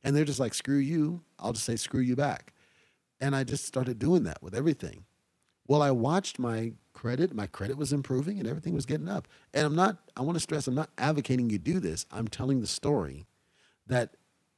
And 0.04 0.14
they're 0.14 0.24
just 0.24 0.38
like, 0.38 0.54
screw 0.54 0.76
you. 0.78 1.22
I'll 1.38 1.52
just 1.52 1.64
say, 1.64 1.74
screw 1.76 2.00
you 2.00 2.14
back. 2.14 2.52
And 3.20 3.34
I 3.34 3.42
just 3.42 3.64
started 3.64 3.98
doing 3.98 4.22
that 4.24 4.40
with 4.40 4.54
everything. 4.54 5.04
Well, 5.66 5.82
I 5.82 5.90
watched 5.90 6.38
my 6.38 6.74
credit, 6.92 7.34
my 7.34 7.46
credit 7.46 7.76
was 7.76 7.92
improving 7.92 8.38
and 8.38 8.48
everything 8.48 8.74
was 8.74 8.86
getting 8.86 9.08
up. 9.08 9.26
And 9.52 9.66
I'm 9.66 9.74
not, 9.74 9.98
I 10.16 10.22
want 10.22 10.36
to 10.36 10.40
stress, 10.40 10.66
I'm 10.66 10.74
not 10.74 10.90
advocating 10.96 11.50
you 11.50 11.58
do 11.58 11.80
this. 11.80 12.06
I'm 12.12 12.28
telling 12.28 12.60
the 12.60 12.66
story 12.66 13.26
that 13.86 14.16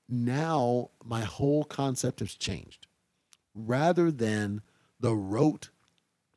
now 0.08 0.90
my 1.04 1.22
whole 1.22 1.64
concept 1.64 2.20
has 2.20 2.34
changed. 2.34 2.86
Rather 3.54 4.10
than 4.10 4.62
the 4.98 5.14
rote 5.14 5.70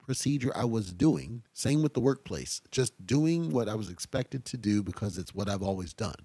procedure 0.03 0.51
I 0.55 0.65
was 0.65 0.93
doing, 0.93 1.43
same 1.53 1.81
with 1.81 1.93
the 1.93 1.99
workplace, 1.99 2.61
just 2.71 3.05
doing 3.05 3.51
what 3.51 3.69
I 3.69 3.75
was 3.75 3.89
expected 3.89 4.45
to 4.45 4.57
do 4.57 4.83
because 4.83 5.17
it's 5.17 5.33
what 5.33 5.49
I've 5.49 5.63
always 5.63 5.93
done, 5.93 6.15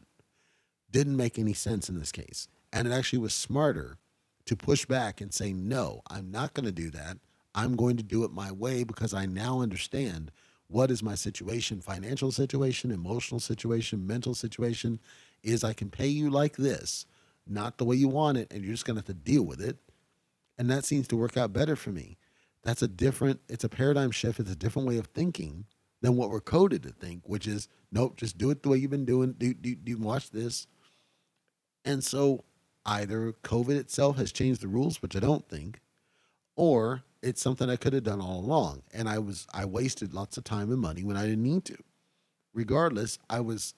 didn't 0.90 1.16
make 1.16 1.38
any 1.38 1.53
sense 1.53 1.88
in 1.88 1.98
this 1.98 2.12
case. 2.12 2.48
And 2.72 2.88
it 2.88 2.92
actually 2.92 3.20
was 3.20 3.33
smarter 3.33 3.98
to 4.46 4.57
push 4.57 4.85
back 4.85 5.20
and 5.20 5.33
say, 5.33 5.53
no, 5.53 6.03
I'm 6.11 6.31
not 6.31 6.55
going 6.55 6.66
to 6.66 6.72
do 6.72 6.90
that. 6.90 7.18
I'm 7.55 7.77
going 7.77 7.96
to 7.96 8.03
do 8.03 8.24
it 8.24 8.31
my 8.31 8.51
way 8.51 8.85
because 8.85 9.14
I 9.14 9.27
now 9.27 9.61
understand 9.61 10.31
what 10.68 10.90
is 10.90 11.03
my 11.03 11.14
situation, 11.14 11.81
financial 11.81 12.31
situation, 12.31 12.90
emotional 12.90 13.40
situation, 13.40 14.07
mental 14.07 14.35
situation, 14.35 15.01
is 15.42 15.64
I 15.64 15.72
can 15.72 15.90
pay 15.90 16.09
you 16.09 16.31
like 16.31 16.57
this, 16.57 17.07
not 17.46 17.79
the 17.79 17.85
way 17.85 17.96
you 17.96 18.09
want 18.09 18.38
it, 18.38 18.53
and 18.53 18.62
you're 18.62 18.74
just 18.74 18.85
going 18.85 18.96
to 18.96 19.01
have 19.01 19.07
to 19.07 19.14
deal 19.14 19.42
with 19.42 19.61
it. 19.61 19.79
And 20.58 20.68
that 20.70 20.84
seems 20.84 21.06
to 21.08 21.16
work 21.16 21.36
out 21.36 21.52
better 21.52 21.76
for 21.76 21.90
me. 21.90 22.18
That's 22.64 22.82
a 22.82 22.88
different, 22.88 23.40
it's 23.48 23.64
a 23.64 23.68
paradigm 23.68 24.10
shift. 24.10 24.40
It's 24.40 24.50
a 24.50 24.56
different 24.56 24.88
way 24.88 24.98
of 24.98 25.06
thinking 25.06 25.66
than 26.02 26.16
what 26.16 26.30
we're 26.30 26.40
coded 26.40 26.82
to 26.82 26.90
think, 26.90 27.22
which 27.28 27.46
is, 27.46 27.68
nope, 27.92 28.16
just 28.16 28.38
do 28.38 28.50
it 28.50 28.62
the 28.62 28.68
way 28.68 28.78
you've 28.78 28.90
been 28.90 29.04
doing. 29.04 29.32
Do, 29.32 29.54
do, 29.54 29.74
do 29.74 29.96
watch 29.98 30.30
this. 30.30 30.66
And 31.84 32.02
so 32.02 32.44
either 32.84 33.32
COVID 33.44 33.76
itself 33.76 34.16
has 34.16 34.32
changed 34.32 34.60
the 34.60 34.68
rules, 34.68 35.00
which 35.00 35.16
I 35.16 35.20
don't 35.20 35.48
think, 35.48 35.80
or 36.56 37.02
it's 37.22 37.40
something 37.40 37.70
I 37.70 37.76
could 37.76 37.92
have 37.92 38.02
done 38.02 38.20
all 38.20 38.40
along. 38.40 38.82
And 38.92 39.08
I 39.08 39.18
was, 39.18 39.46
I 39.52 39.64
wasted 39.64 40.12
lots 40.12 40.36
of 40.36 40.44
time 40.44 40.70
and 40.72 40.80
money 40.80 41.04
when 41.04 41.16
I 41.16 41.24
didn't 41.24 41.42
need 41.42 41.64
to. 41.66 41.76
Regardless, 42.52 43.18
I 43.30 43.40
was 43.40 43.74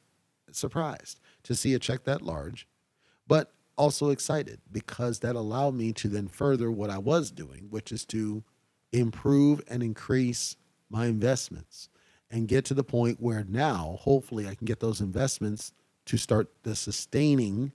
surprised 0.52 1.20
to 1.44 1.54
see 1.54 1.74
a 1.74 1.78
check 1.78 2.04
that 2.04 2.22
large, 2.22 2.66
but 3.26 3.52
also 3.80 4.10
excited 4.10 4.60
because 4.70 5.20
that 5.20 5.36
allowed 5.36 5.74
me 5.74 5.90
to 5.94 6.08
then 6.08 6.28
further 6.28 6.70
what 6.70 6.90
I 6.90 6.98
was 6.98 7.30
doing, 7.30 7.68
which 7.70 7.92
is 7.92 8.04
to 8.06 8.44
improve 8.92 9.62
and 9.68 9.82
increase 9.82 10.56
my 10.90 11.06
investments 11.06 11.88
and 12.30 12.46
get 12.46 12.66
to 12.66 12.74
the 12.74 12.84
point 12.84 13.22
where 13.22 13.42
now, 13.48 13.96
hopefully, 14.00 14.46
I 14.46 14.54
can 14.54 14.66
get 14.66 14.80
those 14.80 15.00
investments 15.00 15.72
to 16.06 16.18
start 16.18 16.50
the 16.62 16.76
sustaining 16.76 17.72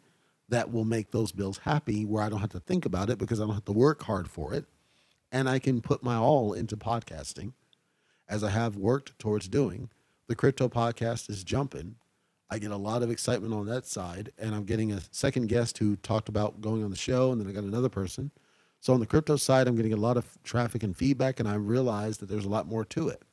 that 0.48 0.72
will 0.72 0.86
make 0.86 1.10
those 1.10 1.32
bills 1.32 1.58
happy 1.58 2.06
where 2.06 2.22
I 2.22 2.30
don't 2.30 2.40
have 2.40 2.52
to 2.52 2.60
think 2.60 2.86
about 2.86 3.10
it 3.10 3.18
because 3.18 3.42
I 3.42 3.46
don't 3.46 3.56
have 3.56 3.66
to 3.66 3.72
work 3.72 4.04
hard 4.04 4.30
for 4.30 4.54
it. 4.54 4.66
And 5.32 5.50
I 5.50 5.58
can 5.58 5.82
put 5.82 6.04
my 6.04 6.18
all 6.18 6.54
into 6.54 6.78
podcasting 6.78 7.54
as 8.30 8.44
I 8.44 8.52
have 8.52 8.78
worked 8.78 9.18
towards 9.18 9.48
doing. 9.48 9.90
The 10.28 10.36
crypto 10.36 10.70
podcast 10.70 11.32
is 11.32 11.44
jumping. 11.44 11.96
I 12.50 12.60
get 12.60 12.72
a 12.72 12.78
lot 12.78 13.02
of 13.04 13.10
excitement 13.10 13.54
on 13.54 13.66
that 13.68 13.86
side. 13.86 14.32
And 14.38 14.54
I'm 14.54 14.66
getting 14.66 14.92
a 14.92 15.02
second 15.12 15.48
guest 15.48 15.78
who 15.78 15.96
talked 15.98 16.30
about 16.30 16.62
going 16.62 16.84
on 16.84 16.92
the 16.92 16.96
show. 16.96 17.32
And 17.32 17.42
then 17.42 17.48
I 17.48 17.52
got 17.52 17.64
another 17.64 17.90
person. 17.90 18.32
So 18.82 18.94
on 18.94 19.00
the 19.00 19.06
crypto 19.06 19.36
side, 19.36 19.68
I'm 19.68 19.76
getting 19.76 19.94
a 19.94 19.98
lot 19.98 20.18
of 20.18 20.38
traffic 20.44 20.84
and 20.84 20.96
feedback. 20.96 21.40
And 21.40 21.50
I 21.50 21.56
realized 21.56 22.20
that 22.20 22.30
there's 22.30 22.46
a 22.46 22.50
lot 22.50 22.68
more 22.68 22.86
to 22.86 23.10
it. 23.10 23.24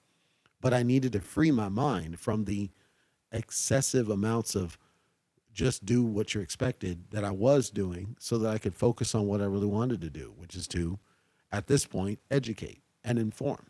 But 0.61 0.72
I 0.72 0.83
needed 0.83 1.12
to 1.12 1.20
free 1.20 1.51
my 1.51 1.68
mind 1.68 2.18
from 2.18 2.44
the 2.44 2.70
excessive 3.33 4.09
amounts 4.09 4.55
of 4.55 4.79
just 5.53 5.85
do 5.85 6.03
what 6.03 6.33
you're 6.33 6.42
expected 6.42 7.11
that 7.11 7.25
I 7.25 7.31
was 7.31 7.68
doing 7.68 8.16
so 8.18 8.38
that 8.38 8.51
I 8.51 8.59
could 8.59 8.75
focus 8.75 9.14
on 9.14 9.27
what 9.27 9.40
I 9.40 9.44
really 9.44 9.66
wanted 9.66 10.01
to 10.01 10.11
do, 10.11 10.33
which 10.37 10.55
is 10.55 10.66
to, 10.68 10.98
at 11.51 11.66
this 11.66 11.85
point, 11.85 12.20
educate 12.31 12.81
and 13.05 13.18
inform 13.18 13.66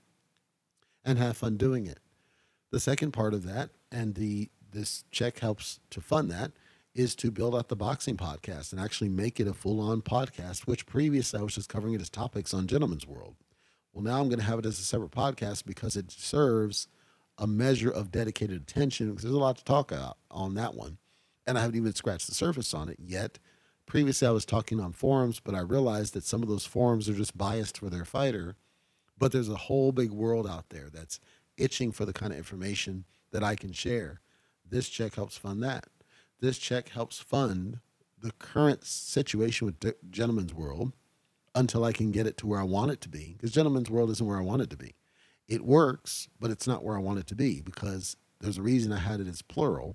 and 1.05 1.19
have 1.19 1.37
fun 1.37 1.57
doing 1.57 1.87
it. 1.87 1.99
The 2.71 2.81
second 2.81 3.13
part 3.13 3.35
of 3.35 3.45
that, 3.45 3.71
and 3.91 4.15
the 4.15 4.49
this 4.73 5.05
check 5.11 5.39
helps 5.39 5.81
to 5.91 6.01
fund 6.01 6.31
that, 6.31 6.53
is 6.95 7.15
to 7.17 7.31
build 7.31 7.55
out 7.55 7.69
the 7.69 7.77
boxing 7.77 8.17
podcast 8.17 8.73
and 8.73 8.81
actually 8.81 9.09
make 9.09 9.41
it 9.41 9.49
a 9.49 9.55
full-on 9.55 10.03
podcast, 10.03 10.67
which 10.67 10.85
previously 10.85 11.41
I 11.41 11.43
was 11.43 11.55
just 11.55 11.69
covering 11.69 11.95
it 11.95 12.01
as 12.01 12.11
topics 12.11 12.53
on 12.53 12.67
Gentleman's 12.67 13.07
World. 13.07 13.37
Well, 13.93 14.05
now 14.05 14.21
I'm 14.21 14.29
going 14.29 14.39
to 14.39 14.45
have 14.45 14.59
it 14.59 14.67
as 14.67 14.79
a 14.79 14.83
separate 14.83 15.11
podcast 15.11 15.65
because 15.65 15.97
it 15.97 16.11
serves 16.11 16.89
a 17.39 17.47
measure 17.47 17.91
of 17.91 18.11
dedicated 18.11 18.61
attention 18.61 19.09
because 19.09 19.23
there's 19.23 19.35
a 19.35 19.39
lot 19.39 19.57
to 19.59 19.65
talk 19.65 19.91
about 19.91 20.19
on 20.31 20.55
that 20.55 20.75
one 20.75 20.99
and 21.47 21.59
I 21.59 21.63
haven't 21.63 21.77
even 21.77 21.95
scratched 21.95 22.29
the 22.29 22.35
surface 22.35 22.73
on 22.75 22.89
it 22.89 22.99
yet. 22.99 23.39
Previously, 23.87 24.29
I 24.29 24.33
was 24.33 24.45
talking 24.45 24.81
on 24.81 24.93
forums, 24.93 25.41
but 25.41 25.55
I 25.55 25.61
realized 25.61 26.15
that 26.15 26.25
some 26.25 26.43
of 26.43 26.49
those 26.49 26.65
forums 26.65 27.09
are 27.09 27.15
just 27.15 27.37
biased 27.37 27.79
for 27.79 27.91
their 27.91 28.05
fighter. 28.05 28.57
But 29.19 29.33
there's 29.33 29.49
a 29.49 29.57
whole 29.57 29.93
big 29.93 30.11
world 30.11 30.47
out 30.47 30.71
there 30.71 30.89
that's 30.93 31.21
itching 31.57 31.93
for 31.93 32.05
the 32.05 32.13
kind 32.13 32.33
of 32.33 32.39
information 32.39 33.05
that 33.31 33.45
I 33.45 33.57
can 33.57 33.73
share. 33.73 34.21
This 34.73 34.89
check 34.89 35.17
helps 35.17 35.37
fund 35.37 35.63
that. 35.63 35.85
This 36.41 36.57
check 36.57 36.89
helps 36.89 37.19
fund 37.19 37.81
the 38.19 38.33
current 38.39 38.87
situation 38.87 39.67
with 39.67 40.11
Gentleman's 40.11 40.55
World 40.55 40.95
until 41.55 41.85
I 41.85 41.93
can 41.93 42.11
get 42.11 42.27
it 42.27 42.39
to 42.39 42.47
where 42.47 42.59
I 42.59 42.63
want 42.65 42.91
it 42.91 43.03
to 43.03 43.11
be. 43.11 43.35
Because 43.37 43.53
Gentleman's 43.53 43.91
World 43.91 44.09
isn't 44.09 44.27
where 44.27 44.39
I 44.39 44.43
want 44.43 44.63
it 44.63 44.71
to 44.71 44.77
be. 44.79 44.95
It 45.47 45.67
works, 45.67 46.29
but 46.41 46.51
it's 46.51 46.67
not 46.67 46.83
where 46.83 46.97
I 46.97 47.01
want 47.01 47.19
it 47.19 47.27
to 47.27 47.35
be 47.35 47.61
because 47.61 48.17
there's 48.41 48.57
a 48.57 48.63
reason 48.63 48.93
I 48.93 48.99
had 48.99 49.21
it 49.21 49.29
as 49.29 49.43
plural 49.43 49.95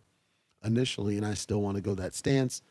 initially, 0.63 1.17
and 1.17 1.25
I 1.25 1.33
still 1.33 1.63
want 1.63 1.77
to 1.77 1.81
go 1.81 1.95
that 1.95 2.13
stance. 2.13 2.61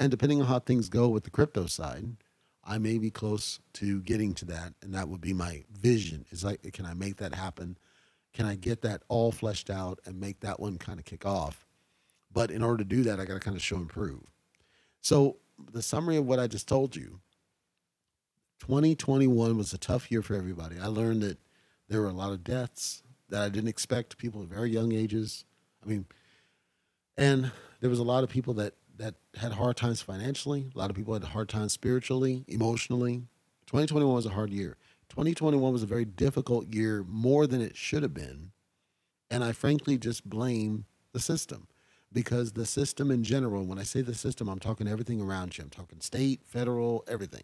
And 0.00 0.10
depending 0.10 0.40
on 0.40 0.48
how 0.48 0.58
things 0.58 0.88
go 0.88 1.08
with 1.08 1.22
the 1.22 1.30
crypto 1.30 1.66
side, 1.66 2.16
I 2.64 2.78
may 2.78 2.98
be 2.98 3.12
close 3.12 3.60
to 3.74 4.00
getting 4.02 4.34
to 4.34 4.44
that, 4.46 4.74
and 4.82 4.92
that 4.94 5.08
would 5.08 5.20
be 5.20 5.32
my 5.32 5.62
vision. 5.70 6.26
Is 6.32 6.42
like, 6.42 6.72
can 6.72 6.86
I 6.86 6.94
make 6.94 7.18
that 7.18 7.36
happen? 7.36 7.78
Can 8.32 8.46
I 8.46 8.54
get 8.54 8.82
that 8.82 9.02
all 9.08 9.30
fleshed 9.32 9.70
out 9.70 10.00
and 10.04 10.20
make 10.20 10.40
that 10.40 10.58
one 10.58 10.78
kind 10.78 10.98
of 10.98 11.04
kick 11.04 11.26
off? 11.26 11.66
But 12.32 12.50
in 12.50 12.62
order 12.62 12.78
to 12.78 12.84
do 12.84 13.02
that, 13.02 13.20
I 13.20 13.24
got 13.24 13.34
to 13.34 13.40
kind 13.40 13.56
of 13.56 13.62
show 13.62 13.76
and 13.76 13.88
prove. 13.88 14.22
So 15.00 15.36
the 15.72 15.82
summary 15.82 16.16
of 16.16 16.26
what 16.26 16.38
I 16.38 16.46
just 16.46 16.66
told 16.66 16.96
you, 16.96 17.20
2021 18.60 19.56
was 19.56 19.72
a 19.72 19.78
tough 19.78 20.10
year 20.10 20.22
for 20.22 20.34
everybody. 20.34 20.78
I 20.78 20.86
learned 20.86 21.22
that 21.22 21.38
there 21.88 22.00
were 22.00 22.08
a 22.08 22.12
lot 22.12 22.32
of 22.32 22.44
deaths 22.44 23.02
that 23.28 23.42
I 23.42 23.48
didn't 23.48 23.68
expect. 23.68 24.18
People 24.18 24.42
at 24.42 24.48
very 24.48 24.70
young 24.70 24.92
ages. 24.92 25.44
I 25.84 25.88
mean, 25.88 26.06
and 27.16 27.50
there 27.80 27.90
was 27.90 27.98
a 27.98 28.04
lot 28.04 28.24
of 28.24 28.30
people 28.30 28.54
that 28.54 28.74
that 28.98 29.14
had 29.36 29.52
hard 29.52 29.76
times 29.76 30.00
financially. 30.00 30.70
A 30.74 30.78
lot 30.78 30.90
of 30.90 30.96
people 30.96 31.14
had 31.14 31.24
hard 31.24 31.48
times 31.48 31.72
spiritually, 31.72 32.44
emotionally. 32.46 33.24
2021 33.66 34.14
was 34.14 34.26
a 34.26 34.30
hard 34.30 34.52
year. 34.52 34.76
2021 35.12 35.74
was 35.74 35.82
a 35.82 35.86
very 35.86 36.06
difficult 36.06 36.72
year, 36.72 37.04
more 37.06 37.46
than 37.46 37.60
it 37.60 37.76
should 37.76 38.02
have 38.02 38.14
been. 38.14 38.50
And 39.30 39.44
I 39.44 39.52
frankly 39.52 39.98
just 39.98 40.26
blame 40.26 40.86
the 41.12 41.20
system 41.20 41.68
because 42.10 42.52
the 42.52 42.64
system 42.64 43.10
in 43.10 43.22
general, 43.22 43.66
when 43.66 43.78
I 43.78 43.82
say 43.82 44.00
the 44.00 44.14
system, 44.14 44.48
I'm 44.48 44.58
talking 44.58 44.88
everything 44.88 45.20
around 45.20 45.58
you. 45.58 45.64
I'm 45.64 45.70
talking 45.70 46.00
state, 46.00 46.40
federal, 46.46 47.04
everything. 47.06 47.42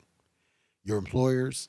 Your 0.82 0.96
employers. 0.96 1.68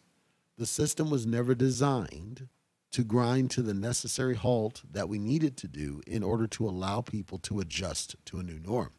The 0.57 0.65
system 0.65 1.09
was 1.09 1.25
never 1.25 1.53
designed 1.53 2.47
to 2.91 3.03
grind 3.03 3.51
to 3.51 3.61
the 3.61 3.73
necessary 3.73 4.35
halt 4.35 4.83
that 4.89 5.09
we 5.09 5.19
needed 5.19 5.57
to 5.57 5.67
do 5.67 6.01
in 6.07 6.23
order 6.23 6.47
to 6.47 6.65
allow 6.65 7.01
people 7.01 7.39
to 7.39 7.59
adjust 7.59 8.15
to 8.27 8.39
a 8.39 8.43
new 8.43 8.59
norm. 8.59 8.91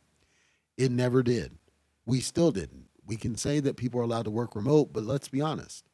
It 0.77 0.91
never 0.91 1.23
did. 1.23 1.57
We 2.05 2.21
still 2.21 2.51
didn't. 2.51 2.89
We 3.07 3.17
can 3.17 3.37
say 3.37 3.59
that 3.61 3.79
people 3.79 4.01
are 4.01 4.05
allowed 4.05 4.27
to 4.27 4.31
work 4.31 4.55
remote, 4.55 4.93
but 4.93 5.05
let's 5.05 5.29
be 5.29 5.41
honest. 5.41 5.87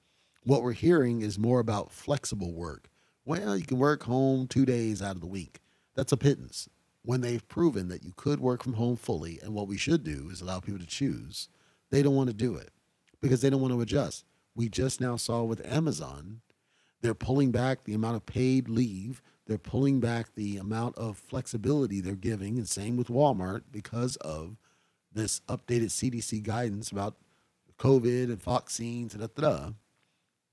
What 0.47 0.63
we're 0.63 0.75
hearing 0.75 1.23
is 1.23 1.41
more 1.41 1.59
about 1.59 1.91
flexible 1.91 2.53
work. 2.55 2.89
Well, 3.25 3.57
you 3.57 3.65
can 3.65 3.81
work 3.81 4.05
home 4.05 4.47
two 4.47 4.65
days 4.65 5.03
out 5.03 5.17
of 5.17 5.21
the 5.21 5.27
week. 5.27 5.59
That's 5.97 6.13
a 6.13 6.17
pittance. 6.17 6.69
When 7.03 7.21
they've 7.21 7.47
proven 7.49 7.89
that 7.89 8.05
you 8.05 8.13
could 8.15 8.39
work 8.39 8.63
from 8.63 8.75
home 8.75 8.95
fully, 8.95 9.41
and 9.43 9.55
what 9.55 9.67
we 9.67 9.77
should 9.77 10.05
do 10.05 10.29
is 10.31 10.41
allow 10.41 10.61
people 10.61 10.79
to 10.79 10.87
choose, 10.87 11.49
they 11.91 12.01
don't 12.01 12.15
want 12.15 12.29
to 12.29 12.33
do 12.33 12.55
it 12.55 12.71
because 13.21 13.41
they 13.41 13.51
don't 13.51 13.61
want 13.61 13.75
to 13.75 13.81
adjust. 13.81 14.25
We 14.55 14.69
just 14.69 15.01
now 15.01 15.17
saw 15.17 15.43
with 15.43 15.67
Amazon 15.67 16.43
they're 17.01 17.13
pulling 17.13 17.51
back 17.51 17.83
the 17.83 17.95
amount 17.95 18.17
of 18.17 18.25
paid 18.27 18.69
leave. 18.69 19.23
They're 19.47 19.59
pulling 19.59 19.99
back 19.99 20.35
the 20.35 20.59
amount 20.59 20.97
of 20.97 21.19
flexibility 21.19 22.01
they're 22.01 22.15
giving, 22.15 22.57
and 22.57 22.69
same 22.69 22.97
with 22.97 23.09
Walmart 23.09 23.63
because 23.73 24.15
of 24.17 24.57
this 25.13 25.41
updated 25.49 25.91
CDC 25.91 26.45
guidance 26.45 26.93
about 26.93 27.17
COVID 27.79 28.25
and 28.25 28.41
vaccines 28.41 29.13
and 29.13 29.23
da, 29.23 29.41
da. 29.41 29.71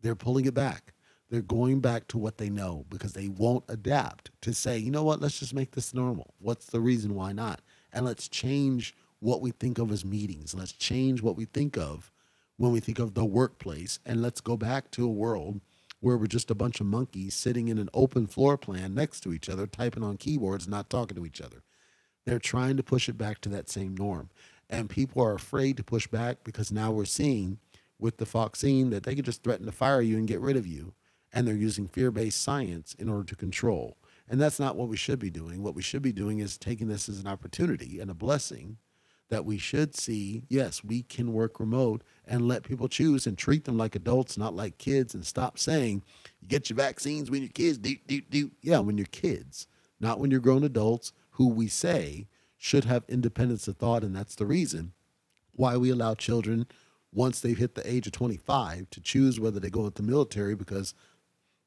They're 0.04 0.16
pulling 0.16 0.46
it 0.46 0.54
back. 0.54 0.94
They're 1.30 1.42
going 1.42 1.80
back 1.80 2.08
to 2.10 2.20
what 2.20 2.38
they 2.38 2.50
know 2.50 2.86
because 2.90 3.14
they 3.14 3.28
won't 3.28 3.64
adapt 3.68 4.30
to 4.42 4.54
say, 4.54 4.78
you 4.78 4.92
know 4.92 5.04
what, 5.04 5.20
let's 5.20 5.40
just 5.40 5.56
make 5.56 5.72
this 5.72 5.94
normal. 5.94 6.36
What's 6.38 6.68
the 6.68 6.82
reason 6.82 7.16
why 7.16 7.32
not? 7.32 7.62
And 7.92 8.06
let's 8.06 8.28
change 8.28 8.96
what 9.20 9.42
we 9.42 9.50
think 9.50 9.80
of 9.80 9.92
as 9.92 10.06
meetings. 10.06 10.54
Let's 10.54 10.74
change 10.74 11.24
what 11.24 11.36
we 11.36 11.46
think 11.46 11.78
of 11.78 12.12
when 12.58 12.72
we 12.72 12.82
think 12.82 13.00
of 13.00 13.16
the 13.16 13.26
workplace. 13.26 13.98
And 14.06 14.22
let's 14.22 14.42
go 14.42 14.58
back 14.58 14.92
to 14.92 15.06
a 15.06 15.12
world 15.12 15.62
where 16.02 16.18
we're 16.18 16.28
just 16.28 16.52
a 16.52 16.56
bunch 16.56 16.82
of 16.82 16.86
monkeys 16.86 17.34
sitting 17.34 17.70
in 17.70 17.78
an 17.78 17.90
open 17.94 18.28
floor 18.28 18.58
plan 18.58 18.94
next 18.94 19.22
to 19.22 19.34
each 19.34 19.50
other, 19.50 19.66
typing 19.66 20.04
on 20.04 20.18
keyboards, 20.18 20.68
not 20.68 20.90
talking 20.90 21.16
to 21.16 21.26
each 21.26 21.42
other. 21.42 21.64
They're 22.26 22.40
trying 22.40 22.78
to 22.78 22.84
push 22.84 23.08
it 23.08 23.18
back 23.18 23.40
to 23.42 23.50
that 23.50 23.70
same 23.70 23.96
norm. 23.96 24.30
And 24.70 24.90
people 24.90 25.24
are 25.24 25.34
afraid 25.34 25.78
to 25.78 25.84
push 25.84 26.08
back 26.08 26.44
because 26.44 26.72
now 26.72 26.92
we're 26.92 27.06
seeing 27.06 27.58
with 28.04 28.18
the 28.18 28.26
vaccine 28.26 28.90
that 28.90 29.04
they 29.04 29.16
could 29.16 29.26
just 29.26 29.44
threaten 29.44 29.66
to 29.66 29.72
fire 29.72 30.02
you 30.02 30.18
and 30.18 30.28
get 30.28 30.42
rid 30.42 30.58
of 30.58 30.68
you. 30.68 30.94
And 31.32 31.48
they're 31.48 31.56
using 31.56 31.88
fear 31.88 32.12
based 32.12 32.42
science 32.42 32.94
in 33.00 33.10
order 33.10 33.24
to 33.24 33.36
control. 33.36 33.98
And 34.30 34.40
that's 34.40 34.60
not 34.60 34.76
what 34.76 34.90
we 34.90 34.98
should 34.98 35.20
be 35.20 35.30
doing. 35.30 35.64
What 35.64 35.74
we 35.74 35.82
should 35.82 36.02
be 36.02 36.12
doing 36.12 36.40
is 36.40 36.58
taking 36.58 36.90
this 36.90 37.08
as 37.08 37.20
an 37.20 37.28
opportunity 37.28 38.00
and 38.00 38.12
a 38.12 38.14
blessing 38.14 38.78
that 39.30 39.46
we 39.46 39.58
should 39.58 39.96
see 39.96 40.44
yes, 40.50 40.84
we 40.84 41.02
can 41.02 41.34
work 41.34 41.60
remote 41.60 42.04
and 42.28 42.48
let 42.48 42.64
people 42.64 42.90
choose 42.90 43.26
and 43.26 43.38
treat 43.38 43.64
them 43.64 43.78
like 43.78 43.96
adults, 43.96 44.38
not 44.38 44.54
like 44.54 44.78
kids, 44.78 45.16
and 45.16 45.26
stop 45.26 45.58
saying, 45.58 46.04
you 46.42 46.48
get 46.48 46.70
your 46.70 46.78
vaccines 46.78 47.32
when 47.32 47.42
you're 47.42 47.50
kids, 47.50 47.78
do, 47.78 47.96
do, 48.06 48.22
do. 48.22 48.52
Yeah, 48.62 48.80
when 48.80 48.98
you're 48.98 49.08
kids, 49.08 49.66
not 50.00 50.20
when 50.20 50.30
you're 50.30 50.42
grown 50.42 50.64
adults 50.64 51.14
who 51.32 51.48
we 51.48 51.68
say 51.68 52.28
should 52.58 52.86
have 52.86 53.06
independence 53.08 53.68
of 53.68 53.78
thought. 53.78 54.04
And 54.04 54.16
that's 54.16 54.36
the 54.36 54.46
reason 54.46 54.92
why 55.56 55.78
we 55.78 55.90
allow 55.90 56.16
children, 56.16 56.68
once 57.14 57.40
they've 57.40 57.58
hit 57.58 57.76
the 57.76 57.90
age 57.90 58.08
of 58.08 58.14
25, 58.14 58.90
to 58.90 59.02
choose 59.02 59.40
whether 59.40 59.60
they 59.60 59.70
go 59.70 59.86
into 59.86 60.02
the 60.02 60.08
military 60.08 60.56
because, 60.56 60.94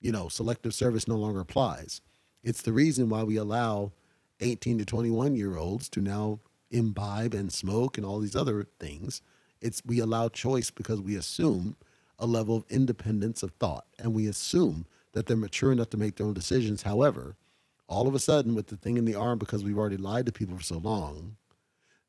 you 0.00 0.12
know, 0.12 0.28
selective 0.28 0.74
service 0.74 1.06
no 1.06 1.16
longer 1.16 1.40
applies. 1.40 2.00
It's 2.42 2.62
the 2.62 2.72
reason 2.72 3.08
why 3.08 3.22
we 3.22 3.36
allow 3.36 3.92
18 4.40 4.78
to 4.78 4.84
21 4.84 5.34
year 5.34 5.56
olds 5.56 5.88
to 5.90 6.00
now 6.00 6.40
imbibe 6.70 7.34
and 7.34 7.52
smoke 7.52 7.96
and 7.96 8.06
all 8.06 8.18
these 8.18 8.36
other 8.36 8.66
things. 8.78 9.22
It's 9.60 9.82
we 9.86 10.00
allow 10.00 10.28
choice 10.28 10.70
because 10.70 11.00
we 11.00 11.16
assume 11.16 11.76
a 12.18 12.26
level 12.26 12.56
of 12.56 12.64
independence 12.68 13.42
of 13.42 13.52
thought 13.52 13.86
and 13.98 14.14
we 14.14 14.26
assume 14.26 14.86
that 15.12 15.26
they're 15.26 15.36
mature 15.36 15.72
enough 15.72 15.90
to 15.90 15.96
make 15.96 16.16
their 16.16 16.26
own 16.26 16.34
decisions. 16.34 16.82
However, 16.82 17.36
all 17.88 18.08
of 18.08 18.14
a 18.14 18.18
sudden, 18.18 18.54
with 18.54 18.66
the 18.66 18.76
thing 18.76 18.96
in 18.96 19.04
the 19.04 19.14
arm, 19.14 19.38
because 19.38 19.64
we've 19.64 19.78
already 19.78 19.96
lied 19.96 20.26
to 20.26 20.32
people 20.32 20.56
for 20.56 20.62
so 20.62 20.78
long, 20.78 21.36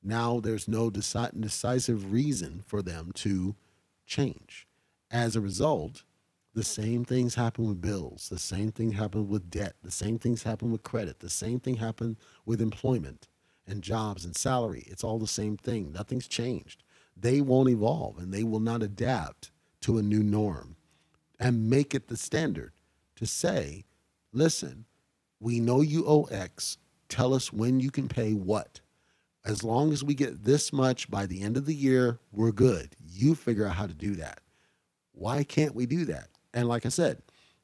now 0.04 0.40
there's 0.40 0.68
no 0.68 0.90
deci- 0.90 1.40
decisive 1.40 2.12
reason 2.12 2.64
for 2.66 2.82
them 2.82 3.12
to 3.16 3.56
change. 4.06 4.68
As 5.12 5.36
a 5.36 5.42
result, 5.42 6.04
the 6.54 6.64
same 6.64 7.06
things 7.06 7.36
happen 7.36 7.68
with 7.68 7.82
bills, 7.82 8.30
the 8.30 8.40
same 8.40 8.72
thing 8.72 8.94
happen 8.94 9.28
with 9.28 9.50
debt, 9.50 9.76
the 9.84 9.92
same 9.92 10.18
things 10.18 10.44
happen 10.44 10.72
with 10.72 10.84
credit, 10.84 11.20
the 11.20 11.30
same 11.30 11.60
thing 11.60 11.76
happen 11.76 12.18
with 12.46 12.62
employment 12.62 13.28
and 13.68 13.84
jobs 13.84 14.26
and 14.26 14.36
salary. 14.36 14.84
It's 14.88 15.04
all 15.04 15.20
the 15.20 15.28
same 15.28 15.58
thing. 15.58 15.92
Nothing's 15.92 16.28
changed. 16.28 16.84
They 17.16 17.42
won't 17.42 17.70
evolve 17.70 18.18
and 18.18 18.34
they 18.34 18.44
will 18.44 18.60
not 18.60 18.82
adapt 18.82 19.52
to 19.82 19.98
a 19.98 20.04
new 20.04 20.24
norm 20.24 20.78
and 21.40 21.70
make 21.70 21.94
it 21.94 22.08
the 22.08 22.18
standard 22.18 22.74
to 23.16 23.26
say, 23.26 23.86
listen, 24.32 24.86
we 25.40 25.60
know 25.60 25.82
you 25.82 26.06
owe 26.08 26.24
X. 26.26 26.78
Tell 27.10 27.34
us 27.34 27.54
when 27.54 27.80
you 27.80 27.92
can 27.92 28.08
pay 28.08 28.34
what. 28.34 28.82
As 29.48 29.64
long 29.64 29.94
as 29.94 30.04
we 30.04 30.14
get 30.14 30.44
this 30.44 30.74
much 30.74 31.10
by 31.10 31.26
the 31.26 31.42
end 31.42 31.56
of 31.56 31.66
the 31.66 31.74
year, 31.74 32.20
we're 32.34 32.52
good. 32.52 32.98
You 33.08 33.34
figure 33.34 33.66
out 33.66 33.76
how 33.76 33.88
to 33.88 33.94
do 33.94 34.16
that. 34.16 34.42
Why 35.14 35.46
can't 35.46 35.74
we 35.74 35.86
do 35.86 36.04
that? 36.04 36.28
And 36.54 36.68
like 36.68 36.86
I 36.86 36.90
said, 36.90 37.22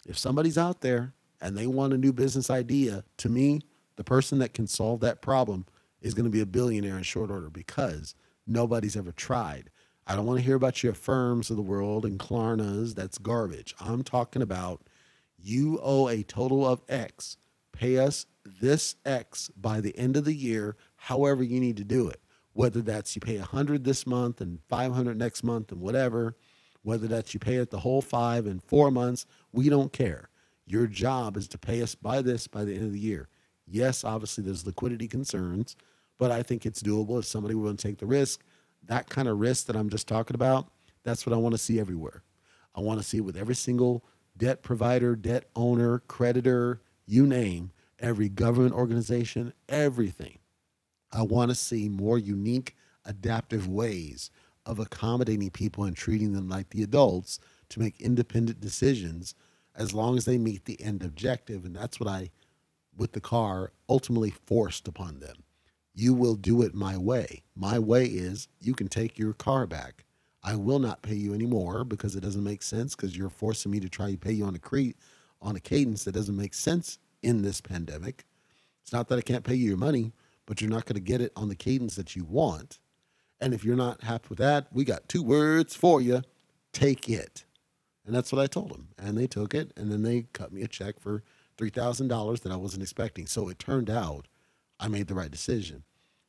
if 0.07 0.17
somebody's 0.17 0.57
out 0.57 0.79
there 0.79 1.13
and 1.41 1.57
they 1.57 1.67
want 1.67 1.91
a 1.91 1.97
new 1.97 2.13
business 2.13 2.49
idea, 2.49 3.03
to 3.17 3.27
me, 3.27 3.59
the 3.97 4.03
person 4.05 4.39
that 4.39 4.53
can 4.53 4.65
solve 4.65 5.01
that 5.01 5.21
problem 5.21 5.65
is 6.01 6.13
going 6.13 6.23
to 6.23 6.31
be 6.31 6.39
a 6.39 6.45
billionaire 6.45 6.95
in 6.95 7.03
short 7.03 7.29
order 7.29 7.49
because 7.49 8.15
nobody's 8.47 8.95
ever 8.95 9.11
tried. 9.11 9.69
I 10.07 10.15
don't 10.15 10.25
want 10.25 10.39
to 10.39 10.45
hear 10.45 10.55
about 10.55 10.83
your 10.83 10.93
Affirms 10.93 11.49
of 11.49 11.57
the 11.57 11.61
world 11.61 12.05
and 12.05 12.17
Klarnas. 12.17 12.95
That's 12.95 13.17
garbage. 13.17 13.75
I'm 13.81 14.03
talking 14.03 14.41
about 14.41 14.83
you 15.37 15.81
owe 15.83 16.07
a 16.07 16.23
total 16.23 16.65
of 16.65 16.81
X. 16.87 17.35
Pay 17.73 17.97
us 17.97 18.25
this 18.45 18.95
X 19.05 19.49
by 19.57 19.81
the 19.81 19.97
end 19.97 20.15
of 20.15 20.25
the 20.25 20.33
year, 20.33 20.77
however 21.03 21.43
you 21.43 21.59
need 21.59 21.77
to 21.77 21.83
do 21.83 22.07
it. 22.09 22.19
Whether 22.53 22.81
that's 22.81 23.15
you 23.15 23.21
pay 23.21 23.37
100 23.37 23.83
this 23.83 24.05
month 24.05 24.41
and 24.41 24.59
500 24.69 25.17
next 25.17 25.43
month 25.43 25.71
and 25.71 25.81
whatever, 25.81 26.35
whether 26.83 27.07
that's 27.07 27.33
you 27.33 27.39
pay 27.39 27.55
it 27.55 27.71
the 27.71 27.79
whole 27.79 28.01
five 28.01 28.45
and 28.45 28.61
four 28.61 28.91
months, 28.91 29.25
we 29.51 29.69
don't 29.69 29.91
care. 29.93 30.29
Your 30.65 30.87
job 30.87 31.35
is 31.37 31.47
to 31.49 31.57
pay 31.57 31.81
us 31.81 31.95
by 31.95 32.21
this 32.21 32.47
by 32.47 32.63
the 32.63 32.75
end 32.75 32.85
of 32.85 32.93
the 32.93 32.99
year. 32.99 33.27
Yes, 33.65 34.03
obviously 34.03 34.43
there's 34.43 34.65
liquidity 34.65 35.07
concerns 35.07 35.75
but 36.17 36.31
I 36.31 36.43
think 36.43 36.65
it's 36.65 36.81
doable 36.81 37.19
if 37.19 37.25
somebody 37.25 37.55
will 37.55 37.75
take 37.75 37.97
the 37.97 38.05
risk. 38.05 38.43
That 38.85 39.09
kind 39.09 39.27
of 39.27 39.39
risk 39.39 39.67
that 39.67 39.75
I'm 39.75 39.89
just 39.89 40.07
talking 40.07 40.35
about, 40.35 40.69
that's 41.03 41.25
what 41.25 41.33
I 41.33 41.37
want 41.37 41.53
to 41.53 41.57
see 41.57 41.79
everywhere. 41.79 42.23
I 42.75 42.81
want 42.81 42.99
to 43.01 43.05
see 43.05 43.21
with 43.21 43.37
every 43.37 43.55
single 43.55 44.03
debt 44.37 44.63
provider, 44.63 45.15
debt 45.15 45.45
owner, 45.55 45.99
creditor, 46.07 46.81
you 47.05 47.25
name, 47.25 47.71
every 47.99 48.29
government 48.29 48.73
organization, 48.73 49.53
everything. 49.69 50.37
I 51.13 51.21
want 51.21 51.51
to 51.51 51.55
see 51.55 51.89
more 51.89 52.17
unique, 52.17 52.75
adaptive 53.05 53.67
ways 53.67 54.31
of 54.65 54.79
accommodating 54.79 55.51
people 55.51 55.85
and 55.85 55.95
treating 55.95 56.33
them 56.33 56.49
like 56.49 56.69
the 56.69 56.83
adults 56.83 57.39
to 57.69 57.79
make 57.79 58.01
independent 58.01 58.59
decisions 58.59 59.35
as 59.75 59.93
long 59.93 60.17
as 60.17 60.25
they 60.25 60.37
meet 60.37 60.65
the 60.65 60.81
end 60.81 61.03
objective. 61.03 61.65
And 61.65 61.75
that's 61.75 61.99
what 61.99 62.09
I, 62.09 62.31
with 62.97 63.13
the 63.13 63.21
car, 63.21 63.71
ultimately 63.89 64.31
forced 64.31 64.87
upon 64.87 65.19
them 65.19 65.43
you 65.95 66.13
will 66.13 66.35
do 66.35 66.61
it 66.61 66.73
my 66.73 66.97
way. 66.97 67.43
My 67.55 67.77
way 67.77 68.05
is 68.05 68.47
you 68.59 68.73
can 68.73 68.87
take 68.87 69.19
your 69.19 69.33
car 69.33 69.67
back. 69.67 70.05
I 70.43 70.55
will 70.55 70.79
not 70.79 71.01
pay 71.03 71.15
you 71.15 71.33
anymore 71.33 71.83
because 71.83 72.15
it 72.15 72.21
doesn't 72.21 72.43
make 72.43 72.63
sense 72.63 72.95
because 72.95 73.15
you're 73.15 73.29
forcing 73.29 73.71
me 73.71 73.79
to 73.79 73.89
try 73.89 74.11
to 74.11 74.17
pay 74.17 74.33
you 74.33 74.45
on 74.45 74.55
a 74.55 74.59
cre- 74.59 74.97
on 75.41 75.55
a 75.55 75.59
cadence 75.59 76.03
that 76.03 76.13
doesn't 76.13 76.35
make 76.35 76.53
sense 76.53 76.99
in 77.21 77.41
this 77.41 77.61
pandemic. 77.61 78.25
It's 78.81 78.91
not 78.91 79.07
that 79.09 79.19
I 79.19 79.21
can't 79.21 79.43
pay 79.43 79.55
you 79.55 79.67
your 79.69 79.77
money, 79.77 80.13
but 80.53 80.61
you're 80.61 80.69
not 80.69 80.85
going 80.85 80.93
to 80.93 81.01
get 81.01 81.19
it 81.19 81.31
on 81.35 81.49
the 81.49 81.55
cadence 81.55 81.95
that 81.95 82.15
you 82.15 82.23
want. 82.23 82.77
And 83.41 83.55
if 83.55 83.65
you're 83.65 83.75
not 83.75 84.03
happy 84.03 84.27
with 84.29 84.37
that, 84.37 84.67
we 84.71 84.83
got 84.83 85.09
two 85.09 85.23
words 85.23 85.75
for 85.75 85.99
you. 85.99 86.21
Take 86.71 87.09
it. 87.09 87.43
And 88.05 88.13
that's 88.13 88.31
what 88.31 88.39
I 88.39 88.45
told 88.45 88.69
them. 88.69 88.89
And 88.99 89.17
they 89.17 89.25
took 89.25 89.55
it 89.55 89.73
and 89.75 89.91
then 89.91 90.03
they 90.03 90.27
cut 90.31 90.53
me 90.53 90.61
a 90.61 90.67
check 90.67 90.99
for 90.99 91.23
$3,000 91.57 92.41
that 92.41 92.51
I 92.51 92.55
wasn't 92.55 92.83
expecting. 92.83 93.25
So 93.25 93.49
it 93.49 93.57
turned 93.57 93.89
out 93.89 94.27
I 94.79 94.87
made 94.89 95.07
the 95.07 95.15
right 95.15 95.31
decision. 95.31 95.85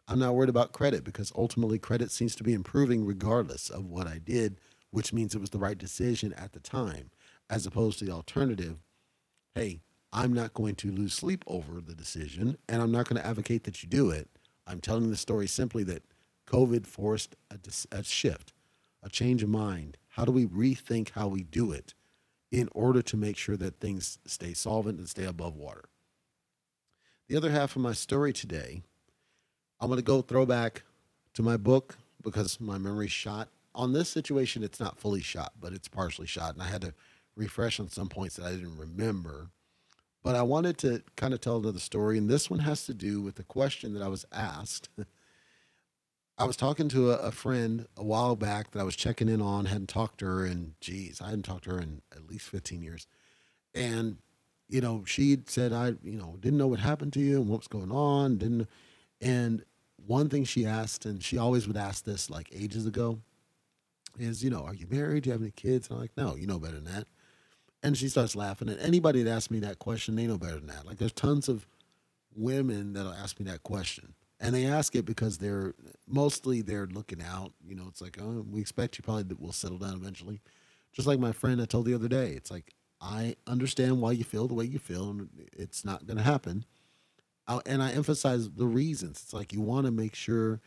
I'm 0.08 0.20
not 0.20 0.34
worried 0.34 0.48
about 0.48 0.72
credit 0.72 1.04
because 1.04 1.30
ultimately 1.36 1.78
credit 1.78 2.10
seems 2.10 2.34
to 2.36 2.42
be 2.42 2.54
improving 2.54 3.04
regardless 3.04 3.68
of 3.68 3.84
what 3.84 4.06
I 4.06 4.16
did, 4.16 4.58
which 4.90 5.12
means 5.12 5.34
it 5.34 5.40
was 5.42 5.50
the 5.50 5.58
right 5.58 5.76
decision 5.76 6.32
at 6.32 6.54
the 6.54 6.60
time, 6.60 7.10
as 7.50 7.66
opposed 7.66 7.98
to 7.98 8.06
the 8.06 8.12
alternative. 8.12 8.78
Hey, 9.54 9.82
I'm 10.16 10.32
not 10.32 10.54
going 10.54 10.76
to 10.76 10.92
lose 10.92 11.12
sleep 11.12 11.44
over 11.48 11.80
the 11.80 11.94
decision, 11.94 12.56
and 12.68 12.80
I'm 12.80 12.92
not 12.92 13.08
going 13.08 13.20
to 13.20 13.26
advocate 13.26 13.64
that 13.64 13.82
you 13.82 13.88
do 13.88 14.10
it. 14.10 14.28
I'm 14.64 14.80
telling 14.80 15.10
the 15.10 15.16
story 15.16 15.48
simply 15.48 15.82
that 15.84 16.04
COVID 16.46 16.86
forced 16.86 17.34
a, 17.50 17.58
a 17.90 18.04
shift, 18.04 18.52
a 19.02 19.08
change 19.08 19.42
of 19.42 19.48
mind. 19.48 19.96
How 20.10 20.24
do 20.24 20.30
we 20.30 20.46
rethink 20.46 21.10
how 21.10 21.26
we 21.26 21.42
do 21.42 21.72
it 21.72 21.94
in 22.52 22.68
order 22.72 23.02
to 23.02 23.16
make 23.16 23.36
sure 23.36 23.56
that 23.56 23.80
things 23.80 24.20
stay 24.24 24.54
solvent 24.54 25.00
and 25.00 25.08
stay 25.08 25.24
above 25.24 25.56
water? 25.56 25.86
The 27.28 27.36
other 27.36 27.50
half 27.50 27.74
of 27.74 27.82
my 27.82 27.92
story 27.92 28.32
today, 28.32 28.82
I'm 29.80 29.88
going 29.88 29.98
to 29.98 30.04
go 30.04 30.22
throwback 30.22 30.84
to 31.32 31.42
my 31.42 31.56
book 31.56 31.96
because 32.22 32.60
my 32.60 32.78
memory 32.78 33.08
shot. 33.08 33.48
On 33.74 33.92
this 33.92 34.08
situation, 34.08 34.62
it's 34.62 34.78
not 34.78 35.00
fully 35.00 35.22
shot, 35.22 35.54
but 35.60 35.72
it's 35.72 35.88
partially 35.88 36.28
shot. 36.28 36.54
And 36.54 36.62
I 36.62 36.68
had 36.68 36.82
to 36.82 36.94
refresh 37.34 37.80
on 37.80 37.88
some 37.88 38.08
points 38.08 38.36
that 38.36 38.46
I 38.46 38.52
didn't 38.52 38.78
remember. 38.78 39.50
But 40.24 40.34
I 40.34 40.42
wanted 40.42 40.78
to 40.78 41.02
kind 41.16 41.32
of 41.32 41.40
tell 41.40 41.58
another 41.58 41.78
story. 41.78 42.18
And 42.18 42.28
this 42.28 42.50
one 42.50 42.60
has 42.60 42.86
to 42.86 42.94
do 42.94 43.20
with 43.20 43.36
the 43.36 43.44
question 43.44 43.94
that 43.94 44.02
I 44.02 44.08
was 44.08 44.24
asked. 44.32 44.88
I 46.38 46.44
was 46.44 46.56
talking 46.56 46.88
to 46.88 47.12
a, 47.12 47.16
a, 47.18 47.30
friend 47.30 47.86
a 47.96 48.02
while 48.02 48.34
back 48.34 48.72
that 48.72 48.80
I 48.80 48.82
was 48.82 48.96
checking 48.96 49.28
in 49.28 49.40
on, 49.40 49.66
hadn't 49.66 49.88
talked 49.88 50.18
to 50.18 50.26
her 50.26 50.44
in, 50.44 50.74
geez, 50.80 51.20
I 51.20 51.26
hadn't 51.26 51.44
talked 51.44 51.64
to 51.64 51.70
her 51.70 51.80
in 51.80 52.02
at 52.10 52.28
least 52.28 52.48
15 52.48 52.82
years. 52.82 53.06
And 53.72 54.16
you 54.68 54.80
know, 54.80 55.04
she 55.06 55.38
said, 55.46 55.72
I, 55.72 55.94
you 56.02 56.18
know, 56.18 56.36
didn't 56.40 56.58
know 56.58 56.66
what 56.66 56.80
happened 56.80 57.12
to 57.14 57.20
you 57.20 57.40
and 57.40 57.48
what 57.48 57.60
was 57.60 57.68
going 57.68 57.92
on. 57.92 58.38
Didn't, 58.38 58.68
and 59.20 59.64
one 60.06 60.28
thing 60.28 60.44
she 60.44 60.66
asked, 60.66 61.04
and 61.04 61.22
she 61.22 61.38
always 61.38 61.66
would 61.66 61.76
ask 61.76 62.04
this 62.04 62.30
like 62.30 62.48
ages 62.52 62.86
ago, 62.86 63.20
is, 64.18 64.44
you 64.44 64.50
know, 64.50 64.64
are 64.64 64.74
you 64.74 64.86
married? 64.90 65.24
Do 65.24 65.28
you 65.28 65.32
have 65.32 65.42
any 65.42 65.50
kids? 65.50 65.88
And 65.88 65.96
I'm 65.96 66.02
like, 66.02 66.16
no, 66.16 66.36
you 66.36 66.46
know 66.46 66.58
better 66.58 66.74
than 66.74 66.84
that. 66.84 67.06
And 67.84 67.96
she 67.96 68.08
starts 68.08 68.34
laughing. 68.34 68.70
And 68.70 68.80
anybody 68.80 69.22
that 69.22 69.30
asks 69.30 69.50
me 69.50 69.60
that 69.60 69.78
question, 69.78 70.16
they 70.16 70.26
know 70.26 70.38
better 70.38 70.56
than 70.56 70.68
that. 70.68 70.86
Like 70.86 70.96
there's 70.98 71.12
tons 71.12 71.48
of 71.48 71.66
women 72.34 72.94
that'll 72.94 73.12
ask 73.12 73.38
me 73.38 73.44
that 73.46 73.62
question. 73.62 74.14
And 74.40 74.54
they 74.54 74.66
ask 74.66 74.96
it 74.96 75.04
because 75.04 75.38
they're 75.38 75.74
mostly 76.08 76.62
they're 76.62 76.86
looking 76.86 77.22
out. 77.22 77.52
You 77.64 77.76
know, 77.76 77.84
it's 77.88 78.00
like, 78.00 78.18
oh, 78.20 78.44
we 78.50 78.60
expect 78.60 78.98
you 78.98 79.04
probably 79.04 79.36
will 79.38 79.52
settle 79.52 79.78
down 79.78 79.94
eventually. 79.94 80.40
Just 80.92 81.06
like 81.06 81.20
my 81.20 81.32
friend 81.32 81.60
I 81.60 81.66
told 81.66 81.84
the 81.84 81.94
other 81.94 82.08
day, 82.08 82.30
it's 82.30 82.50
like 82.50 82.72
I 83.00 83.36
understand 83.46 84.00
why 84.00 84.12
you 84.12 84.24
feel 84.24 84.48
the 84.48 84.54
way 84.54 84.64
you 84.64 84.78
feel, 84.78 85.10
and 85.10 85.28
it's 85.52 85.84
not 85.84 86.06
going 86.06 86.16
to 86.16 86.22
happen. 86.22 86.64
I, 87.46 87.60
and 87.66 87.82
I 87.82 87.90
emphasize 87.92 88.50
the 88.50 88.66
reasons. 88.66 89.20
It's 89.22 89.34
like 89.34 89.52
you 89.52 89.60
want 89.60 89.84
to 89.84 89.92
make 89.92 90.14
sure 90.14 90.60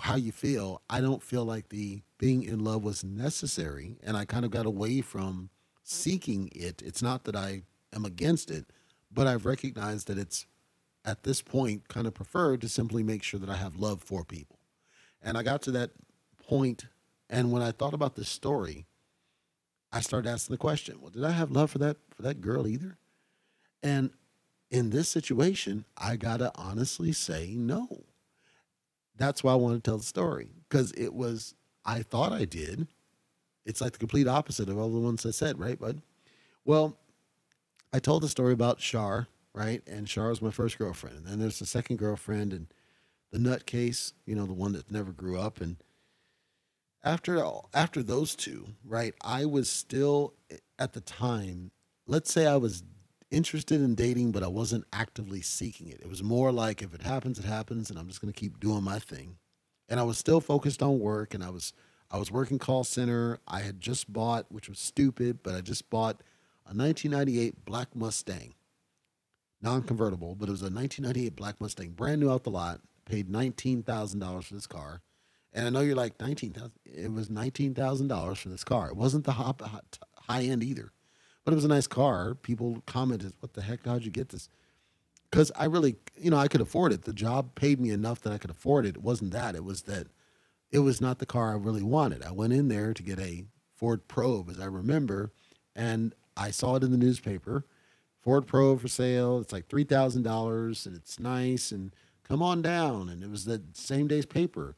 how 0.00 0.16
you 0.16 0.32
feel. 0.32 0.80
I 0.88 1.00
don't 1.02 1.22
feel 1.22 1.44
like 1.44 1.68
the 1.68 2.02
being 2.16 2.44
in 2.44 2.64
love 2.64 2.82
was 2.82 3.04
necessary, 3.04 3.98
and 4.02 4.16
I 4.16 4.24
kind 4.24 4.44
of 4.46 4.50
got 4.50 4.64
away 4.64 5.02
from 5.02 5.50
seeking 5.82 6.50
it. 6.54 6.82
It's 6.82 7.02
not 7.02 7.24
that 7.24 7.36
I 7.36 7.62
am 7.94 8.04
against 8.04 8.50
it, 8.50 8.66
but 9.12 9.26
I've 9.26 9.46
recognized 9.46 10.08
that 10.08 10.18
it's 10.18 10.46
at 11.04 11.24
this 11.24 11.42
point 11.42 11.88
kind 11.88 12.06
of 12.06 12.14
preferred 12.14 12.60
to 12.60 12.68
simply 12.68 13.02
make 13.02 13.22
sure 13.22 13.40
that 13.40 13.50
I 13.50 13.56
have 13.56 13.76
love 13.76 14.02
for 14.02 14.24
people. 14.24 14.58
And 15.20 15.36
I 15.36 15.42
got 15.42 15.62
to 15.62 15.70
that 15.72 15.90
point, 16.46 16.86
and 17.28 17.52
when 17.52 17.62
I 17.62 17.72
thought 17.72 17.94
about 17.94 18.16
this 18.16 18.28
story, 18.28 18.86
I 19.92 20.00
started 20.00 20.28
asking 20.28 20.54
the 20.54 20.58
question, 20.58 21.00
well, 21.00 21.10
did 21.10 21.24
I 21.24 21.32
have 21.32 21.50
love 21.50 21.70
for 21.70 21.78
that 21.78 21.98
for 22.10 22.22
that 22.22 22.40
girl 22.40 22.66
either? 22.66 22.96
And 23.82 24.10
in 24.70 24.90
this 24.90 25.08
situation, 25.08 25.84
I 25.98 26.16
gotta 26.16 26.50
honestly 26.54 27.12
say 27.12 27.54
no. 27.54 28.04
That's 29.16 29.44
why 29.44 29.52
I 29.52 29.56
want 29.56 29.74
to 29.74 29.80
tell 29.88 29.98
the 29.98 30.04
story. 30.04 30.48
Because 30.68 30.92
it 30.92 31.12
was 31.12 31.54
I 31.84 32.02
thought 32.02 32.32
I 32.32 32.44
did. 32.44 32.88
It's 33.64 33.80
like 33.80 33.92
the 33.92 33.98
complete 33.98 34.28
opposite 34.28 34.68
of 34.68 34.78
all 34.78 34.90
the 34.90 34.98
ones 34.98 35.24
I 35.24 35.30
said, 35.30 35.58
right, 35.58 35.78
bud? 35.78 36.02
Well, 36.64 36.96
I 37.92 37.98
told 37.98 38.22
the 38.22 38.28
story 38.28 38.52
about 38.52 38.80
Shar, 38.80 39.28
right? 39.54 39.82
And 39.86 40.08
Shar 40.08 40.28
was 40.28 40.42
my 40.42 40.50
first 40.50 40.78
girlfriend. 40.78 41.18
And 41.18 41.26
then 41.26 41.38
there's 41.38 41.58
the 41.58 41.66
second 41.66 41.98
girlfriend 41.98 42.52
and 42.52 42.66
the 43.30 43.38
nut 43.38 43.66
case, 43.66 44.12
you 44.26 44.34
know, 44.34 44.46
the 44.46 44.52
one 44.52 44.72
that 44.72 44.90
never 44.90 45.12
grew 45.12 45.38
up. 45.38 45.60
And 45.60 45.76
after 47.04 47.42
all, 47.42 47.68
after 47.74 48.02
those 48.02 48.34
two, 48.34 48.68
right, 48.84 49.14
I 49.22 49.44
was 49.44 49.68
still 49.68 50.34
at 50.78 50.92
the 50.92 51.00
time, 51.00 51.70
let's 52.06 52.32
say 52.32 52.46
I 52.46 52.56
was 52.56 52.82
interested 53.30 53.80
in 53.80 53.94
dating, 53.94 54.32
but 54.32 54.42
I 54.42 54.48
wasn't 54.48 54.84
actively 54.92 55.40
seeking 55.40 55.88
it. 55.88 56.00
It 56.00 56.08
was 56.08 56.22
more 56.22 56.52
like 56.52 56.82
if 56.82 56.94
it 56.94 57.02
happens, 57.02 57.38
it 57.38 57.44
happens, 57.44 57.90
and 57.90 57.98
I'm 57.98 58.08
just 58.08 58.20
gonna 58.20 58.32
keep 58.32 58.60
doing 58.60 58.82
my 58.82 58.98
thing. 58.98 59.38
And 59.88 59.98
I 59.98 60.04
was 60.04 60.18
still 60.18 60.40
focused 60.40 60.82
on 60.82 61.00
work 61.00 61.34
and 61.34 61.42
I 61.42 61.50
was 61.50 61.72
I 62.12 62.18
was 62.18 62.30
working 62.30 62.58
call 62.58 62.84
center. 62.84 63.38
I 63.48 63.60
had 63.60 63.80
just 63.80 64.12
bought, 64.12 64.46
which 64.50 64.68
was 64.68 64.78
stupid, 64.78 65.42
but 65.42 65.54
I 65.54 65.62
just 65.62 65.88
bought 65.88 66.16
a 66.66 66.76
1998 66.76 67.64
Black 67.64 67.96
Mustang, 67.96 68.52
non 69.62 69.82
convertible, 69.82 70.34
but 70.34 70.48
it 70.48 70.52
was 70.52 70.60
a 70.60 70.66
1998 70.66 71.34
Black 71.34 71.60
Mustang, 71.60 71.90
brand 71.92 72.20
new 72.20 72.30
out 72.30 72.44
the 72.44 72.50
lot. 72.50 72.80
Paid 73.04 73.28
$19,000 73.28 74.44
for 74.44 74.54
this 74.54 74.66
car. 74.68 75.00
And 75.52 75.66
I 75.66 75.70
know 75.70 75.80
you're 75.80 75.96
like, 75.96 76.18
19000 76.18 76.70
It 76.84 77.12
was 77.12 77.28
$19,000 77.28 78.36
for 78.36 78.48
this 78.48 78.62
car. 78.62 78.88
It 78.88 78.96
wasn't 78.96 79.24
the 79.24 79.32
hop, 79.32 79.60
high 80.14 80.42
end 80.42 80.62
either, 80.62 80.92
but 81.44 81.52
it 81.52 81.56
was 81.56 81.64
a 81.64 81.68
nice 81.68 81.86
car. 81.88 82.34
People 82.34 82.82
commented, 82.86 83.32
What 83.40 83.54
the 83.54 83.62
heck? 83.62 83.84
How'd 83.84 84.04
you 84.04 84.10
get 84.10 84.28
this? 84.28 84.48
Because 85.30 85.50
I 85.56 85.64
really, 85.64 85.96
you 86.16 86.30
know, 86.30 86.36
I 86.36 86.46
could 86.46 86.60
afford 86.60 86.92
it. 86.92 87.02
The 87.02 87.12
job 87.14 87.54
paid 87.54 87.80
me 87.80 87.90
enough 87.90 88.20
that 88.20 88.32
I 88.32 88.38
could 88.38 88.50
afford 88.50 88.84
it. 88.84 88.96
It 88.96 89.02
wasn't 89.02 89.32
that. 89.32 89.56
It 89.56 89.64
was 89.64 89.82
that 89.82 90.08
it 90.72 90.80
was 90.80 91.00
not 91.00 91.18
the 91.18 91.26
car 91.26 91.52
I 91.52 91.56
really 91.56 91.82
wanted. 91.82 92.24
I 92.24 92.32
went 92.32 92.54
in 92.54 92.68
there 92.68 92.94
to 92.94 93.02
get 93.02 93.20
a 93.20 93.44
Ford 93.76 94.08
Probe, 94.08 94.48
as 94.50 94.58
I 94.58 94.64
remember, 94.64 95.30
and 95.76 96.14
I 96.36 96.50
saw 96.50 96.76
it 96.76 96.82
in 96.82 96.90
the 96.90 96.96
newspaper. 96.96 97.66
Ford 98.22 98.46
Probe 98.46 98.80
for 98.80 98.88
sale. 98.88 99.38
It's 99.38 99.52
like 99.52 99.68
three 99.68 99.84
thousand 99.84 100.22
dollars, 100.22 100.86
and 100.86 100.96
it's 100.96 101.20
nice. 101.20 101.72
And 101.72 101.94
come 102.26 102.42
on 102.42 102.62
down. 102.62 103.08
And 103.08 103.22
it 103.22 103.30
was 103.30 103.44
the 103.44 103.62
same 103.74 104.06
day's 104.06 104.26
paper. 104.26 104.76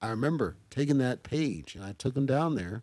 I 0.00 0.08
remember 0.08 0.56
taking 0.70 0.98
that 0.98 1.22
page, 1.22 1.74
and 1.74 1.84
I 1.84 1.92
took 1.92 2.16
him 2.16 2.26
down 2.26 2.54
there. 2.54 2.82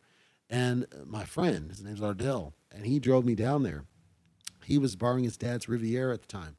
And 0.49 0.85
my 1.05 1.23
friend, 1.23 1.69
his 1.69 1.81
name's 1.81 2.01
Ardell, 2.01 2.53
and 2.71 2.85
he 2.85 2.99
drove 2.99 3.25
me 3.25 3.33
down 3.33 3.63
there. 3.63 3.85
He 4.65 4.77
was 4.77 4.95
borrowing 4.95 5.23
his 5.23 5.37
dad's 5.37 5.67
Riviera 5.67 6.13
at 6.13 6.21
the 6.21 6.27
time. 6.27 6.57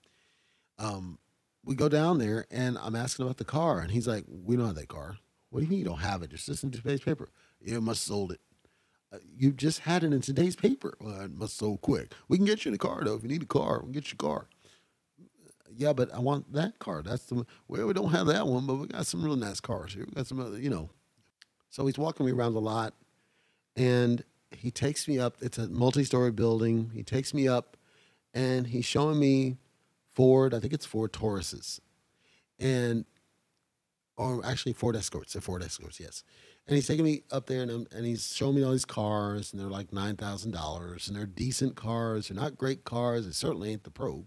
Um, 0.79 1.19
we 1.65 1.75
go 1.75 1.89
down 1.89 2.19
there, 2.19 2.47
and 2.51 2.77
I'm 2.79 2.97
asking 2.97 3.25
about 3.25 3.37
the 3.37 3.45
car, 3.45 3.79
and 3.81 3.91
he's 3.91 4.09
like, 4.09 4.25
"We 4.27 4.57
don't 4.57 4.67
have 4.67 4.75
that 4.75 4.89
car." 4.89 5.19
What 5.55 5.61
do 5.61 5.67
you 5.67 5.71
mean 5.71 5.79
you 5.79 5.85
don't 5.85 6.01
have 6.01 6.23
it? 6.23 6.33
It's 6.33 6.47
Just 6.47 6.63
to 6.63 6.71
today's 6.71 7.01
paper. 7.01 7.29
You 7.61 7.81
must 7.81 8.03
sold 8.03 8.33
it 8.33 8.41
uh, 9.15 9.19
you 9.39 9.53
just 9.53 9.81
had 9.81 10.03
it 10.03 10.13
in 10.13 10.21
today's 10.21 10.57
paper. 10.57 10.97
Well, 11.01 11.21
it 11.21 11.33
must 11.33 11.57
so 11.57 11.77
quick. 11.77 12.13
We 12.29 12.37
can 12.37 12.47
get 12.47 12.65
you 12.65 12.71
in 12.71 12.75
a 12.75 12.79
car 12.79 13.03
though. 13.05 13.15
If 13.15 13.23
you 13.23 13.29
need 13.29 13.43
a 13.43 13.47
car, 13.47 13.79
we 13.79 13.85
can 13.85 13.93
get 13.93 14.09
you 14.11 14.17
a 14.19 14.23
car. 14.23 14.49
Yeah, 15.77 15.93
but 15.93 16.13
I 16.13 16.19
want 16.19 16.53
that 16.53 16.79
car. 16.79 17.03
That's 17.03 17.25
the 17.27 17.47
well, 17.69 17.87
we 17.87 17.93
don't 17.93 18.11
have 18.11 18.27
that 18.27 18.47
one, 18.47 18.67
but 18.67 18.75
we 18.75 18.87
got 18.87 19.07
some 19.07 19.25
real 19.25 19.37
nice 19.37 19.61
cars 19.61 19.95
here. 19.95 20.05
We 20.07 20.13
got 20.13 20.27
some 20.27 20.41
other, 20.41 20.59
you 20.59 20.71
know. 20.71 20.91
So 21.71 21.87
he's 21.87 21.99
walking 21.99 22.27
me 22.27 22.33
around 22.33 22.55
the 22.55 22.61
lot, 22.61 22.95
and 23.77 24.25
he 24.51 24.71
takes 24.71 25.09
me 25.09 25.19
up. 25.19 25.37
It's 25.41 25.59
a 25.59 25.69
multi-story 25.69 26.31
building. 26.31 26.91
He 26.95 27.03
takes 27.03 27.35
me 27.35 27.49
up, 27.49 27.77
and 28.33 28.67
he's 28.67 28.85
showing 28.85 29.19
me 29.19 29.57
Ford. 30.15 30.55
I 30.55 30.61
think 30.61 30.73
it's 30.73 30.87
Ford 30.87 31.13
Tauruses, 31.13 31.81
and 32.59 33.05
or 34.17 34.45
actually 34.45 34.73
Ford 34.73 34.97
Escorts. 34.97 35.33
They're 35.33 35.43
Ford 35.43 35.63
Escorts, 35.63 36.01
yes 36.01 36.25
and 36.67 36.77
he's 36.77 36.87
taking 36.87 37.05
me 37.05 37.23
up 37.31 37.47
there 37.47 37.63
and, 37.63 37.71
I'm, 37.71 37.87
and 37.95 38.07
he's 38.07 38.35
showing 38.35 38.57
me 38.57 38.65
all 38.65 38.73
these 38.73 38.87
cars 38.87 39.53
and 39.53 39.61
they're 39.61 39.69
like 39.69 39.91
$9,000 39.91 41.09
and 41.09 41.17
they're 41.17 41.27
decent 41.27 41.77
cars. 41.77 42.29
They're 42.29 42.41
not 42.41 42.57
great 42.57 42.85
cars. 42.85 43.27
It 43.27 43.35
certainly 43.35 43.71
ain't 43.71 43.85
the 43.85 43.91
Probe. 43.91 44.27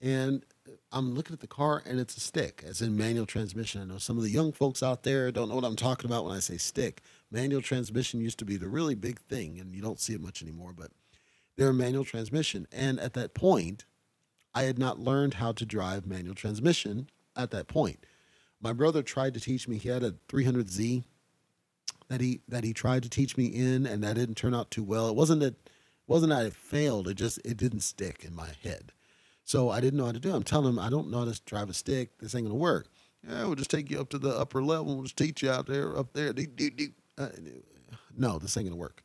And 0.00 0.44
I'm 0.90 1.14
looking 1.14 1.34
at 1.34 1.40
the 1.40 1.46
car 1.46 1.80
and 1.86 2.00
it's 2.00 2.16
a 2.16 2.20
stick, 2.20 2.64
as 2.66 2.82
in 2.82 2.96
manual 2.96 3.26
transmission. 3.26 3.80
I 3.80 3.84
know 3.84 3.98
some 3.98 4.16
of 4.16 4.24
the 4.24 4.30
young 4.30 4.50
folks 4.50 4.82
out 4.82 5.04
there 5.04 5.30
don't 5.30 5.48
know 5.48 5.54
what 5.54 5.64
I'm 5.64 5.76
talking 5.76 6.10
about 6.10 6.24
when 6.24 6.34
I 6.34 6.40
say 6.40 6.56
stick. 6.56 7.02
Manual 7.30 7.62
transmission 7.62 8.20
used 8.20 8.40
to 8.40 8.44
be 8.44 8.56
the 8.56 8.68
really 8.68 8.96
big 8.96 9.20
thing 9.20 9.60
and 9.60 9.72
you 9.74 9.82
don't 9.82 10.00
see 10.00 10.14
it 10.14 10.20
much 10.20 10.42
anymore, 10.42 10.74
but 10.76 10.90
they're 11.56 11.72
manual 11.72 12.04
transmission. 12.04 12.66
And 12.72 12.98
at 12.98 13.12
that 13.12 13.34
point, 13.34 13.84
I 14.52 14.64
had 14.64 14.80
not 14.80 14.98
learned 14.98 15.34
how 15.34 15.52
to 15.52 15.64
drive 15.64 16.06
manual 16.06 16.34
transmission 16.34 17.08
at 17.36 17.52
that 17.52 17.68
point. 17.68 18.04
My 18.62 18.72
brother 18.72 19.02
tried 19.02 19.34
to 19.34 19.40
teach 19.40 19.68
me. 19.68 19.76
He 19.76 19.88
had 19.88 20.04
a 20.04 20.12
300Z 20.28 21.04
that 22.08 22.20
he 22.20 22.40
that 22.48 22.64
he 22.64 22.72
tried 22.72 23.02
to 23.02 23.10
teach 23.10 23.36
me 23.36 23.46
in, 23.46 23.86
and 23.86 24.02
that 24.04 24.14
didn't 24.14 24.36
turn 24.36 24.54
out 24.54 24.70
too 24.70 24.84
well. 24.84 25.08
It 25.08 25.16
wasn't 25.16 25.40
that 25.40 25.56
wasn't 26.06 26.30
that 26.30 26.46
it 26.46 26.54
failed. 26.54 27.08
It 27.08 27.14
just 27.14 27.38
it 27.44 27.56
didn't 27.56 27.80
stick 27.80 28.24
in 28.24 28.34
my 28.34 28.48
head. 28.62 28.92
So 29.44 29.70
I 29.70 29.80
didn't 29.80 29.98
know 29.98 30.06
how 30.06 30.12
to 30.12 30.20
do. 30.20 30.30
it. 30.30 30.34
I'm 30.34 30.42
telling 30.44 30.68
him 30.74 30.78
I 30.78 30.88
don't 30.88 31.10
know 31.10 31.20
how 31.20 31.24
to 31.24 31.40
drive 31.44 31.68
a 31.68 31.74
stick. 31.74 32.18
This 32.18 32.34
ain't 32.34 32.46
gonna 32.46 32.54
work. 32.54 32.88
Yeah, 33.28 33.44
we'll 33.44 33.54
just 33.54 33.70
take 33.70 33.90
you 33.90 34.00
up 34.00 34.08
to 34.10 34.18
the 34.18 34.30
upper 34.30 34.62
level. 34.62 34.94
We'll 34.94 35.04
just 35.04 35.16
teach 35.16 35.42
you 35.42 35.50
out 35.50 35.66
there, 35.66 35.96
up 35.96 36.12
there. 36.12 36.32
Uh, 37.18 37.28
no, 38.16 38.38
this 38.38 38.56
ain't 38.56 38.66
gonna 38.66 38.76
work. 38.76 39.02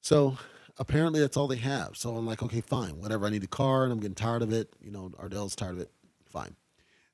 So 0.00 0.38
apparently 0.78 1.20
that's 1.20 1.36
all 1.36 1.48
they 1.48 1.56
have. 1.56 1.96
So 1.96 2.16
I'm 2.16 2.26
like, 2.26 2.42
okay, 2.42 2.60
fine, 2.60 3.00
whatever. 3.00 3.26
I 3.26 3.30
need 3.30 3.44
a 3.44 3.48
car, 3.48 3.84
and 3.84 3.92
I'm 3.92 4.00
getting 4.00 4.14
tired 4.14 4.42
of 4.42 4.52
it. 4.52 4.72
You 4.80 4.90
know, 4.90 5.10
Ardell's 5.18 5.56
tired 5.56 5.76
of 5.76 5.80
it. 5.80 5.90
Fine. 6.30 6.54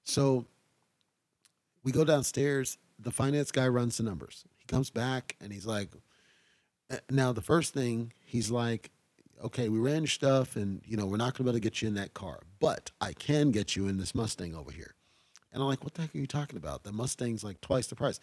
So 0.03 0.47
we 1.85 1.93
go 1.93 2.05
downstairs. 2.05 2.79
The 2.99 3.13
finance 3.13 3.53
guy 3.53 3.69
runs 3.69 3.99
the 3.99 4.03
numbers. 4.03 4.45
He 4.59 4.65
comes 4.67 4.91
back 4.91 5.37
and 5.41 5.53
he's 5.53 5.67
like, 5.67 5.91
eh, 6.91 6.99
now 7.11 7.33
the 7.33 7.43
first 7.43 7.75
thing 7.75 8.13
he's 8.25 8.51
like, 8.51 8.91
okay, 9.45 9.69
we 9.69 9.79
ran 9.79 10.03
your 10.03 10.09
stuff 10.09 10.57
and 10.57 10.81
you 10.87 10.97
know 10.97 11.07
we're 11.07 11.19
not 11.19 11.35
gonna 11.35 11.45
be 11.45 11.51
able 11.51 11.61
to 11.61 11.61
get 11.61 11.83
you 11.83 11.89
in 11.89 11.95
that 11.95 12.15
car, 12.15 12.41
but 12.59 12.91
I 13.01 13.13
can 13.13 13.51
get 13.51 13.77
you 13.77 13.87
in 13.87 13.99
this 13.99 14.15
Mustang 14.15 14.55
over 14.55 14.73
here. 14.73 14.95
And 15.53 15.63
I'm 15.63 15.69
like, 15.69 15.85
what 15.85 15.95
the 15.95 16.03
heck 16.03 16.15
are 16.15 16.19
you 16.19 16.27
talking 16.27 16.57
about? 16.57 16.83
The 16.83 16.93
Mustang's 16.93 17.45
like 17.45 17.61
twice 17.61 17.87
the 17.87 17.95
price. 17.95 18.19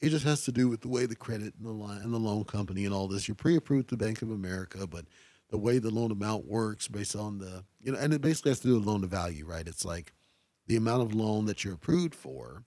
It 0.00 0.10
just 0.10 0.24
has 0.24 0.44
to 0.44 0.52
do 0.52 0.68
with 0.68 0.82
the 0.82 0.88
way 0.88 1.06
the 1.06 1.16
credit 1.16 1.54
and 1.56 1.66
the 1.66 1.72
line 1.72 2.02
and 2.02 2.12
the 2.12 2.18
loan 2.18 2.44
company 2.44 2.84
and 2.84 2.94
all 2.94 3.08
this. 3.08 3.26
You're 3.26 3.34
pre-approved 3.34 3.88
to 3.88 3.96
Bank 3.96 4.22
of 4.22 4.30
America, 4.30 4.86
but 4.86 5.06
the 5.50 5.58
way 5.58 5.78
the 5.78 5.90
loan 5.90 6.12
amount 6.12 6.46
works 6.46 6.86
based 6.86 7.16
on 7.16 7.38
the 7.38 7.64
you 7.80 7.92
know, 7.92 7.98
and 7.98 8.12
it 8.12 8.20
basically 8.20 8.50
has 8.50 8.60
to 8.60 8.68
do 8.68 8.74
with 8.74 8.86
loan 8.86 9.00
to 9.00 9.08
value, 9.08 9.44
right? 9.44 9.66
It's 9.66 9.84
like 9.84 10.12
the 10.66 10.76
amount 10.76 11.02
of 11.02 11.14
loan 11.14 11.46
that 11.46 11.64
you're 11.64 11.74
approved 11.74 12.14
for 12.14 12.64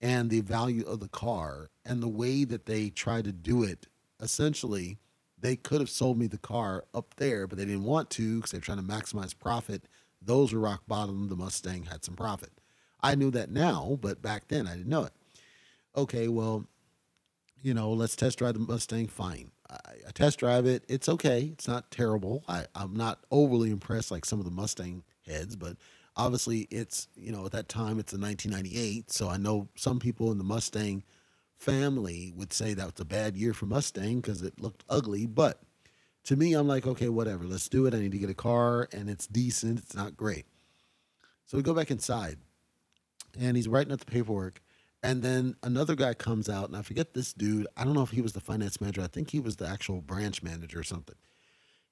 and 0.00 0.30
the 0.30 0.40
value 0.40 0.84
of 0.86 1.00
the 1.00 1.08
car 1.08 1.70
and 1.84 2.02
the 2.02 2.08
way 2.08 2.44
that 2.44 2.66
they 2.66 2.90
try 2.90 3.22
to 3.22 3.32
do 3.32 3.62
it 3.62 3.86
essentially 4.20 4.98
they 5.40 5.56
could 5.56 5.80
have 5.80 5.90
sold 5.90 6.18
me 6.18 6.26
the 6.26 6.38
car 6.38 6.84
up 6.94 7.14
there 7.16 7.46
but 7.46 7.58
they 7.58 7.64
didn't 7.64 7.84
want 7.84 8.10
to 8.10 8.36
because 8.36 8.50
they're 8.50 8.60
trying 8.60 8.78
to 8.78 8.84
maximize 8.84 9.38
profit. 9.38 9.84
Those 10.20 10.52
were 10.52 10.60
rock 10.60 10.82
bottom. 10.88 11.28
The 11.28 11.36
mustang 11.36 11.84
had 11.84 12.04
some 12.04 12.16
profit. 12.16 12.50
I 13.00 13.14
knew 13.14 13.30
that 13.32 13.50
now 13.50 13.98
but 14.00 14.20
back 14.22 14.48
then 14.48 14.66
i 14.66 14.72
didn't 14.72 14.88
know 14.88 15.04
it. 15.04 15.12
Okay 15.96 16.28
well 16.28 16.66
you 17.62 17.74
know 17.74 17.92
let's 17.92 18.16
test 18.16 18.38
drive 18.38 18.54
the 18.54 18.60
mustang 18.60 19.06
fine. 19.06 19.50
I, 19.70 19.76
I 20.08 20.10
test 20.12 20.38
drive 20.38 20.66
it. 20.66 20.84
It's 20.88 21.08
okay. 21.08 21.50
It's 21.52 21.68
not 21.68 21.90
terrible. 21.90 22.44
I, 22.48 22.66
i'm 22.74 22.94
not 22.94 23.20
overly 23.30 23.70
impressed 23.70 24.10
like 24.10 24.24
some 24.24 24.38
of 24.38 24.44
the 24.44 24.50
mustang 24.50 25.02
heads 25.26 25.56
but 25.56 25.76
obviously 26.18 26.66
it's 26.70 27.08
you 27.16 27.32
know 27.32 27.46
at 27.46 27.52
that 27.52 27.68
time 27.68 27.98
it's 27.98 28.12
a 28.12 28.18
1998 28.18 29.10
so 29.10 29.28
i 29.28 29.36
know 29.36 29.68
some 29.76 29.98
people 30.00 30.32
in 30.32 30.38
the 30.38 30.44
mustang 30.44 31.02
family 31.56 32.32
would 32.36 32.52
say 32.52 32.74
that 32.74 32.86
was 32.86 33.00
a 33.00 33.04
bad 33.04 33.36
year 33.36 33.54
for 33.54 33.66
mustang 33.66 34.20
because 34.20 34.42
it 34.42 34.60
looked 34.60 34.84
ugly 34.88 35.26
but 35.26 35.62
to 36.24 36.36
me 36.36 36.52
i'm 36.54 36.68
like 36.68 36.86
okay 36.86 37.08
whatever 37.08 37.44
let's 37.44 37.68
do 37.68 37.86
it. 37.86 37.94
I 37.94 37.98
need 38.00 38.12
to 38.12 38.18
get 38.18 38.30
a 38.30 38.34
car 38.34 38.88
and 38.92 39.08
it's 39.08 39.26
decent 39.26 39.78
it's 39.78 39.94
not 39.94 40.16
great. 40.16 40.46
So 41.46 41.56
we 41.56 41.62
go 41.62 41.72
back 41.72 41.90
inside 41.90 42.36
and 43.40 43.56
he's 43.56 43.68
writing 43.68 43.92
up 43.92 44.00
the 44.00 44.06
paperwork 44.06 44.60
and 45.02 45.22
then 45.22 45.54
another 45.62 45.94
guy 45.94 46.12
comes 46.12 46.48
out 46.48 46.68
and 46.68 46.76
i 46.76 46.82
forget 46.82 47.14
this 47.14 47.32
dude 47.32 47.68
i 47.76 47.84
don't 47.84 47.94
know 47.94 48.02
if 48.02 48.10
he 48.10 48.20
was 48.20 48.32
the 48.32 48.40
finance 48.40 48.80
manager 48.80 49.00
i 49.00 49.06
think 49.06 49.30
he 49.30 49.40
was 49.40 49.56
the 49.56 49.66
actual 49.66 50.00
branch 50.00 50.42
manager 50.42 50.80
or 50.80 50.84
something. 50.84 51.16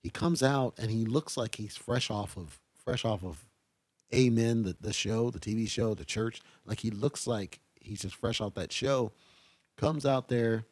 He 0.03 0.11
comes 0.11 0.43
out 0.43 0.75
and 0.79 0.91
he 0.91 1.05
looks 1.05 1.37
like 1.37 1.57
he's 1.57 1.77
fresh 1.77 2.11
off 2.11 2.37
of 2.37 2.61
fresh 2.85 3.05
off 3.05 3.25
of 3.25 3.46
Amen, 4.15 4.63
the, 4.63 4.77
the 4.81 4.93
show, 4.93 5.31
the 5.31 5.41
TV 5.41 5.69
show, 5.69 5.95
the 5.95 6.05
church. 6.05 6.41
Like 6.65 6.81
he 6.81 6.91
looks 6.91 7.27
like 7.27 7.61
he's 7.81 8.03
just 8.03 8.15
fresh 8.15 8.41
out 8.41 8.55
that 8.55 8.73
show, 8.73 9.13
comes 9.77 10.07
out 10.07 10.29
there, 10.29 10.65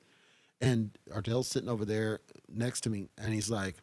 and 0.60 0.96
Ardell's 1.12 1.48
sitting 1.48 1.68
over 1.68 1.84
there 1.84 2.20
next 2.48 2.82
to 2.82 2.90
me, 2.90 3.08
and 3.18 3.34
he's 3.34 3.50
like, 3.50 3.76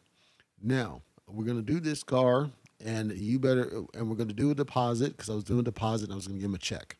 "Now 0.60 1.02
we're 1.28 1.44
gonna 1.44 1.62
do 1.62 1.80
this 1.80 2.02
car, 2.02 2.50
and 2.84 3.12
you 3.12 3.38
better, 3.38 3.84
and 3.94 4.08
we're 4.08 4.16
gonna 4.16 4.32
do 4.32 4.50
a 4.50 4.54
deposit 4.54 5.16
because 5.16 5.30
I 5.30 5.34
was 5.34 5.44
doing 5.44 5.60
a 5.60 5.64
deposit, 5.64 6.04
and 6.04 6.12
I 6.12 6.16
was 6.16 6.26
gonna 6.26 6.38
give 6.38 6.48
him 6.48 6.54
a 6.54 6.58
check." 6.58 6.96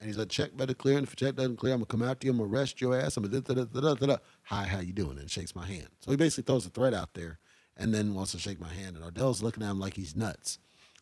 And 0.00 0.06
he's 0.06 0.16
like, 0.16 0.28
check 0.28 0.56
better 0.56 0.74
clear. 0.74 0.96
And 0.96 1.04
if 1.04 1.10
the 1.10 1.16
check 1.16 1.34
doesn't 1.34 1.56
clear, 1.56 1.72
I'm 1.72 1.80
gonna 1.80 1.86
come 1.86 2.02
after 2.02 2.26
you. 2.26 2.30
I'm 2.30 2.38
gonna 2.38 2.50
arrest 2.50 2.80
your 2.80 2.96
ass. 2.96 3.16
I'm 3.16 3.24
gonna 3.24 3.40
da 3.40 3.54
da 3.54 3.64
da 3.64 3.94
da 3.94 4.06
da. 4.06 4.16
Hi, 4.44 4.64
how 4.64 4.78
you 4.78 4.92
doing? 4.92 5.18
And 5.18 5.28
shakes 5.28 5.56
my 5.56 5.66
hand. 5.66 5.88
So 6.00 6.12
he 6.12 6.16
basically 6.16 6.44
throws 6.44 6.66
a 6.66 6.70
threat 6.70 6.94
out 6.94 7.14
there, 7.14 7.38
and 7.76 7.92
then 7.92 8.14
wants 8.14 8.32
to 8.32 8.38
shake 8.38 8.60
my 8.60 8.72
hand. 8.72 8.96
And 8.96 9.04
Ardell's 9.04 9.42
looking 9.42 9.64
at 9.64 9.70
him 9.70 9.80
like 9.80 9.94
he's 9.94 10.14
nuts. 10.14 10.58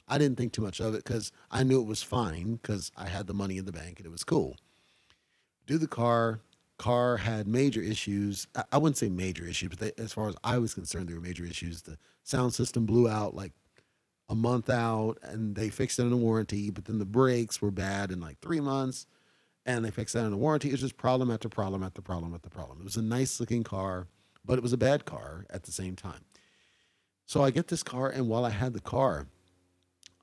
I 0.08 0.18
didn't 0.18 0.38
think 0.38 0.52
too 0.52 0.62
much 0.62 0.80
of 0.80 0.94
it 0.94 1.04
because 1.04 1.32
I 1.50 1.62
knew 1.62 1.80
it 1.80 1.86
was 1.86 2.02
fine 2.02 2.54
because 2.56 2.92
I 2.96 3.08
had 3.08 3.26
the 3.26 3.34
money 3.34 3.58
in 3.58 3.64
the 3.64 3.72
bank 3.72 3.98
and 3.98 4.06
it 4.06 4.12
was 4.12 4.24
cool. 4.24 4.56
Do 5.66 5.78
the 5.78 5.88
car. 5.88 6.40
Car 6.78 7.16
had 7.16 7.48
major 7.48 7.80
issues. 7.80 8.46
I, 8.70 8.76
wouldn't 8.76 8.98
say 8.98 9.08
major 9.08 9.46
issues, 9.46 9.70
but 9.70 9.78
they, 9.78 9.92
as 10.02 10.12
far 10.12 10.28
as 10.28 10.36
I 10.44 10.58
was 10.58 10.74
concerned, 10.74 11.08
there 11.08 11.16
were 11.16 11.22
major 11.22 11.44
issues. 11.44 11.82
The 11.82 11.96
sound 12.22 12.52
system 12.52 12.84
blew 12.84 13.08
out 13.08 13.34
like 13.34 13.52
a 14.28 14.34
month 14.34 14.68
out 14.68 15.18
and 15.22 15.56
they 15.56 15.70
fixed 15.70 15.98
it 15.98 16.02
in 16.02 16.12
a 16.12 16.16
warranty, 16.16 16.70
but 16.70 16.84
then 16.84 16.98
the 16.98 17.06
brakes 17.06 17.62
were 17.62 17.70
bad 17.70 18.12
in 18.12 18.20
like 18.20 18.40
three 18.40 18.60
months 18.60 19.06
and 19.64 19.84
they 19.84 19.90
fixed 19.90 20.14
that 20.14 20.24
in 20.24 20.32
a 20.32 20.36
warranty. 20.36 20.68
It 20.68 20.72
was 20.72 20.80
just 20.80 20.96
problem 20.96 21.30
after 21.30 21.48
problem 21.48 21.82
after 21.82 22.00
problem 22.00 22.34
after 22.34 22.48
problem. 22.48 22.78
It 22.80 22.84
was 22.84 22.96
a 22.96 23.02
nice 23.02 23.40
looking 23.40 23.64
car, 23.64 24.06
but 24.44 24.58
it 24.58 24.62
was 24.62 24.72
a 24.72 24.78
bad 24.78 25.04
car 25.04 25.44
at 25.50 25.64
the 25.64 25.72
same 25.72 25.96
time. 25.96 26.24
So 27.26 27.42
I 27.42 27.50
get 27.50 27.66
this 27.68 27.82
car, 27.82 28.08
and 28.08 28.28
while 28.28 28.44
I 28.44 28.50
had 28.50 28.72
the 28.72 28.80
car, 28.80 29.26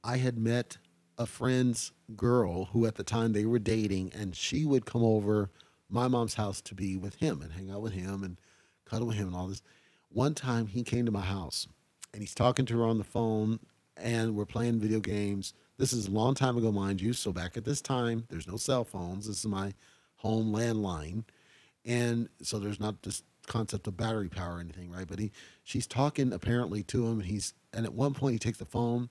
I 0.04 0.18
had 0.18 0.38
met 0.38 0.78
a 1.18 1.26
friend's 1.26 1.91
girl 2.16 2.66
who 2.66 2.86
at 2.86 2.95
the 2.95 3.04
time 3.04 3.34
they 3.34 3.45
were 3.45 3.60
dating, 3.60 4.12
and 4.14 4.36
she 4.36 4.66
would 4.66 4.86
come 4.86 5.04
over 5.04 5.49
my 5.89 6.08
mom's 6.08 6.34
house 6.34 6.62
to 6.62 6.76
be 6.76 6.97
with 6.97 7.16
him 7.16 7.41
and 7.41 7.54
hang 7.54 7.70
out 7.70 7.82
with 7.82 7.93
him 7.93 8.24
and 8.24 8.39
cuddle 8.86 9.08
with 9.08 9.18
him 9.18 9.28
and 9.28 9.36
all 9.36 9.47
this. 9.47 9.62
One 10.10 10.34
time 10.34 10.68
he 10.68 10.84
came 10.84 11.06
to 11.06 11.12
my 11.12 11.22
house 11.22 11.68
and 12.14 12.22
he's 12.22 12.36
talking 12.36 12.66
to 12.66 12.80
her 12.80 12.86
on 12.86 12.97
the 12.97 13.04
phone 13.04 13.60
and 13.95 14.36
we're 14.36 14.45
playing 14.45 14.80
video 14.80 14.99
games. 14.99 15.54
This 15.78 15.93
is 15.93 16.08
a 16.08 16.12
long 16.12 16.34
time 16.36 16.58
ago, 16.58 16.72
mind 16.72 17.01
you. 17.01 17.14
So 17.14 17.32
back 17.32 17.58
at 17.58 17.66
this 17.66 17.82
time, 17.82 18.26
there's 18.30 18.47
no 18.47 18.58
cell 18.58 18.84
phones. 18.84 19.28
This 19.28 19.39
is 19.39 19.45
my 19.45 19.74
home 20.18 20.54
landline, 20.54 21.26
and 21.86 22.30
so 22.41 22.58
there's 22.58 22.80
not 22.80 23.01
this 23.04 23.24
concept 23.47 23.88
of 23.88 23.97
battery 23.97 24.30
power 24.30 24.56
or 24.56 24.60
anything, 24.62 24.89
right? 24.89 25.08
But 25.08 25.20
he, 25.20 25.32
she's 25.64 25.86
talking 25.86 26.32
apparently 26.32 26.82
to 26.84 27.06
him, 27.06 27.20
and 27.20 27.26
he's, 27.26 27.54
and 27.74 27.86
at 27.86 27.93
one 27.93 28.14
point 28.14 28.34
he 28.34 28.39
takes 28.39 28.58
the 28.58 28.66
phone, 28.66 29.10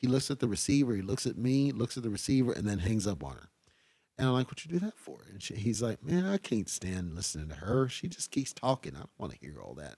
he 0.00 0.06
looks 0.06 0.30
at 0.30 0.40
the 0.40 0.48
receiver, 0.48 0.94
he 0.94 1.02
looks 1.02 1.26
at 1.26 1.36
me, 1.36 1.72
looks 1.72 1.96
at 1.96 2.02
the 2.02 2.10
receiver, 2.10 2.52
and 2.52 2.66
then 2.66 2.78
hangs 2.78 3.06
up 3.06 3.22
on 3.22 3.32
her. 3.32 3.50
And 4.16 4.28
I'm 4.28 4.34
like, 4.34 4.48
"What 4.48 4.64
you 4.64 4.70
do 4.70 4.84
that 4.86 4.98
for?" 4.98 5.20
And 5.30 5.42
she, 5.42 5.54
he's 5.54 5.82
like, 5.82 6.02
"Man, 6.02 6.26
I 6.26 6.38
can't 6.38 6.68
stand 6.68 7.14
listening 7.14 7.48
to 7.48 7.56
her. 7.56 7.88
She 7.88 8.08
just 8.08 8.30
keeps 8.30 8.52
talking. 8.52 8.94
I 8.94 9.00
don't 9.00 9.10
want 9.18 9.32
to 9.32 9.38
hear 9.38 9.60
all 9.60 9.74
that." 9.74 9.96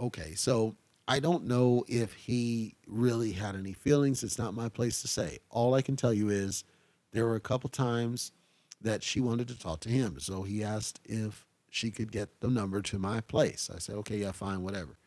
Okay, 0.00 0.34
so 0.34 0.76
I 1.06 1.20
don't 1.20 1.44
know 1.44 1.84
if 1.88 2.14
he 2.14 2.76
really 2.86 3.32
had 3.32 3.56
any 3.56 3.72
feelings. 3.72 4.22
It's 4.22 4.38
not 4.38 4.54
my 4.54 4.68
place 4.68 5.02
to 5.02 5.08
say. 5.08 5.38
All 5.50 5.74
I 5.74 5.82
can 5.82 5.96
tell 5.96 6.12
you 6.12 6.28
is 6.28 6.64
there 7.12 7.26
were 7.26 7.36
a 7.36 7.40
couple 7.40 7.70
times 7.70 8.32
that 8.80 9.02
she 9.02 9.20
wanted 9.20 9.48
to 9.48 9.58
talk 9.58 9.80
to 9.80 9.88
him. 9.88 10.20
So 10.20 10.42
he 10.42 10.62
asked 10.62 11.00
if 11.04 11.46
she 11.70 11.90
could 11.90 12.12
get 12.12 12.40
the 12.40 12.48
number 12.48 12.80
to 12.82 12.98
my 12.98 13.20
place. 13.20 13.70
I 13.74 13.78
said, 13.78 13.96
okay, 13.96 14.18
yeah, 14.18 14.32
fine, 14.32 14.62
whatever. 14.62 14.98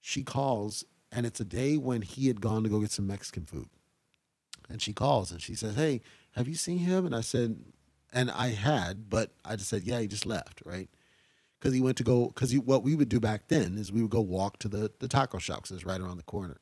She 0.00 0.22
calls, 0.22 0.84
and 1.12 1.26
it's 1.26 1.40
a 1.40 1.44
day 1.44 1.76
when 1.76 2.02
he 2.02 2.26
had 2.26 2.40
gone 2.40 2.64
to 2.64 2.68
go 2.68 2.80
get 2.80 2.90
some 2.90 3.06
Mexican 3.06 3.44
food. 3.44 3.68
And 4.68 4.80
she 4.80 4.92
calls 4.92 5.30
and 5.30 5.40
she 5.40 5.54
says, 5.54 5.76
hey, 5.76 6.00
have 6.32 6.48
you 6.48 6.54
seen 6.54 6.78
him? 6.78 7.04
And 7.04 7.14
I 7.14 7.20
said, 7.20 7.62
and 8.12 8.30
I 8.30 8.48
had, 8.48 9.10
but 9.10 9.32
I 9.44 9.56
just 9.56 9.68
said, 9.68 9.82
yeah, 9.84 10.00
he 10.00 10.06
just 10.06 10.26
left, 10.26 10.62
right? 10.64 10.88
because 11.62 11.74
he 11.74 11.80
went 11.80 11.96
to 11.96 12.02
go 12.02 12.26
because 12.26 12.52
what 12.58 12.82
we 12.82 12.96
would 12.96 13.08
do 13.08 13.20
back 13.20 13.46
then 13.46 13.78
is 13.78 13.92
we 13.92 14.02
would 14.02 14.10
go 14.10 14.20
walk 14.20 14.58
to 14.58 14.68
the 14.68 14.90
the 14.98 15.06
taco 15.06 15.38
shop 15.38 15.58
because 15.58 15.76
it's 15.76 15.86
right 15.86 16.00
around 16.00 16.16
the 16.16 16.24
corner. 16.24 16.60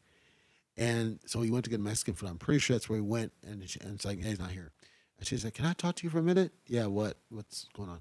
And 0.76 1.20
so 1.26 1.40
he 1.40 1.51
went 1.51 1.64
to 1.64 1.70
get 1.70 1.80
Mexican 1.80 2.14
food. 2.14 2.28
I'm 2.28 2.38
pretty 2.38 2.61
sure 2.61 2.74
that's 2.74 2.88
where 2.88 2.98
he 2.98 3.03
went. 3.03 3.32
And, 3.46 3.68
she, 3.68 3.80
and 3.80 3.94
it's 3.94 4.05
like, 4.05 4.22
hey, 4.22 4.30
he's 4.30 4.38
not 4.38 4.51
here. 4.51 4.72
And 5.18 5.26
she's 5.26 5.44
like, 5.44 5.53
can 5.53 5.66
I 5.66 5.74
talk 5.74 5.96
to 5.96 6.05
you 6.05 6.11
for 6.11 6.18
a 6.18 6.22
minute? 6.22 6.53
Yeah, 6.66 6.86
what? 6.86 7.18
What's 7.28 7.66
going 7.74 7.90
on? 7.90 8.01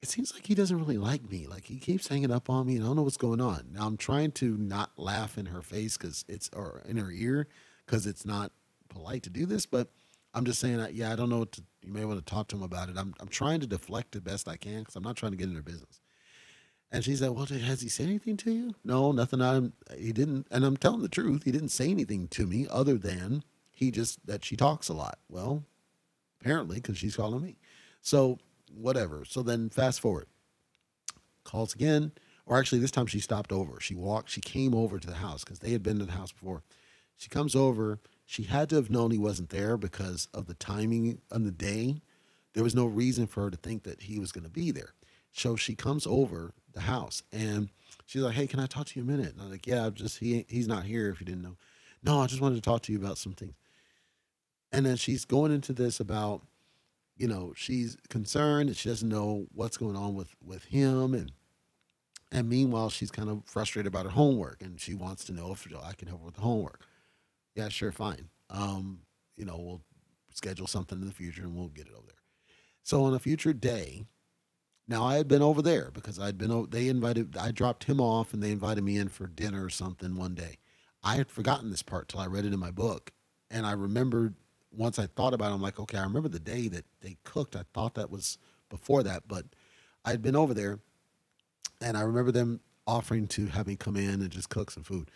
It 0.00 0.08
seems 0.08 0.32
like 0.32 0.46
he 0.46 0.54
doesn't 0.54 0.78
really 0.78 0.98
like 0.98 1.28
me. 1.28 1.46
Like 1.46 1.64
he 1.64 1.78
keeps 1.78 2.08
hanging 2.08 2.30
up 2.30 2.48
on 2.48 2.66
me, 2.66 2.76
and 2.76 2.84
I 2.84 2.86
don't 2.86 2.96
know 2.96 3.02
what's 3.02 3.16
going 3.16 3.40
on. 3.40 3.70
Now 3.72 3.86
I'm 3.86 3.96
trying 3.96 4.32
to 4.32 4.56
not 4.56 4.92
laugh 4.96 5.36
in 5.36 5.46
her 5.46 5.62
face 5.62 5.96
because 5.96 6.24
it's 6.28 6.48
or 6.54 6.82
in 6.86 6.96
her 6.96 7.10
ear 7.10 7.48
because 7.84 8.06
it's 8.06 8.24
not 8.24 8.52
polite 8.88 9.24
to 9.24 9.30
do 9.30 9.44
this. 9.44 9.66
But 9.66 9.88
I'm 10.34 10.44
just 10.44 10.60
saying, 10.60 10.76
that, 10.76 10.94
yeah, 10.94 11.12
I 11.12 11.16
don't 11.16 11.30
know 11.30 11.40
what 11.40 11.52
to. 11.52 11.62
You 11.82 11.92
may 11.92 12.04
want 12.04 12.24
to 12.24 12.24
talk 12.24 12.48
to 12.48 12.56
him 12.56 12.62
about 12.62 12.88
it. 12.88 12.96
I'm 12.96 13.14
I'm 13.18 13.28
trying 13.28 13.60
to 13.60 13.66
deflect 13.66 14.12
the 14.12 14.20
best 14.20 14.46
I 14.46 14.56
can 14.56 14.80
because 14.80 14.94
I'm 14.94 15.02
not 15.02 15.16
trying 15.16 15.32
to 15.32 15.38
get 15.38 15.48
in 15.48 15.54
their 15.54 15.62
business. 15.62 16.00
And 16.90 17.04
she 17.04 17.16
said, 17.16 17.30
Well, 17.30 17.46
has 17.46 17.80
he 17.80 17.88
said 17.88 18.06
anything 18.06 18.36
to 18.38 18.52
you? 18.52 18.74
No, 18.84 19.12
nothing. 19.12 19.42
I'm, 19.42 19.72
he 19.96 20.12
didn't. 20.12 20.46
And 20.50 20.64
I'm 20.64 20.76
telling 20.76 21.02
the 21.02 21.08
truth. 21.08 21.44
He 21.44 21.52
didn't 21.52 21.68
say 21.68 21.90
anything 21.90 22.28
to 22.28 22.46
me 22.46 22.66
other 22.70 22.96
than 22.96 23.44
he 23.70 23.90
just, 23.90 24.26
that 24.26 24.44
she 24.44 24.56
talks 24.56 24.88
a 24.88 24.94
lot. 24.94 25.18
Well, 25.28 25.64
apparently, 26.40 26.76
because 26.76 26.96
she's 26.98 27.16
calling 27.16 27.42
me. 27.42 27.56
So, 28.00 28.38
whatever. 28.70 29.24
So 29.24 29.42
then 29.42 29.70
fast 29.70 30.00
forward. 30.00 30.26
Calls 31.44 31.74
again. 31.74 32.12
Or 32.46 32.58
actually, 32.58 32.78
this 32.78 32.90
time 32.90 33.06
she 33.06 33.20
stopped 33.20 33.52
over. 33.52 33.78
She 33.80 33.94
walked, 33.94 34.30
she 34.30 34.40
came 34.40 34.74
over 34.74 34.98
to 34.98 35.06
the 35.06 35.16
house 35.16 35.44
because 35.44 35.58
they 35.58 35.72
had 35.72 35.82
been 35.82 35.98
to 35.98 36.06
the 36.06 36.12
house 36.12 36.32
before. 36.32 36.62
She 37.16 37.28
comes 37.28 37.54
over. 37.54 38.00
She 38.24 38.44
had 38.44 38.70
to 38.70 38.76
have 38.76 38.90
known 38.90 39.10
he 39.10 39.18
wasn't 39.18 39.50
there 39.50 39.76
because 39.76 40.28
of 40.32 40.46
the 40.46 40.54
timing 40.54 41.20
on 41.30 41.44
the 41.44 41.50
day. 41.50 42.00
There 42.54 42.64
was 42.64 42.74
no 42.74 42.86
reason 42.86 43.26
for 43.26 43.44
her 43.44 43.50
to 43.50 43.56
think 43.56 43.82
that 43.82 44.02
he 44.02 44.18
was 44.18 44.32
going 44.32 44.44
to 44.44 44.50
be 44.50 44.70
there. 44.70 44.94
So 45.32 45.56
she 45.56 45.74
comes 45.74 46.06
over 46.06 46.54
the 46.72 46.80
house 46.80 47.22
and 47.32 47.68
she's 48.06 48.22
like, 48.22 48.34
Hey, 48.34 48.46
can 48.46 48.60
I 48.60 48.66
talk 48.66 48.86
to 48.86 48.98
you 48.98 49.04
a 49.04 49.08
minute? 49.08 49.34
And 49.34 49.42
I'm 49.42 49.50
like, 49.50 49.66
Yeah, 49.66 49.90
just 49.92 50.18
he 50.18 50.46
he's 50.48 50.68
not 50.68 50.84
here 50.84 51.10
if 51.10 51.20
you 51.20 51.26
didn't 51.26 51.42
know. 51.42 51.56
No, 52.02 52.20
I 52.20 52.26
just 52.26 52.40
wanted 52.40 52.56
to 52.56 52.62
talk 52.62 52.82
to 52.82 52.92
you 52.92 52.98
about 52.98 53.18
some 53.18 53.32
things. 53.32 53.54
And 54.72 54.84
then 54.84 54.96
she's 54.96 55.24
going 55.24 55.52
into 55.52 55.72
this 55.72 56.00
about, 56.00 56.42
you 57.18 57.28
know, 57.28 57.52
she's 57.56 57.96
concerned 58.08 58.68
and 58.68 58.76
she 58.76 58.88
doesn't 58.88 59.08
know 59.08 59.46
what's 59.52 59.76
going 59.76 59.96
on 59.96 60.14
with 60.14 60.34
with 60.42 60.64
him 60.64 61.14
and 61.14 61.32
and 62.30 62.48
meanwhile 62.48 62.90
she's 62.90 63.10
kind 63.10 63.28
of 63.28 63.42
frustrated 63.44 63.86
about 63.86 64.04
her 64.04 64.10
homework 64.10 64.62
and 64.62 64.80
she 64.80 64.94
wants 64.94 65.24
to 65.24 65.32
know 65.32 65.52
if 65.52 65.66
I 65.84 65.92
can 65.92 66.08
help 66.08 66.20
her 66.20 66.26
with 66.26 66.34
the 66.36 66.42
homework. 66.42 66.84
Yeah, 67.54 67.68
sure, 67.68 67.92
fine. 67.92 68.28
Um, 68.50 69.00
you 69.36 69.44
know, 69.44 69.56
we'll 69.58 69.82
schedule 70.32 70.66
something 70.66 71.00
in 71.00 71.06
the 71.06 71.14
future 71.14 71.42
and 71.42 71.54
we'll 71.56 71.68
get 71.68 71.86
it 71.86 71.92
over 71.92 72.06
there. 72.06 72.14
So 72.82 73.04
on 73.04 73.14
a 73.14 73.18
future 73.18 73.52
day, 73.52 74.06
now 74.88 75.04
I 75.04 75.16
had 75.16 75.28
been 75.28 75.42
over 75.42 75.60
there 75.60 75.90
because 75.92 76.18
I'd 76.18 76.38
been. 76.38 76.68
They 76.70 76.88
invited. 76.88 77.36
I 77.36 77.50
dropped 77.50 77.84
him 77.84 78.00
off, 78.00 78.32
and 78.32 78.42
they 78.42 78.50
invited 78.50 78.82
me 78.82 78.96
in 78.96 79.10
for 79.10 79.26
dinner 79.26 79.64
or 79.64 79.68
something 79.68 80.16
one 80.16 80.34
day. 80.34 80.56
I 81.02 81.16
had 81.16 81.30
forgotten 81.30 81.70
this 81.70 81.82
part 81.82 82.08
till 82.08 82.20
I 82.20 82.26
read 82.26 82.46
it 82.46 82.54
in 82.54 82.58
my 82.58 82.70
book, 82.70 83.12
and 83.50 83.66
I 83.66 83.72
remembered 83.72 84.34
once 84.70 84.98
I 84.98 85.06
thought 85.06 85.34
about 85.34 85.50
it. 85.50 85.54
I'm 85.54 85.62
like, 85.62 85.80
okay, 85.80 85.98
I 85.98 86.04
remember 86.04 86.28
the 86.28 86.40
day 86.40 86.68
that 86.68 86.84
they 87.00 87.16
cooked. 87.24 87.56
I 87.56 87.62
thought 87.74 87.94
that 87.94 88.10
was 88.10 88.38
before 88.68 89.02
that, 89.02 89.24
but 89.26 89.44
I 90.04 90.10
had 90.10 90.22
been 90.22 90.36
over 90.36 90.54
there, 90.54 90.78
and 91.80 91.96
I 91.96 92.02
remember 92.02 92.32
them 92.32 92.60
offering 92.86 93.26
to 93.28 93.46
have 93.46 93.66
me 93.66 93.76
come 93.76 93.96
in 93.96 94.20
and 94.20 94.30
just 94.30 94.48
cook 94.48 94.70
some 94.70 94.82
food. 94.82 95.10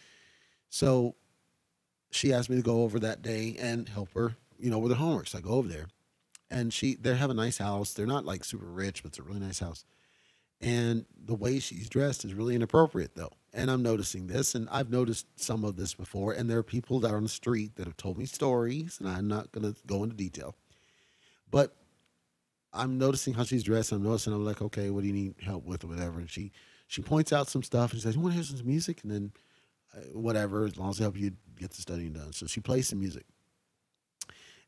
So 0.69 1.17
she 2.11 2.33
asked 2.33 2.51
me 2.51 2.57
to 2.57 2.63
go 2.63 2.83
over 2.83 2.99
that 3.01 3.23
day 3.23 3.57
and 3.59 3.89
help 3.89 4.13
her, 4.15 4.37
you 4.59 4.71
know, 4.71 4.79
with 4.79 4.93
her 4.93 4.99
homework. 4.99 5.29
So 5.29 5.39
I 5.39 5.41
go 5.41 5.51
over 5.51 5.69
there 5.69 5.87
and 6.51 6.73
she 6.73 6.95
they 6.95 7.17
have 7.17 7.31
a 7.31 7.35
nice 7.35 7.59
house. 7.59 7.95
They're 7.95 8.07
not 8.07 8.25
like 8.25 8.45
super 8.45 8.67
rich, 8.67 9.03
but 9.03 9.11
it's 9.11 9.19
a 9.19 9.23
really 9.23 9.41
nice 9.41 9.59
house. 9.59 9.85
And 10.61 11.07
the 11.25 11.35
way 11.35 11.59
she's 11.59 11.89
dressed 11.89 12.25
is 12.25 12.35
really 12.35 12.55
inappropriate 12.55 13.17
though. 13.17 13.33
And 13.55 13.71
I'm 13.71 13.83
noticing 13.83 14.27
this 14.29 14.55
and 14.55 14.69
I've 14.71 14.91
noticed 14.91 15.27
some 15.37 15.65
of 15.65 15.77
this 15.77 15.95
before 15.95 16.33
and 16.33 16.49
there 16.49 16.59
are 16.59 16.63
people 16.63 17.01
that 17.01 17.11
are 17.11 17.17
on 17.17 17.23
the 17.25 17.29
street 17.29 17.77
that 17.77 17.87
have 17.87 17.97
told 17.97 18.17
me 18.17 18.25
stories 18.25 18.99
and 18.99 19.09
I'm 19.09 19.29
not 19.29 19.53
going 19.53 19.71
to 19.73 19.79
go 19.87 20.03
into 20.05 20.17
detail. 20.17 20.57
But 21.51 21.77
I'm 22.73 22.97
noticing 22.97 23.35
how 23.35 23.45
she's 23.45 23.63
dressed. 23.63 23.93
I'm 23.93 24.03
noticing 24.03 24.33
I'm 24.33 24.45
like, 24.45 24.63
"Okay, 24.63 24.89
what 24.89 25.03
do 25.03 25.07
you 25.07 25.13
need 25.13 25.35
help 25.43 25.65
with 25.65 25.85
or 25.85 25.89
whatever?" 25.89 26.19
And 26.19 26.31
she 26.31 26.53
she 26.87 27.03
points 27.03 27.33
out 27.33 27.49
some 27.49 27.63
stuff 27.63 27.93
and 27.93 28.01
she 28.01 28.05
says, 28.05 28.15
"You 28.15 28.23
want 28.23 28.33
to 28.33 28.43
hear 28.43 28.45
some 28.45 28.67
music?" 28.67 29.03
And 29.03 29.13
then 29.13 29.33
uh, 29.95 30.01
whatever, 30.19 30.65
as 30.65 30.79
long 30.79 30.91
as 30.91 30.99
I 30.99 31.05
help 31.05 31.19
you 31.19 31.33
get 31.59 31.71
the 31.71 31.83
studying 31.83 32.15
done. 32.15 32.33
So 32.33 32.47
she 32.47 32.61
plays 32.61 32.89
some 32.89 33.01
music. 33.01 33.27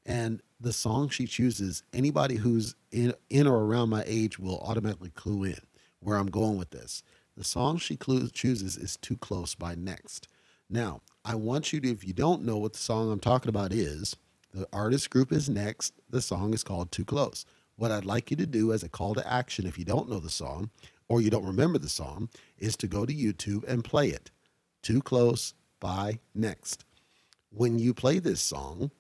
And 0.07 0.43
the 0.61 0.73
song 0.73 1.09
she 1.09 1.27
chooses, 1.27 1.83
anybody 1.95 2.37
who's 2.37 2.75
in, 2.93 3.15
in 3.31 3.47
or 3.47 3.65
around 3.65 3.89
my 3.89 4.05
age 4.07 4.39
will 4.39 4.59
automatically 4.59 5.11
clue 5.11 5.45
in 5.45 5.59
where 6.01 6.19
I'm 6.19 6.27
going 6.27 6.59
with 6.59 6.71
this. 6.71 7.03
The 7.37 7.45
song 7.45 7.79
she 7.79 7.97
chooses 7.97 8.77
is 8.77 8.97
Too 8.97 9.17
Close 9.17 9.57
by 9.57 9.75
Next. 9.75 10.29
Now, 10.71 11.03
I 11.25 11.35
want 11.35 11.73
you 11.73 11.81
to, 11.81 11.91
if 11.91 12.07
you 12.07 12.13
don't 12.13 12.45
know 12.45 12.59
what 12.59 12.75
the 12.75 12.79
song 12.79 13.11
I'm 13.11 13.19
talking 13.19 13.49
about 13.49 13.73
is, 13.73 14.15
the 14.53 14.69
artist 14.73 15.11
group 15.11 15.33
is 15.33 15.49
Next. 15.49 15.95
The 16.09 16.23
song 16.23 16.55
is 16.55 16.63
called 16.63 16.93
Too 16.93 17.05
Close. 17.05 17.45
What 17.75 17.91
I'd 17.91 18.05
like 18.05 18.31
you 18.31 18.37
to 18.37 18.47
do 18.47 18.73
as 18.73 18.85
a 18.85 18.89
call 18.89 19.15
to 19.15 19.33
action, 19.33 19.67
if 19.67 19.77
you 19.77 19.85
don't 19.85 20.09
know 20.09 20.21
the 20.21 20.31
song 20.31 20.71
or 21.09 21.21
you 21.21 21.29
don't 21.29 21.45
remember 21.45 21.79
the 21.79 21.89
song, 21.89 22.29
is 22.57 22.77
to 22.77 22.87
go 22.87 23.05
to 23.05 23.13
YouTube 23.13 23.65
and 23.65 23.83
play 23.83 24.11
it. 24.11 24.31
Too 24.83 25.03
Close 25.03 25.55
by 25.81 26.21
Next. 26.37 26.85
When 27.51 27.81
you 27.81 27.95
play 27.95 28.21
this 28.21 28.41
song, 28.41 28.93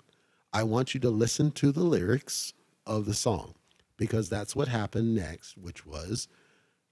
I 0.52 0.64
want 0.64 0.92
you 0.92 0.98
to 1.00 1.10
listen 1.10 1.52
to 1.52 1.70
the 1.70 1.84
lyrics 1.84 2.52
of 2.84 3.06
the 3.06 3.14
song 3.14 3.54
because 3.96 4.28
that's 4.28 4.56
what 4.56 4.66
happened 4.68 5.14
next, 5.14 5.56
which 5.56 5.86
was, 5.86 6.26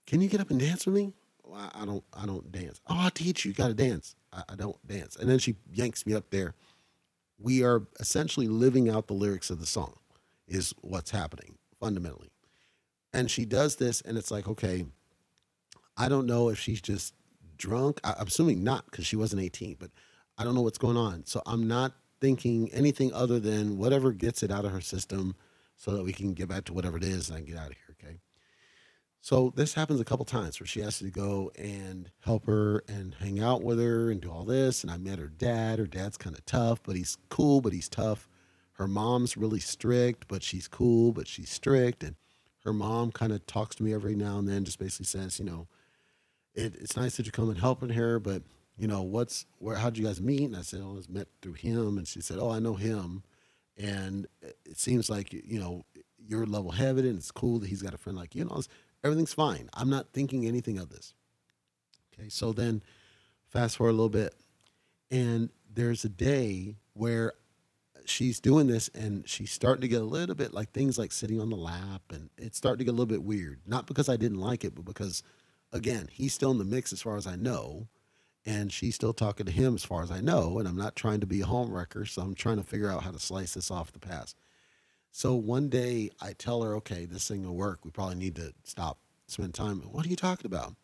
"Can 0.07 0.21
you 0.21 0.29
get 0.29 0.41
up 0.41 0.51
and 0.51 0.61
dance 0.61 0.87
with 0.87 0.95
me?" 0.95 1.15
Well, 1.53 1.71
I 1.75 1.85
don't, 1.85 2.03
I 2.15 2.25
don't 2.25 2.51
dance. 2.51 2.81
Oh, 2.87 2.97
I'll 2.99 3.11
teach 3.11 3.45
you. 3.45 3.51
You 3.51 3.55
got 3.55 3.69
to 3.69 3.75
dance. 3.75 4.15
I, 4.33 4.43
I 4.49 4.55
don't 4.55 4.77
dance. 4.87 5.17
And 5.17 5.29
then 5.29 5.39
she 5.39 5.57
yanks 5.71 6.07
me 6.07 6.15
up 6.15 6.31
there. 6.31 6.55
We 7.39 7.63
are 7.63 7.83
essentially 8.01 8.49
living 8.49 8.89
out 8.89 9.07
the 9.07 9.13
lyrics 9.13 9.51
of 9.51 9.61
the 9.61 9.67
song, 9.67 9.99
is 10.49 10.75
what's 10.81 11.11
happening 11.11 11.59
fundamentally. 11.79 12.31
And 13.13 13.31
she 13.31 13.45
does 13.45 13.77
this, 13.77 14.01
and 14.01 14.17
it's 14.17 14.31
like, 14.31 14.49
okay, 14.49 14.87
I 15.99 16.09
don't 16.09 16.27
know 16.27 16.49
if 16.49 16.59
she's 16.59 16.81
just 16.81 17.13
drunk. 17.59 18.01
I, 18.03 18.15
I'm 18.19 18.29
assuming 18.29 18.65
not 18.65 18.87
because 18.91 19.05
she 19.07 19.17
wasn't 19.17 19.43
18, 19.43 19.77
but 19.79 19.91
I 20.39 20.45
don't 20.45 20.55
know 20.55 20.63
what's 20.63 20.79
going 20.79 20.97
on. 20.97 21.27
So 21.27 21.43
I'm 21.45 21.69
not 21.69 21.93
thinking 22.19 22.71
anything 22.73 23.13
other 23.13 23.39
than 23.39 23.77
whatever 23.77 24.13
gets 24.13 24.43
it 24.43 24.51
out 24.51 24.65
of 24.65 24.73
her 24.73 24.81
system 24.81 25.35
so 25.77 25.91
that 25.91 26.03
we 26.03 26.15
can 26.15 26.33
get 26.33 26.49
back 26.49 26.65
to 26.65 26.73
whatever 26.73 26.97
it 26.97 27.05
is 27.05 27.29
and 27.29 27.37
I 27.37 27.43
get 27.43 27.59
out 27.59 27.73
of 27.73 27.77
here. 27.77 27.97
Okay. 28.03 28.21
So 29.25 29.53
this 29.55 29.75
happens 29.75 30.01
a 30.01 30.05
couple 30.05 30.25
times 30.25 30.59
where 30.59 30.67
she 30.67 30.81
has 30.81 30.99
to 30.99 31.09
go 31.09 31.53
and 31.57 32.11
help 32.25 32.45
her 32.47 32.83
and 32.89 33.15
hang 33.15 33.39
out 33.41 33.63
with 33.63 33.79
her 33.79 34.11
and 34.11 34.21
do 34.21 34.29
all 34.29 34.45
this. 34.45 34.83
And 34.83 34.91
I 34.91 34.97
met 34.97 35.21
her 35.21 35.29
dad. 35.29 35.79
Her 35.79 35.87
dad's 35.87 36.17
kind 36.17 36.37
of 36.37 36.45
tough, 36.45 36.83
but 36.83 36.97
he's 36.97 37.17
cool, 37.29 37.61
but 37.61 37.73
he's 37.73 37.89
tough. 37.89 38.29
Her 38.73 38.89
mom's 38.89 39.37
really 39.37 39.61
strict, 39.61 40.27
but 40.27 40.43
she's 40.43 40.67
cool, 40.67 41.13
but 41.13 41.29
she's 41.29 41.51
strict. 41.51 42.03
And 42.03 42.17
her 42.65 42.73
mom 42.73 43.13
kind 43.13 43.31
of 43.31 43.47
talks 43.47 43.77
to 43.77 43.85
me 43.85 43.95
every 43.95 44.17
now 44.17 44.39
and 44.39 44.49
then, 44.49 44.65
just 44.65 44.81
basically 44.81 45.07
says, 45.07 45.39
you 45.39 45.45
know, 45.45 45.69
it, 46.53 46.75
it's 46.75 46.97
nice 46.97 47.17
that 47.17 47.27
you 47.27 47.31
come 47.33 47.49
and 47.49 47.61
helping 47.61 47.91
her, 47.91 48.19
but 48.19 48.43
you 48.77 48.89
know, 48.89 49.03
what's 49.03 49.47
where? 49.59 49.77
How'd 49.77 49.99
you 49.99 50.05
guys 50.05 50.21
meet? 50.21 50.45
And 50.45 50.57
I 50.57 50.63
said, 50.63 50.81
oh, 50.83 50.91
I 50.91 50.95
was 50.95 51.09
met 51.09 51.29
through 51.43 51.53
him. 51.55 51.97
And 51.97 52.09
she 52.09 52.21
said, 52.21 52.39
oh, 52.41 52.51
I 52.51 52.59
know 52.59 52.75
him, 52.75 53.23
and 53.77 54.27
it 54.43 54.79
seems 54.79 55.09
like 55.09 55.33
you 55.33 55.61
know 55.61 55.85
you're 56.19 56.47
level-headed, 56.47 57.05
and 57.05 57.19
it's 57.19 57.31
cool 57.31 57.61
that 57.61 57.69
he's 57.69 57.83
got 57.83 57.95
a 57.95 57.99
friend 57.99 58.19
like 58.19 58.35
you. 58.35 58.41
you 58.41 58.49
know, 58.49 58.63
everything's 59.05 59.35
fine. 59.35 59.69
I'm 59.75 59.91
not 59.91 60.13
thinking 60.13 60.47
anything 60.47 60.79
of 60.79 60.91
this. 60.91 61.15
Okay, 62.15 62.29
so 62.29 62.53
then 62.53 62.83
fast 63.49 63.77
forward 63.77 63.91
a 63.91 63.95
little 63.95 64.09
bit, 64.09 64.35
and 65.11 65.51
there's 65.73 66.05
a 66.05 66.09
day 66.09 66.77
where 66.95 67.33
she's 68.05 68.41
doing 68.41 68.67
this 68.67 68.89
and 68.89 69.29
she's 69.29 69.53
starting 69.53 69.81
to 69.81 69.89
get 69.89 70.03
a 70.03 70.05
little 70.05 70.35
bit 70.35 70.53
like 70.53 70.73
things 70.73 70.99
like 70.99 71.13
sitting 71.13 71.41
on 71.41 71.51
the 71.51 71.57
lap 71.57 72.03
and 72.11 72.31
it's 72.37 72.59
starting 72.59 72.79
to 72.79 72.85
get 72.85 72.91
a 72.91 72.99
little 72.99 73.07
bit 73.07 73.23
weird 73.23 73.61
not 73.65 73.87
because 73.87 74.09
i 74.09 74.17
didn't 74.17 74.41
like 74.41 74.65
it 74.65 74.75
but 74.75 74.85
because 74.85 75.23
again, 75.73 76.09
he's 76.13 76.35
still 76.35 76.51
in 76.51 76.59
the 76.59 76.65
mix 76.65 76.93
as 76.93 77.03
far 77.03 77.17
as 77.17 77.27
I 77.27 77.37
know. 77.37 77.89
And 78.45 78.73
she's 78.73 78.97
still 78.97 79.13
talking 79.13 79.47
to 79.47 79.53
him 79.53 79.75
as 79.75 79.85
far 79.85 80.03
as 80.03 80.11
I 80.11 80.21
know. 80.21 80.59
And 80.59 80.67
I'm 80.69 80.77
not 80.77 80.97
trying 80.97 81.21
to 81.21 81.27
be 81.27 81.41
a 81.41 81.47
home 81.47 81.73
wrecker. 81.73 82.05
So 82.05 82.23
I'm 82.23 82.35
trying 82.35 82.57
to 82.57 82.65
figure 82.65 82.91
out 82.91 83.05
how 83.05 83.13
to 83.13 83.19
slice 83.19 83.55
this 83.55 83.71
off 83.71 83.93
the 83.93 84.01
past. 84.01 84.37
So 85.13 85.35
one 85.35 85.69
day 85.69 86.11
I 86.21 86.33
tell 86.33 86.63
her, 86.63 86.75
okay, 86.77 87.05
this 87.05 87.29
thing 87.29 87.45
will 87.45 87.55
work. 87.55 87.85
We 87.85 87.91
probably 87.91 88.17
need 88.17 88.35
to 88.37 88.53
stop, 88.65 88.99
spend 89.27 89.55
time. 89.55 89.81
What 89.81 90.05
are 90.05 90.09
you 90.09 90.17
talking 90.17 90.47
about? 90.47 90.75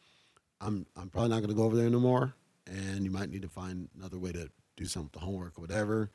I'm, 0.61 0.87
I'm 0.97 1.09
probably 1.09 1.31
not 1.31 1.37
going 1.37 1.49
to 1.49 1.55
go 1.55 1.65
over 1.65 1.77
there 1.77 1.91
no 1.91 1.99
more. 1.99 2.35
And 2.67 3.05
you 3.05 3.11
might 3.11 3.31
need 3.31 3.43
to 3.43 3.49
find 3.49 3.89
another 3.99 4.19
way 4.19 4.33
to 4.33 4.51
do 4.77 4.85
some 4.85 5.07
of 5.07 5.13
the 5.13 5.21
homework 5.21 5.59
or 5.59 5.63
whatever. 5.63 6.11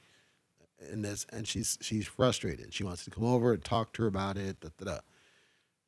And 0.92 1.04
this, 1.04 1.26
and 1.34 1.48
she's, 1.48 1.78
she's 1.82 2.06
frustrated. 2.06 2.74
She 2.74 2.84
wants 2.84 3.04
to 3.06 3.12
come 3.12 3.24
over 3.24 3.52
and 3.52 3.64
talk 3.64 3.94
to 3.94 4.04
her 4.04 4.08
about 4.08 4.38
it. 4.38 4.60
Da, 4.60 4.70
da, 4.78 4.86
da. 4.86 5.00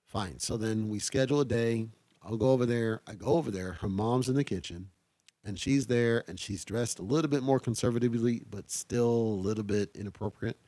Fine. 0.05 0.39
So 0.39 0.57
then 0.57 0.89
we 0.89 0.99
schedule 0.99 1.41
a 1.41 1.45
day 1.45 1.87
I'll 2.25 2.37
go 2.37 2.51
over 2.51 2.65
there. 2.65 3.01
I 3.05 3.13
go 3.13 3.27
over 3.27 3.51
there. 3.51 3.73
Her 3.73 3.89
mom's 3.89 4.29
in 4.29 4.35
the 4.35 4.43
kitchen 4.43 4.89
and 5.45 5.59
she's 5.59 5.85
there 5.85 6.23
and 6.27 6.39
she's 6.39 6.65
dressed 6.65 6.97
a 6.97 7.03
little 7.03 7.29
bit 7.29 7.43
more 7.43 7.59
conservatively, 7.59 8.41
but 8.49 8.71
still 8.71 9.05
a 9.05 9.41
little 9.41 9.63
bit 9.63 9.91
inappropriate. 9.93 10.59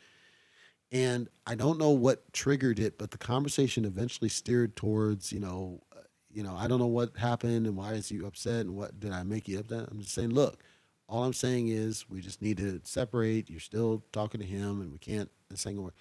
And 0.91 1.27
I 1.45 1.55
don't 1.55 1.77
know 1.77 1.89
what 1.89 2.31
triggered 2.33 2.79
it, 2.79 2.97
but 2.97 3.11
the 3.11 3.17
conversation 3.17 3.83
eventually 3.83 4.29
steered 4.29 4.75
towards, 4.75 5.33
you 5.33 5.39
know, 5.39 5.81
uh, 5.95 6.01
you 6.31 6.43
know, 6.43 6.55
I 6.55 6.67
don't 6.67 6.79
know 6.79 6.88
what 6.88 7.17
happened 7.17 7.65
and 7.65 7.75
why 7.75 7.93
is 7.93 8.09
you 8.09 8.25
upset 8.25 8.61
and 8.61 8.75
what 8.75 8.99
did 8.99 9.11
I 9.11 9.23
make 9.23 9.47
you 9.47 9.59
upset? 9.59 9.89
I'm 9.91 9.99
just 9.99 10.13
saying, 10.13 10.29
look, 10.29 10.63
all 11.09 11.23
I'm 11.23 11.33
saying 11.33 11.69
is 11.69 12.09
we 12.09 12.21
just 12.21 12.41
need 12.41 12.57
to 12.57 12.81
separate. 12.83 13.49
You're 13.49 13.59
still 13.59 14.03
talking 14.11 14.39
to 14.39 14.47
him 14.47 14.81
and 14.81 14.91
we 14.91 14.97
can't 14.97 15.29
saying 15.55 15.81
word. 15.81 15.93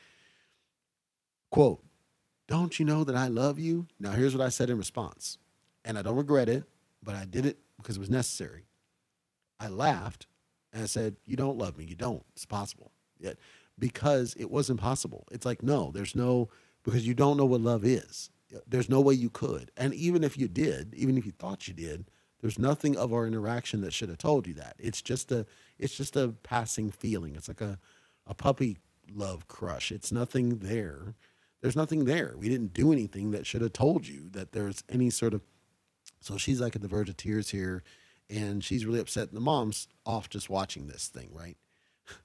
Quote, 1.51 1.83
don't 2.49 2.79
you 2.79 2.85
know 2.85 3.05
that 3.05 3.17
I 3.17 3.29
love 3.29 3.59
you? 3.59 3.87
Now 3.99 4.13
here's 4.13 4.37
what 4.37 4.45
I 4.45 4.51
said 4.51 4.71
in 4.71 4.79
response 4.79 5.39
and 5.85 5.99
I 5.99 6.03
don't 6.03 6.17
regret 6.17 6.49
it, 6.49 6.65
but 7.03 7.15
I 7.15 7.25
did 7.25 7.47
it 7.47 7.59
because 7.77 7.97
it 7.97 8.01
was 8.01 8.11
necessary. 8.11 8.67
I 9.59 9.69
laughed 9.69 10.27
and 10.73 10.83
I 10.83 10.87
said, 10.87 11.17
You 11.25 11.37
don't 11.37 11.57
love 11.57 11.79
me. 11.79 11.85
You 11.85 11.95
don't. 11.95 12.25
It's 12.35 12.45
possible. 12.45 12.93
Yet 13.19 13.39
because 13.79 14.35
it 14.39 14.51
was 14.51 14.71
impossible. 14.71 15.27
It's 15.31 15.47
like, 15.47 15.63
no, 15.63 15.91
there's 15.93 16.15
no, 16.15 16.49
because 16.85 17.07
you 17.07 17.15
don't 17.15 17.37
know 17.37 17.45
what 17.45 17.61
love 17.61 17.85
is. 17.85 18.31
There's 18.67 18.89
no 18.89 19.01
way 19.01 19.15
you 19.15 19.31
could. 19.31 19.71
And 19.77 19.93
even 19.95 20.25
if 20.25 20.39
you 20.39 20.49
did, 20.49 20.95
even 20.95 21.19
if 21.19 21.27
you 21.27 21.33
thought 21.33 21.69
you 21.69 21.75
did, 21.75 22.11
there's 22.41 22.59
nothing 22.59 22.97
of 22.97 23.13
our 23.13 23.27
interaction 23.27 23.81
that 23.81 23.93
should 23.93 24.09
have 24.09 24.19
told 24.19 24.47
you 24.47 24.55
that. 24.55 24.77
It's 24.79 25.03
just 25.03 25.33
a, 25.33 25.47
it's 25.79 25.97
just 25.97 26.17
a 26.17 26.29
passing 26.43 26.91
feeling. 26.91 27.35
It's 27.35 27.49
like 27.49 27.61
a, 27.61 27.79
a 28.27 28.35
puppy 28.35 28.79
love 29.13 29.49
crush. 29.49 29.91
It's 29.91 30.13
nothing 30.13 30.59
there. 30.59 31.15
There's 31.61 31.77
nothing 31.77 32.05
there. 32.05 32.35
We 32.37 32.49
didn't 32.49 32.75
do 32.75 32.93
anything 32.93 33.33
that 33.33 33.47
should 33.47 33.63
have 33.63 33.73
told 33.73 34.07
you 34.07 34.29
that 34.31 34.53
there's 34.53 34.85
any 34.89 35.11
sort 35.11 35.35
of 35.35 35.43
so 36.21 36.37
she's 36.37 36.61
like 36.61 36.77
at 36.77 36.83
the 36.83 36.89
verge 36.89 37.09
of 37.09 37.17
tears 37.17 37.51
here, 37.51 37.83
and 38.29 38.65
she's 38.65 38.85
really 38.85 39.01
upset. 39.01 39.29
And 39.29 39.37
the 39.37 39.41
mom's 39.41 39.89
off 40.05 40.29
just 40.29 40.51
watching 40.51 40.87
this 40.87 41.09
thing, 41.09 41.31
right? 41.33 41.57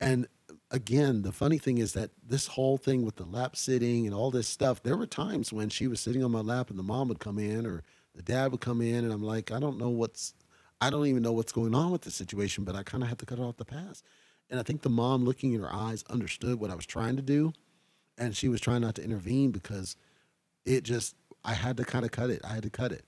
And 0.00 0.28
again, 0.70 1.22
the 1.22 1.32
funny 1.32 1.58
thing 1.58 1.78
is 1.78 1.92
that 1.92 2.10
this 2.26 2.46
whole 2.46 2.76
thing 2.76 3.04
with 3.04 3.16
the 3.16 3.24
lap 3.24 3.56
sitting 3.56 4.06
and 4.06 4.14
all 4.14 4.30
this 4.30 4.48
stuff, 4.48 4.82
there 4.82 4.96
were 4.96 5.06
times 5.06 5.52
when 5.52 5.68
she 5.68 5.86
was 5.86 6.00
sitting 6.00 6.24
on 6.24 6.30
my 6.30 6.40
lap 6.40 6.70
and 6.70 6.78
the 6.78 6.82
mom 6.82 7.08
would 7.08 7.20
come 7.20 7.38
in 7.38 7.66
or 7.66 7.82
the 8.14 8.22
dad 8.22 8.50
would 8.50 8.60
come 8.60 8.80
in, 8.80 9.04
and 9.04 9.12
I'm 9.12 9.22
like, 9.22 9.52
I 9.52 9.60
don't 9.60 9.78
know 9.78 9.90
what's, 9.90 10.34
I 10.80 10.90
don't 10.90 11.06
even 11.06 11.22
know 11.22 11.32
what's 11.32 11.52
going 11.52 11.74
on 11.74 11.92
with 11.92 12.02
the 12.02 12.10
situation, 12.10 12.64
but 12.64 12.74
I 12.74 12.82
kind 12.82 13.02
of 13.02 13.08
have 13.08 13.18
to 13.18 13.26
cut 13.26 13.38
it 13.38 13.42
off 13.42 13.58
the 13.58 13.64
past. 13.64 14.04
And 14.50 14.58
I 14.58 14.64
think 14.64 14.82
the 14.82 14.90
mom, 14.90 15.24
looking 15.24 15.52
in 15.52 15.60
her 15.60 15.72
eyes, 15.72 16.02
understood 16.10 16.58
what 16.58 16.70
I 16.70 16.74
was 16.74 16.86
trying 16.86 17.16
to 17.16 17.22
do, 17.22 17.52
and 18.16 18.36
she 18.36 18.48
was 18.48 18.60
trying 18.60 18.80
not 18.80 18.96
to 18.96 19.04
intervene 19.04 19.52
because 19.52 19.94
it 20.64 20.82
just, 20.82 21.14
I 21.44 21.52
had 21.54 21.76
to 21.76 21.84
kind 21.84 22.04
of 22.04 22.10
cut 22.10 22.30
it. 22.30 22.40
I 22.44 22.54
had 22.54 22.64
to 22.64 22.70
cut 22.70 22.90
it. 22.90 23.04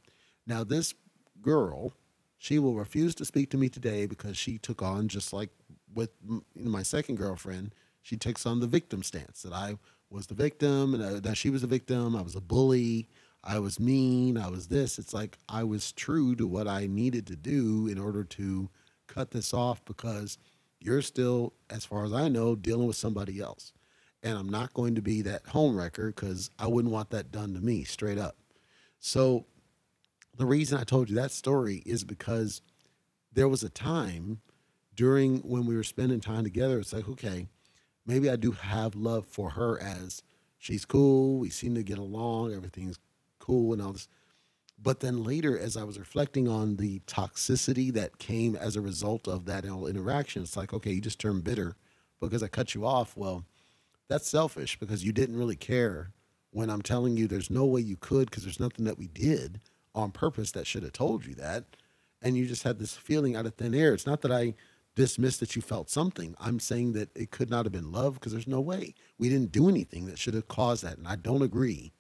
Now, 0.47 0.63
this 0.63 0.95
girl, 1.41 1.93
she 2.39 2.59
will 2.59 2.75
refuse 2.75 3.15
to 3.17 3.25
speak 3.25 3.51
to 3.51 3.59
me 3.59 3.69
today 3.69 4.07
because 4.07 4.37
she 4.37 4.59
took 4.59 4.81
on, 4.81 5.09
just 5.09 5.33
like 5.33 5.51
with 5.95 6.11
my 6.57 6.83
second 6.83 7.17
girlfriend, 7.17 7.75
she 8.03 8.17
takes 8.17 8.47
on 8.47 8.61
the 8.61 8.67
victim 8.69 9.03
stance 9.03 9.43
that 9.43 9.53
I 9.53 9.77
was 10.11 10.29
the 10.29 10.35
victim 10.35 10.95
and 10.95 11.03
uh, 11.03 11.21
that 11.21 11.37
she 11.37 11.51
was 11.51 11.63
the 11.63 11.69
victim. 11.69 12.17
I 12.17 12.23
was 12.23 12.37
a 12.37 12.41
bully. 12.43 13.09
I 13.45 13.59
was 13.61 13.81
mean. 13.81 14.39
I 14.39 14.49
was 14.49 14.69
this. 14.69 14.99
It's 14.99 15.15
like 15.15 15.39
I 15.49 15.65
was 15.65 15.93
true 15.93 16.37
to 16.37 16.47
what 16.47 16.69
I 16.69 16.87
needed 16.89 17.27
to 17.29 17.37
do 17.37 17.89
in 17.89 17.99
order 17.99 18.25
to 18.25 18.71
cut 19.09 19.33
this 19.33 19.55
off 19.55 19.85
because 19.85 20.39
you're 20.81 21.03
still, 21.03 21.55
as 21.71 21.85
far 21.85 22.05
as 22.05 22.13
I 22.13 22.29
know, 22.29 22.57
dealing 22.57 22.87
with 22.89 22.97
somebody 22.97 23.41
else. 23.41 23.73
And 24.23 24.39
I'm 24.39 24.49
not 24.51 24.75
going 24.75 24.97
to 24.97 25.03
be 25.03 25.23
that 25.23 25.47
home 25.49 25.77
wrecker 25.77 26.09
because 26.09 26.51
I 26.59 26.69
wouldn't 26.69 26.93
want 26.95 27.11
that 27.11 27.33
done 27.33 27.55
to 27.55 27.61
me 27.61 27.85
straight 27.85 28.19
up. 28.19 28.37
So 29.01 29.47
the 30.37 30.47
reason 30.47 30.79
I 30.79 30.85
told 30.85 31.11
you 31.11 31.17
that 31.17 31.33
story 31.33 31.83
is 31.87 32.05
because 32.05 32.63
there 33.33 33.49
was 33.49 33.63
a 33.63 33.71
time 33.71 34.41
during 34.95 35.39
when 35.39 35.67
we 35.67 35.77
were 35.77 35.83
spending 35.83 36.21
time 36.21 36.45
together. 36.45 36.79
It's 36.79 36.93
like, 36.93 37.09
okay, 37.09 37.47
maybe 38.07 38.29
I 38.31 38.37
do 38.37 38.53
have 38.53 38.95
love 38.95 39.27
for 39.27 39.51
her 39.51 39.81
as 39.81 40.23
she's 40.59 40.85
cool. 40.85 41.39
We 41.39 41.51
seem 41.51 41.75
to 41.75 41.83
get 41.83 41.99
along. 41.99 42.55
Everything's 42.55 42.99
cool 43.39 43.73
and 43.73 43.83
all 43.83 43.93
this. 43.93 44.09
But 44.83 45.01
then 45.01 45.23
later, 45.23 45.59
as 45.59 45.77
I 45.77 45.85
was 45.85 45.99
reflecting 45.99 46.49
on 46.49 46.77
the 46.77 47.01
toxicity 47.01 47.93
that 47.93 48.19
came 48.19 48.57
as 48.57 48.77
a 48.77 48.81
result 48.81 49.29
of 49.29 49.45
that 49.45 49.65
interaction, 49.65 50.43
it's 50.43 50.57
like, 50.57 50.73
okay, 50.73 50.93
you 50.93 51.03
just 51.03 51.19
turned 51.19 51.45
bitter 51.45 51.77
because 52.21 52.43
I 52.43 52.49
cut 52.49 52.75
you 52.75 52.87
off. 52.87 53.17
Well, 53.17 53.45
that's 54.09 54.29
selfish 54.29 54.79
because 54.79 55.05
you 55.05 55.13
didn't 55.13 55.37
really 55.37 55.57
care 55.57 56.13
when 56.51 56.71
I'm 56.71 56.83
telling 56.83 57.17
you 57.17 57.29
there's 57.29 57.51
no 57.51 57.65
way 57.65 57.81
you 57.81 57.97
could 57.97 58.31
because 58.31 58.45
there's 58.45 58.59
nothing 58.59 58.87
that 58.87 58.99
we 58.99 59.07
did 59.07 59.61
on 59.95 60.11
purpose 60.11 60.51
that 60.53 60.67
should 60.67 60.83
have 60.83 60.93
told 60.93 61.27
you 61.27 61.35
that. 61.35 61.65
And 62.23 62.37
you 62.37 62.47
just 62.47 62.63
had 62.63 62.79
this 62.79 62.97
feeling 62.97 63.37
out 63.37 63.47
of 63.47 63.55
thin 63.55 63.75
air. 63.75 63.93
It's 63.93 64.07
not 64.07 64.23
that 64.23 64.33
I 64.33 64.55
dismiss 65.01 65.39
that 65.39 65.57
you 65.57 65.63
felt 65.63 65.89
something. 65.89 66.35
I'm 66.39 66.61
saying 66.61 66.93
that 66.93 67.09
it 67.17 67.31
could 67.31 67.49
not 67.49 67.65
have 67.65 67.73
been 67.73 67.91
love 67.91 68.15
because 68.15 68.33
there's 68.33 68.47
no 68.47 68.61
way. 68.61 68.95
We 69.19 69.31
didn't 69.31 69.53
do 69.53 69.69
anything 69.69 70.07
that 70.07 70.19
should 70.19 70.35
have 70.35 70.49
caused 70.49 70.85
that. 70.85 70.99
And 70.99 71.09
I 71.09 71.17
don't 71.17 71.43
agree 71.43 71.93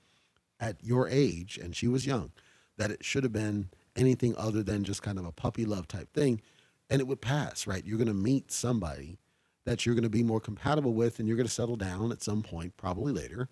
at 0.60 0.84
your 0.84 1.08
age, 1.08 1.58
and 1.60 1.74
she 1.74 1.88
was 1.88 2.06
young, 2.06 2.30
that 2.76 2.90
it 2.90 3.02
should 3.02 3.22
have 3.22 3.32
been 3.32 3.70
anything 3.96 4.36
other 4.36 4.62
than 4.62 4.84
just 4.84 5.02
kind 5.02 5.18
of 5.18 5.24
a 5.24 5.32
puppy 5.32 5.64
love 5.64 5.88
type 5.88 6.12
thing. 6.12 6.42
And 6.90 7.00
it 7.00 7.06
would 7.06 7.22
pass, 7.22 7.66
right? 7.66 7.84
You're 7.84 7.96
going 7.96 8.08
to 8.08 8.14
meet 8.14 8.52
somebody 8.52 9.18
that 9.64 9.86
you're 9.86 9.94
going 9.94 10.02
to 10.02 10.10
be 10.10 10.22
more 10.22 10.40
compatible 10.40 10.92
with 10.92 11.18
and 11.18 11.26
you're 11.26 11.36
going 11.36 11.46
to 11.46 11.52
settle 11.52 11.76
down 11.76 12.12
at 12.12 12.22
some 12.22 12.42
point, 12.42 12.76
probably 12.76 13.12
later. 13.12 13.48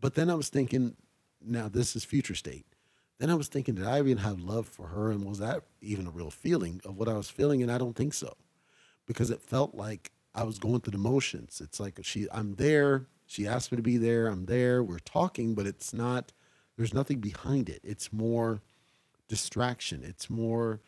But 0.00 0.14
then 0.14 0.30
I 0.30 0.34
was 0.34 0.48
thinking, 0.48 0.96
now 1.44 1.68
this 1.68 1.94
is 1.94 2.04
future 2.04 2.34
state. 2.34 2.66
Then 3.18 3.30
I 3.30 3.34
was 3.34 3.48
thinking, 3.48 3.74
did 3.76 3.86
I 3.86 3.98
even 3.98 4.18
have 4.18 4.40
love 4.40 4.66
for 4.68 4.88
her? 4.88 5.10
And 5.10 5.24
was 5.24 5.38
that 5.40 5.64
even 5.80 6.06
a 6.06 6.10
real 6.10 6.30
feeling 6.30 6.80
of 6.84 6.96
what 6.96 7.08
I 7.08 7.14
was 7.14 7.30
feeling? 7.30 7.62
And 7.62 7.72
I 7.72 7.78
don't 7.78 7.96
think 7.96 8.14
so 8.14 8.36
because 9.06 9.30
it 9.30 9.42
felt 9.42 9.74
like 9.74 10.12
I 10.34 10.44
was 10.44 10.58
going 10.58 10.80
through 10.80 10.92
the 10.92 10.98
motions. 10.98 11.60
It's 11.62 11.80
like 11.80 11.98
she, 12.02 12.28
I'm 12.32 12.54
there, 12.54 13.06
She 13.26 13.46
asked 13.46 13.72
me 13.72 13.76
to 13.76 13.82
be 13.82 13.98
there. 13.98 14.28
I'm 14.28 14.46
there. 14.46 14.82
We're 14.82 15.00
talking, 15.00 15.54
but 15.54 15.66
it's 15.66 15.92
not, 15.92 16.32
there's 16.76 16.94
nothing 16.94 17.20
behind 17.20 17.68
it. 17.68 17.80
It's 17.84 18.12
more 18.12 18.62
distraction. 19.28 20.02
It's 20.04 20.30
more, 20.30 20.80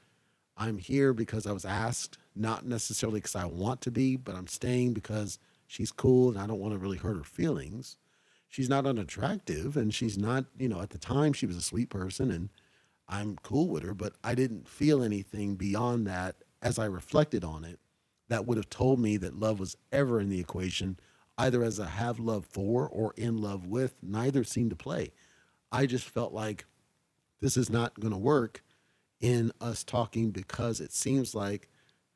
I'm 0.56 0.78
here 0.78 1.12
because 1.12 1.46
I 1.46 1.52
was 1.52 1.64
asked, 1.66 2.18
not 2.36 2.66
necessarily 2.66 3.20
because 3.20 3.36
I 3.36 3.46
want 3.46 3.82
to 3.82 3.90
be, 3.90 4.16
but 4.16 4.34
I'm 4.36 4.46
staying 4.46 4.94
because 4.94 5.38
she's 5.66 5.92
cool 5.92 6.30
and 6.30 6.38
I 6.38 6.46
don't 6.46 6.60
want 6.60 6.74
to 6.74 6.78
really 6.78 6.98
hurt 6.98 7.16
her 7.16 7.24
feelings. 7.24 7.96
She's 8.50 8.68
not 8.68 8.84
unattractive 8.84 9.76
and 9.76 9.94
she's 9.94 10.18
not, 10.18 10.44
you 10.58 10.68
know, 10.68 10.82
at 10.82 10.90
the 10.90 10.98
time 10.98 11.32
she 11.32 11.46
was 11.46 11.56
a 11.56 11.62
sweet 11.62 11.88
person 11.88 12.30
and 12.30 12.50
I'm 13.08 13.36
cool 13.42 13.68
with 13.68 13.84
her, 13.84 13.94
but 13.94 14.14
I 14.22 14.34
didn't 14.34 14.68
feel 14.68 15.02
anything 15.02 15.54
beyond 15.54 16.06
that 16.08 16.36
as 16.60 16.78
I 16.78 16.84
reflected 16.86 17.44
on 17.44 17.64
it 17.64 17.78
that 18.28 18.46
would 18.46 18.56
have 18.56 18.68
told 18.68 18.98
me 19.00 19.16
that 19.18 19.38
love 19.38 19.58
was 19.60 19.76
ever 19.92 20.20
in 20.20 20.28
the 20.28 20.40
equation, 20.40 20.98
either 21.38 21.62
as 21.62 21.78
a 21.78 21.86
have 21.86 22.18
love 22.18 22.44
for 22.44 22.88
or 22.88 23.14
in 23.16 23.40
love 23.40 23.66
with. 23.66 23.94
Neither 24.02 24.44
seemed 24.44 24.70
to 24.70 24.76
play. 24.76 25.12
I 25.72 25.86
just 25.86 26.08
felt 26.08 26.32
like 26.32 26.64
this 27.40 27.56
is 27.56 27.70
not 27.70 27.98
going 27.98 28.12
to 28.12 28.18
work 28.18 28.62
in 29.20 29.52
us 29.60 29.84
talking 29.84 30.30
because 30.30 30.80
it 30.80 30.92
seems 30.92 31.34
like 31.34 31.68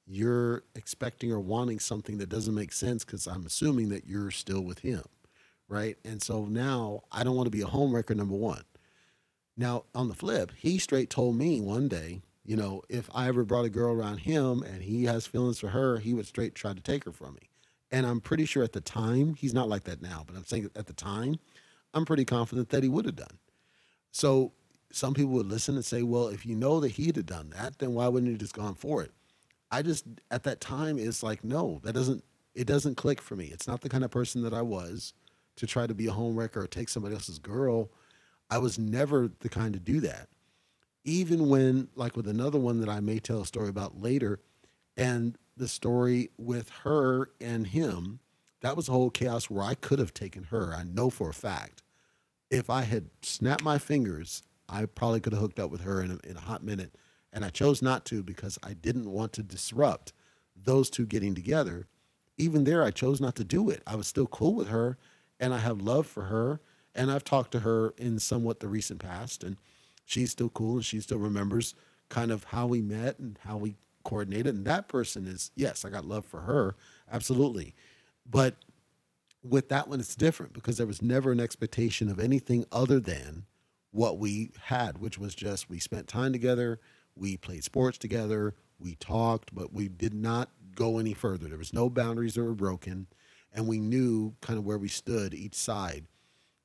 you're 0.07 0.62
expecting 0.74 1.32
or 1.32 1.41
wanting 1.41 1.78
something 1.78 2.18
that 2.18 2.28
doesn't 2.28 2.55
make 2.55 2.72
sense 2.72 3.05
because 3.05 3.26
I'm 3.26 3.47
assuming 3.47 3.89
that 3.91 4.07
you're 4.07 4.30
still 4.30 4.61
with 4.62 4.80
him. 4.80 5.03
Right. 5.68 5.96
And 6.04 6.22
so 6.22 6.44
now 6.44 7.02
I 7.10 7.24
don't 7.24 7.36
want 7.36 7.46
to 7.46 7.50
be 7.50 7.62
a 7.62 7.66
homewrecker, 7.66 8.14
number 8.14 8.34
one. 8.36 8.62
Now, 9.56 9.84
on 9.94 10.08
the 10.08 10.14
flip, 10.14 10.52
he 10.56 10.78
straight 10.78 11.10
told 11.10 11.36
me 11.36 11.60
one 11.60 11.88
day, 11.88 12.22
you 12.44 12.56
know, 12.56 12.82
if 12.88 13.08
I 13.14 13.28
ever 13.28 13.44
brought 13.44 13.64
a 13.64 13.70
girl 13.70 13.92
around 13.92 14.18
him 14.18 14.62
and 14.62 14.82
he 14.82 15.04
has 15.04 15.26
feelings 15.26 15.60
for 15.60 15.68
her, 15.68 15.98
he 15.98 16.12
would 16.12 16.26
straight 16.26 16.54
try 16.54 16.74
to 16.74 16.80
take 16.80 17.04
her 17.04 17.12
from 17.12 17.34
me. 17.34 17.48
And 17.90 18.04
I'm 18.06 18.20
pretty 18.20 18.44
sure 18.44 18.64
at 18.64 18.72
the 18.72 18.80
time, 18.80 19.34
he's 19.34 19.54
not 19.54 19.68
like 19.68 19.84
that 19.84 20.02
now, 20.02 20.24
but 20.26 20.36
I'm 20.36 20.44
saying 20.44 20.70
at 20.76 20.86
the 20.86 20.92
time, 20.92 21.36
I'm 21.94 22.04
pretty 22.04 22.24
confident 22.24 22.70
that 22.70 22.82
he 22.82 22.88
would 22.88 23.06
have 23.06 23.16
done. 23.16 23.38
So 24.10 24.52
some 24.90 25.14
people 25.14 25.32
would 25.32 25.46
listen 25.46 25.76
and 25.76 25.84
say, 25.84 26.02
well, 26.02 26.28
if 26.28 26.44
you 26.44 26.54
know 26.56 26.80
that 26.80 26.92
he'd 26.92 27.16
have 27.16 27.26
done 27.26 27.50
that, 27.50 27.78
then 27.78 27.94
why 27.94 28.08
wouldn't 28.08 28.30
he 28.30 28.36
just 28.36 28.54
gone 28.54 28.74
for 28.74 29.02
it? 29.02 29.12
I 29.70 29.82
just 29.82 30.04
at 30.30 30.44
that 30.44 30.60
time 30.60 30.98
it's 30.98 31.22
like, 31.22 31.42
no, 31.42 31.80
that 31.84 31.94
doesn't 31.94 32.22
it 32.54 32.66
doesn't 32.66 32.96
click 32.96 33.20
for 33.20 33.34
me. 33.34 33.46
It's 33.46 33.66
not 33.66 33.80
the 33.80 33.88
kind 33.88 34.04
of 34.04 34.10
person 34.10 34.42
that 34.42 34.54
I 34.54 34.62
was 34.62 35.12
to 35.57 35.66
try 35.66 35.86
to 35.86 35.94
be 35.94 36.07
a 36.07 36.12
homewrecker 36.12 36.57
or 36.57 36.66
take 36.66 36.88
somebody 36.88 37.14
else's 37.14 37.38
girl. 37.38 37.90
I 38.50 38.59
was 38.59 38.78
never 38.78 39.30
the 39.40 39.48
kind 39.48 39.72
to 39.74 39.80
do 39.80 40.00
that 40.00 40.28
even 41.05 41.48
when, 41.48 41.88
like 41.94 42.16
with 42.16 42.26
another 42.26 42.59
one 42.59 42.80
that 42.80 42.88
I 42.88 43.00
may 43.00 43.18
tell 43.18 43.42
a 43.42 43.46
story 43.46 43.68
about 43.68 44.00
later, 44.00 44.40
and 44.96 45.36
the 45.57 45.68
story 45.68 46.30
with 46.38 46.70
her 46.82 47.30
and 47.40 47.66
him, 47.66 48.20
that 48.62 48.76
was 48.76 48.88
a 48.88 48.92
whole 48.92 49.11
chaos 49.11 49.50
where 49.50 49.62
I 49.62 49.74
could 49.74 49.98
have 49.98 50.14
taken 50.14 50.44
her. 50.44 50.74
I 50.74 50.84
know 50.84 51.11
for 51.11 51.28
a 51.28 51.34
fact. 51.34 51.82
If 52.50 52.70
I 52.70 52.82
had 52.82 53.11
snapped 53.22 53.62
my 53.62 53.78
fingers, 53.78 54.42
I 54.68 54.86
probably 54.86 55.20
could 55.20 55.32
have 55.34 55.42
hooked 55.42 55.61
up 55.61 55.70
with 55.70 55.82
her 55.82 56.02
in 56.02 56.12
a, 56.12 56.28
in 56.28 56.36
a 56.36 56.40
hot 56.40 56.62
minute. 56.62 56.94
And 57.32 57.44
I 57.44 57.50
chose 57.50 57.82
not 57.82 58.05
to 58.07 58.22
because 58.22 58.59
I 58.62 58.72
didn't 58.72 59.11
want 59.11 59.32
to 59.34 59.42
disrupt 59.42 60.12
those 60.57 60.88
two 60.88 61.05
getting 61.05 61.34
together. 61.34 61.86
Even 62.38 62.64
there, 62.64 62.82
I 62.82 62.90
chose 62.90 63.20
not 63.20 63.34
to 63.36 63.44
do 63.44 63.68
it. 63.68 63.82
I 63.86 63.96
was 63.96 64.07
still 64.07 64.26
cool 64.26 64.55
with 64.55 64.68
her 64.68 64.96
and 65.45 65.53
I 65.53 65.59
have 65.59 65.82
love 65.82 66.07
for 66.07 66.24
her. 66.24 66.61
And 66.95 67.11
I've 67.11 67.24
talked 67.24 67.53
to 67.53 67.61
her 67.61 67.92
in 67.99 68.18
somewhat 68.18 68.61
the 68.61 68.68
recent 68.68 69.01
past. 69.01 69.45
And 69.45 69.57
she's 70.05 70.30
still 70.30 70.49
cool 70.49 70.76
and 70.76 70.84
she 70.84 71.01
still 71.01 71.18
remembers 71.18 71.74
kind 72.09 72.30
of 72.30 72.45
how 72.45 72.66
we 72.66 72.80
met 72.80 73.18
and 73.18 73.38
how 73.45 73.59
we 73.59 73.76
coordinated. 74.05 74.55
And 74.55 74.64
that 74.64 74.88
person 74.88 75.26
is, 75.26 75.51
yes, 75.55 75.84
I 75.84 75.90
got 75.90 76.07
love 76.07 76.24
for 76.24 76.40
her. 76.40 76.76
Absolutely. 77.12 77.74
But 78.28 78.57
with 79.42 79.68
that 79.68 79.88
one, 79.88 80.01
it's 80.01 80.14
different 80.14 80.55
because 80.55 80.78
there 80.78 80.86
was 80.86 81.03
never 81.03 81.30
an 81.30 81.40
expectation 81.40 82.09
of 82.09 82.18
anything 82.18 82.64
other 82.72 82.99
than 82.99 83.45
what 83.90 84.18
we 84.18 84.51
had, 84.62 84.99
which 84.99 85.18
was 85.18 85.34
just 85.34 85.68
we 85.68 85.78
spent 85.78 86.09
time 86.09 86.32
together, 86.32 86.80
we 87.14 87.36
played 87.36 87.64
sports 87.64 87.99
together, 87.99 88.55
we 88.78 88.95
talked, 88.95 89.55
but 89.55 89.72
we 89.74 89.88
did 89.88 90.14
not 90.14 90.49
go 90.74 90.99
any 90.99 91.12
further. 91.12 91.49
There 91.49 91.59
was 91.59 91.74
no 91.74 91.90
boundaries 91.90 92.34
that 92.34 92.42
were 92.42 92.55
broken, 92.55 93.07
and 93.55 93.66
we 93.68 93.78
knew 93.78 94.34
kind 94.40 94.59
of 94.59 94.66
where 94.66 94.78
we 94.78 94.88
stood 94.88 95.32
each 95.32 95.55
side. 95.55 96.07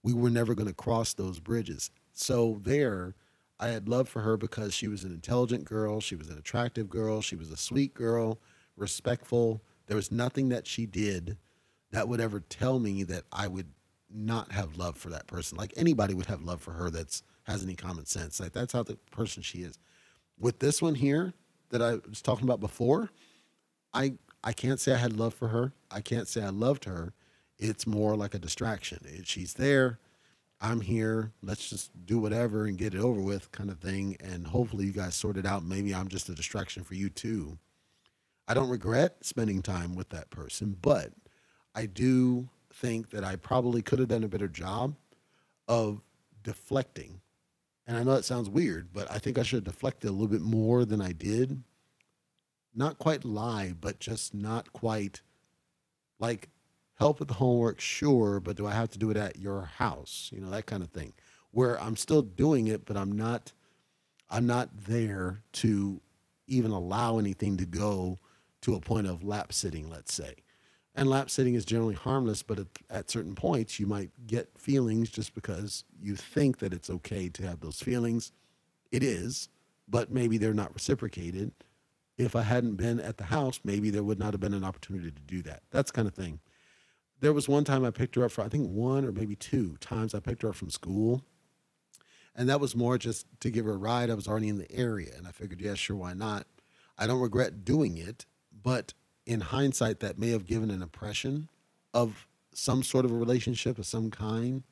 We 0.03 0.13
were 0.13 0.29
never 0.29 0.55
going 0.55 0.67
to 0.67 0.73
cross 0.73 1.13
those 1.13 1.39
bridges. 1.39 1.91
So 2.13 2.59
there, 2.63 3.15
I 3.59 3.67
had 3.67 3.87
love 3.87 4.09
for 4.09 4.21
her 4.21 4.35
because 4.37 4.73
she 4.73 4.87
was 4.87 5.03
an 5.03 5.11
intelligent 5.11 5.65
girl, 5.65 6.01
she 6.01 6.15
was 6.15 6.29
an 6.29 6.37
attractive 6.37 6.89
girl, 6.89 7.21
she 7.21 7.35
was 7.35 7.51
a 7.51 7.57
sweet 7.57 7.93
girl, 7.93 8.39
respectful. 8.75 9.61
There 9.87 9.95
was 9.97 10.11
nothing 10.11 10.49
that 10.49 10.65
she 10.65 10.85
did 10.85 11.37
that 11.91 12.07
would 12.07 12.21
ever 12.21 12.39
tell 12.39 12.79
me 12.79 13.03
that 13.03 13.23
I 13.31 13.47
would 13.47 13.71
not 14.09 14.51
have 14.51 14.77
love 14.77 14.97
for 14.97 15.09
that 15.09 15.27
person. 15.27 15.57
Like 15.57 15.73
anybody 15.75 16.13
would 16.13 16.25
have 16.25 16.41
love 16.41 16.61
for 16.61 16.71
her 16.71 16.89
that's 16.89 17.23
has 17.43 17.63
any 17.63 17.75
common 17.75 18.05
sense. 18.05 18.39
Like 18.39 18.53
that's 18.53 18.73
how 18.73 18.83
the 18.83 18.95
person 19.11 19.43
she 19.43 19.59
is. 19.59 19.77
With 20.39 20.59
this 20.59 20.81
one 20.81 20.95
here 20.95 21.33
that 21.69 21.81
I 21.81 21.97
was 22.07 22.21
talking 22.21 22.45
about 22.45 22.59
before, 22.59 23.09
I 23.93 24.13
I 24.43 24.53
can't 24.53 24.79
say 24.79 24.93
I 24.93 24.97
had 24.97 25.17
love 25.17 25.33
for 25.33 25.49
her. 25.49 25.73
I 25.91 26.01
can't 26.01 26.27
say 26.27 26.41
I 26.43 26.49
loved 26.49 26.85
her. 26.85 27.13
It's 27.57 27.85
more 27.85 28.15
like 28.15 28.33
a 28.33 28.39
distraction. 28.39 28.99
She's 29.25 29.53
there. 29.53 29.99
I'm 30.61 30.81
here. 30.81 31.31
Let's 31.41 31.69
just 31.69 31.91
do 32.05 32.19
whatever 32.19 32.65
and 32.65 32.77
get 32.77 32.93
it 32.93 32.99
over 32.99 33.21
with, 33.21 33.51
kind 33.51 33.69
of 33.69 33.79
thing. 33.79 34.17
And 34.21 34.47
hopefully, 34.47 34.85
you 34.85 34.91
guys 34.91 35.15
sort 35.15 35.37
it 35.37 35.45
out. 35.45 35.63
Maybe 35.63 35.93
I'm 35.93 36.07
just 36.07 36.29
a 36.29 36.35
distraction 36.35 36.83
for 36.83 36.95
you 36.95 37.09
too. 37.09 37.57
I 38.47 38.53
don't 38.53 38.69
regret 38.69 39.17
spending 39.21 39.61
time 39.61 39.95
with 39.95 40.09
that 40.09 40.29
person, 40.31 40.75
but 40.81 41.11
I 41.75 41.85
do 41.85 42.49
think 42.73 43.11
that 43.11 43.23
I 43.23 43.35
probably 43.35 43.81
could 43.81 43.99
have 43.99 44.07
done 44.07 44.23
a 44.23 44.29
better 44.29 44.47
job 44.47 44.95
of 45.67 46.01
deflecting. 46.43 47.21
And 47.85 47.97
I 47.97 48.03
know 48.03 48.15
that 48.15 48.25
sounds 48.25 48.49
weird, 48.49 48.89
but 48.93 49.09
I 49.11 49.19
think 49.19 49.37
I 49.37 49.43
should 49.43 49.57
have 49.57 49.73
deflected 49.73 50.09
a 50.09 50.13
little 50.13 50.27
bit 50.27 50.41
more 50.41 50.85
than 50.85 51.01
I 51.01 51.11
did. 51.11 51.63
Not 52.79 52.97
quite 52.97 53.25
lie, 53.25 53.73
but 53.79 53.99
just 53.99 54.33
not 54.33 54.71
quite 54.71 55.21
like 56.17 56.47
help 56.95 57.19
with 57.19 57.27
the 57.27 57.33
homework, 57.33 57.81
sure, 57.81 58.39
but 58.39 58.55
do 58.55 58.65
I 58.65 58.71
have 58.71 58.89
to 58.91 58.97
do 58.97 59.09
it 59.11 59.17
at 59.17 59.37
your 59.37 59.63
house? 59.63 60.31
You 60.33 60.39
know, 60.39 60.49
that 60.51 60.65
kind 60.65 60.81
of 60.81 60.89
thing. 60.89 61.11
Where 61.51 61.77
I'm 61.81 61.97
still 61.97 62.21
doing 62.21 62.67
it, 62.67 62.85
but 62.85 62.95
I'm 62.95 63.11
not 63.11 63.51
I'm 64.29 64.47
not 64.47 64.69
there 64.85 65.43
to 65.53 65.99
even 66.47 66.71
allow 66.71 67.17
anything 67.19 67.57
to 67.57 67.65
go 67.65 68.17
to 68.61 68.75
a 68.75 68.79
point 68.79 69.07
of 69.07 69.25
lap 69.25 69.51
sitting, 69.51 69.89
let's 69.89 70.13
say. 70.13 70.35
And 70.95 71.09
lap 71.09 71.29
sitting 71.29 71.55
is 71.55 71.65
generally 71.65 71.95
harmless, 71.95 72.43
but 72.43 72.59
at, 72.59 72.67
at, 72.89 73.09
certain 73.11 73.35
points, 73.35 73.77
you 73.77 73.87
might 73.87 74.11
get 74.25 74.57
feelings 74.57 75.09
just 75.09 75.35
because 75.35 75.83
you 76.01 76.15
think 76.15 76.59
that 76.59 76.73
it's 76.73 76.89
okay 76.89 77.27
to 77.27 77.43
have 77.45 77.59
those 77.59 77.81
feelings. 77.81 78.31
It 78.89 79.03
is, 79.03 79.49
but 79.87 80.11
maybe 80.11 80.37
they're 80.37 80.53
not 80.53 80.73
reciprocated. 80.73 81.51
If 82.19 82.35
I 82.35 82.43
hadn't 82.43 82.75
been 82.75 82.99
at 82.99 83.17
the 83.17 83.23
house, 83.23 83.59
maybe 83.63 83.89
there 83.89 84.03
would 84.03 84.19
not 84.19 84.33
have 84.33 84.41
been 84.41 84.53
an 84.53 84.63
opportunity 84.63 85.09
to 85.09 85.21
do 85.21 85.41
that. 85.43 85.63
That's 85.71 85.89
kind 85.89 86.07
of 86.07 86.13
thing 86.13 86.39
there 87.21 87.33
was 87.33 87.49
one 87.49 87.63
time 87.63 87.85
I 87.85 87.91
picked 87.91 88.15
her 88.15 88.25
up 88.25 88.31
for 88.31 88.43
I 88.43 88.49
think 88.49 88.69
one 88.69 89.05
or 89.05 89.11
maybe 89.11 89.35
two 89.35 89.77
times 89.79 90.13
I 90.13 90.19
picked 90.19 90.41
her 90.43 90.49
up 90.49 90.55
from 90.55 90.69
school. 90.69 91.23
And 92.35 92.47
that 92.47 92.61
was 92.61 92.75
more 92.75 92.97
just 92.97 93.25
to 93.41 93.49
give 93.49 93.65
her 93.65 93.73
a 93.73 93.77
ride. 93.77 94.09
I 94.09 94.13
was 94.13 94.27
already 94.27 94.47
in 94.47 94.57
the 94.57 94.71
area 94.71 95.11
and 95.17 95.27
I 95.27 95.31
figured, 95.31 95.59
yeah, 95.59 95.73
sure, 95.73 95.97
why 95.97 96.13
not? 96.13 96.47
I 96.97 97.07
don't 97.07 97.19
regret 97.19 97.65
doing 97.65 97.97
it, 97.97 98.25
but 98.63 98.93
in 99.25 99.41
hindsight, 99.41 99.99
that 99.99 100.17
may 100.17 100.29
have 100.29 100.45
given 100.45 100.71
an 100.71 100.81
impression 100.81 101.49
of 101.93 102.27
some 102.53 102.83
sort 102.83 103.05
of 103.05 103.11
a 103.11 103.15
relationship 103.15 103.77
of 103.77 103.85
some 103.85 104.09
kind, 104.09 104.63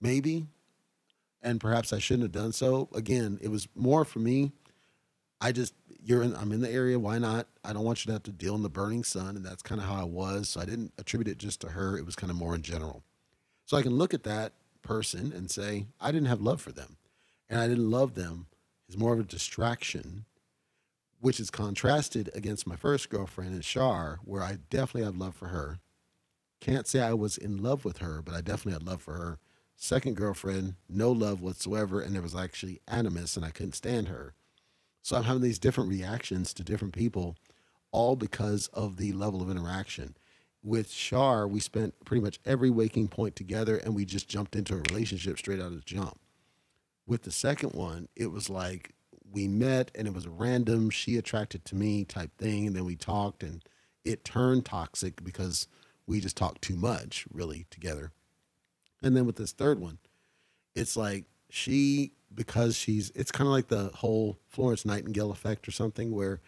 maybe. 0.00 0.46
And 1.42 1.60
perhaps 1.60 1.92
I 1.92 1.98
shouldn't 1.98 2.22
have 2.22 2.32
done 2.32 2.52
so. 2.52 2.88
Again, 2.94 3.38
it 3.42 3.48
was 3.48 3.68
more 3.74 4.04
for 4.04 4.18
me. 4.18 4.52
I 5.40 5.52
just 5.52 5.74
you're 6.04 6.22
in 6.22 6.36
I'm 6.36 6.52
in 6.52 6.60
the 6.60 6.70
area, 6.70 6.98
why 6.98 7.18
not? 7.18 7.48
I 7.64 7.72
don't 7.72 7.84
want 7.84 8.04
you 8.04 8.10
to 8.10 8.12
have 8.14 8.22
to 8.24 8.32
deal 8.32 8.54
in 8.54 8.62
the 8.62 8.68
burning 8.68 9.04
sun, 9.04 9.36
and 9.36 9.44
that's 9.44 9.62
kind 9.62 9.80
of 9.80 9.86
how 9.86 9.96
I 9.96 10.04
was. 10.04 10.50
So 10.50 10.60
I 10.60 10.64
didn't 10.66 10.92
attribute 10.98 11.28
it 11.28 11.38
just 11.38 11.60
to 11.62 11.68
her. 11.70 11.96
It 11.96 12.04
was 12.04 12.14
kind 12.14 12.30
of 12.30 12.36
more 12.36 12.54
in 12.54 12.62
general. 12.62 13.02
So 13.64 13.76
I 13.76 13.82
can 13.82 13.96
look 13.96 14.12
at 14.12 14.24
that 14.24 14.52
person 14.82 15.32
and 15.32 15.50
say, 15.50 15.86
I 16.00 16.12
didn't 16.12 16.28
have 16.28 16.40
love 16.40 16.60
for 16.60 16.72
them. 16.72 16.98
And 17.48 17.60
I 17.60 17.66
didn't 17.66 17.90
love 17.90 18.14
them 18.14 18.46
is 18.88 18.98
more 18.98 19.14
of 19.14 19.20
a 19.20 19.24
distraction, 19.24 20.26
which 21.20 21.40
is 21.40 21.50
contrasted 21.50 22.30
against 22.34 22.66
my 22.66 22.76
first 22.76 23.08
girlfriend 23.08 23.54
in 23.54 23.62
Shar, 23.62 24.20
where 24.24 24.42
I 24.42 24.58
definitely 24.70 25.04
had 25.04 25.16
love 25.16 25.34
for 25.34 25.48
her. 25.48 25.78
Can't 26.60 26.86
say 26.86 27.00
I 27.00 27.14
was 27.14 27.36
in 27.36 27.62
love 27.62 27.84
with 27.84 27.98
her, 27.98 28.22
but 28.22 28.34
I 28.34 28.40
definitely 28.40 28.74
had 28.74 28.82
love 28.82 29.02
for 29.02 29.14
her. 29.14 29.38
Second 29.76 30.16
girlfriend, 30.16 30.74
no 30.88 31.10
love 31.10 31.40
whatsoever, 31.40 32.00
and 32.00 32.14
there 32.14 32.22
was 32.22 32.34
actually 32.34 32.80
animus, 32.86 33.36
and 33.36 33.44
I 33.44 33.50
couldn't 33.50 33.72
stand 33.72 34.08
her. 34.08 34.34
So 35.04 35.16
I'm 35.16 35.24
having 35.24 35.42
these 35.42 35.58
different 35.58 35.90
reactions 35.90 36.54
to 36.54 36.64
different 36.64 36.94
people, 36.94 37.36
all 37.92 38.16
because 38.16 38.68
of 38.68 38.96
the 38.96 39.12
level 39.12 39.42
of 39.42 39.50
interaction. 39.50 40.16
With 40.62 40.90
Shar, 40.90 41.46
we 41.46 41.60
spent 41.60 42.02
pretty 42.06 42.22
much 42.22 42.40
every 42.46 42.70
waking 42.70 43.08
point 43.08 43.36
together 43.36 43.76
and 43.76 43.94
we 43.94 44.06
just 44.06 44.28
jumped 44.28 44.56
into 44.56 44.72
a 44.72 44.78
relationship 44.78 45.36
straight 45.36 45.60
out 45.60 45.66
of 45.66 45.74
the 45.74 45.82
jump. 45.82 46.18
With 47.06 47.24
the 47.24 47.30
second 47.30 47.74
one, 47.74 48.08
it 48.16 48.28
was 48.32 48.48
like 48.48 48.94
we 49.30 49.46
met 49.46 49.90
and 49.94 50.08
it 50.08 50.14
was 50.14 50.24
a 50.24 50.30
random, 50.30 50.88
she 50.88 51.18
attracted 51.18 51.66
to 51.66 51.76
me 51.76 52.06
type 52.06 52.30
thing. 52.38 52.66
And 52.66 52.74
then 52.74 52.86
we 52.86 52.96
talked 52.96 53.42
and 53.42 53.62
it 54.06 54.24
turned 54.24 54.64
toxic 54.64 55.22
because 55.22 55.68
we 56.06 56.18
just 56.18 56.38
talked 56.38 56.62
too 56.62 56.76
much 56.76 57.26
really 57.30 57.66
together. 57.68 58.12
And 59.02 59.14
then 59.14 59.26
with 59.26 59.36
this 59.36 59.52
third 59.52 59.80
one, 59.80 59.98
it's 60.74 60.96
like 60.96 61.26
she 61.50 62.12
because 62.34 62.76
she's 62.76 63.10
it's 63.14 63.30
kind 63.30 63.46
of 63.46 63.52
like 63.52 63.68
the 63.68 63.90
whole 63.94 64.38
Florence 64.48 64.84
Nightingale 64.84 65.30
effect 65.30 65.66
or 65.68 65.70
something 65.70 66.10
where 66.12 66.40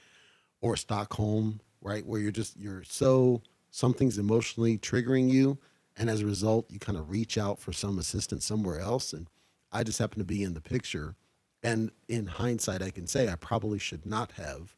or 0.60 0.76
Stockholm, 0.76 1.60
right? 1.80 2.04
Where 2.06 2.20
you're 2.20 2.32
just 2.32 2.56
you're 2.56 2.82
so 2.84 3.42
something's 3.70 4.18
emotionally 4.18 4.78
triggering 4.78 5.30
you 5.30 5.58
and 5.96 6.08
as 6.08 6.22
a 6.22 6.26
result 6.26 6.70
you 6.70 6.78
kind 6.78 6.98
of 6.98 7.10
reach 7.10 7.36
out 7.36 7.58
for 7.58 7.72
some 7.72 7.98
assistance 7.98 8.44
somewhere 8.44 8.80
else 8.80 9.12
and 9.12 9.28
I 9.72 9.82
just 9.82 9.98
happen 9.98 10.18
to 10.18 10.24
be 10.24 10.42
in 10.42 10.54
the 10.54 10.60
picture 10.60 11.14
and 11.62 11.90
in 12.08 12.26
hindsight 12.26 12.82
I 12.82 12.90
can 12.90 13.06
say 13.06 13.28
I 13.28 13.34
probably 13.34 13.78
should 13.78 14.06
not 14.06 14.32
have 14.32 14.76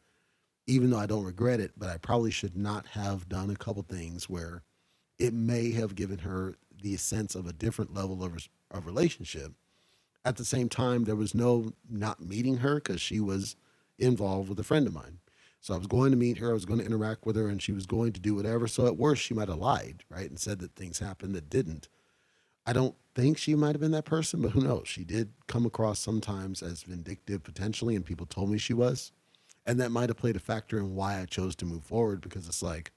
even 0.69 0.91
though 0.91 0.99
I 0.99 1.07
don't 1.07 1.25
regret 1.25 1.61
it, 1.61 1.73
but 1.79 1.89
I 1.89 1.97
probably 1.97 2.31
should 2.31 2.57
not 2.57 2.89
have 2.89 3.29
done 3.29 3.51
a 3.51 3.57
couple 3.57 3.83
things 3.83 4.29
where 4.29 4.63
it 5.19 5.33
may 5.33 5.73
have 5.73 5.97
given 5.97 6.19
her 6.19 6.57
the 6.83 6.97
sense 6.97 7.35
of 7.35 7.47
a 7.47 7.53
different 7.55 7.95
level 7.95 8.23
of, 8.23 8.49
of 8.71 8.87
relationship. 8.87 9.53
At 10.29 10.37
the 10.37 10.45
same 10.45 10.69
time, 10.69 11.05
there 11.05 11.17
was 11.17 11.35
no 11.35 11.73
not 11.89 12.21
meeting 12.21 12.59
her 12.59 12.75
because 12.75 13.01
she 13.01 13.19
was 13.19 13.57
involved 13.99 14.51
with 14.51 14.61
a 14.61 14.63
friend 14.63 14.87
of 14.87 14.93
mine. 14.93 15.21
So 15.63 15.73
I 15.73 15.79
was 15.79 15.87
going 15.87 16.11
to 16.11 16.19
meet 16.19 16.37
her, 16.37 16.51
I 16.51 16.53
was 16.53 16.67
going 16.67 16.81
to 16.81 16.85
interact 16.85 17.25
with 17.25 17.35
her, 17.37 17.49
and 17.49 17.63
she 17.63 17.73
was 17.73 17.87
going 17.87 18.13
to 18.13 18.21
do 18.21 18.35
whatever. 18.35 18.69
So 18.69 18.87
at 18.87 18.99
worst, 18.99 19.23
she 19.23 19.33
might 19.33 19.49
have 19.49 19.57
lied, 19.57 20.05
right? 20.11 20.29
And 20.29 20.39
said 20.39 20.59
that 20.59 20.77
things 20.77 20.99
happened 20.99 21.35
that 21.35 21.49
didn't. 21.49 21.89
I 22.67 22.75
don't 22.75 22.95
think 23.15 23.39
she 23.39 23.55
might 23.55 23.73
have 23.73 23.81
been 23.81 23.93
that 23.93 24.05
person, 24.05 24.43
but 24.43 24.51
who 24.51 24.61
knows? 24.61 24.87
She 24.87 25.03
did 25.03 25.33
come 25.47 25.65
across 25.65 25.99
sometimes 25.99 26.63
as 26.63 26.83
vindictive 26.83 27.43
potentially, 27.43 27.97
and 27.97 28.05
people 28.05 28.27
told 28.27 28.51
me 28.51 28.59
she 28.59 28.75
was. 28.75 29.13
And 29.65 29.81
that 29.81 29.93
might 29.93 30.11
have 30.11 30.19
played 30.19 30.37
a 30.37 30.41
factor 30.41 30.77
in 30.77 30.95
why 30.95 31.23
I 31.23 31.25
chose 31.25 31.57
to 31.57 31.65
move 31.65 31.85
forward 31.85 32.21
because 32.21 32.47
it's 32.47 32.63
like, 32.63 32.93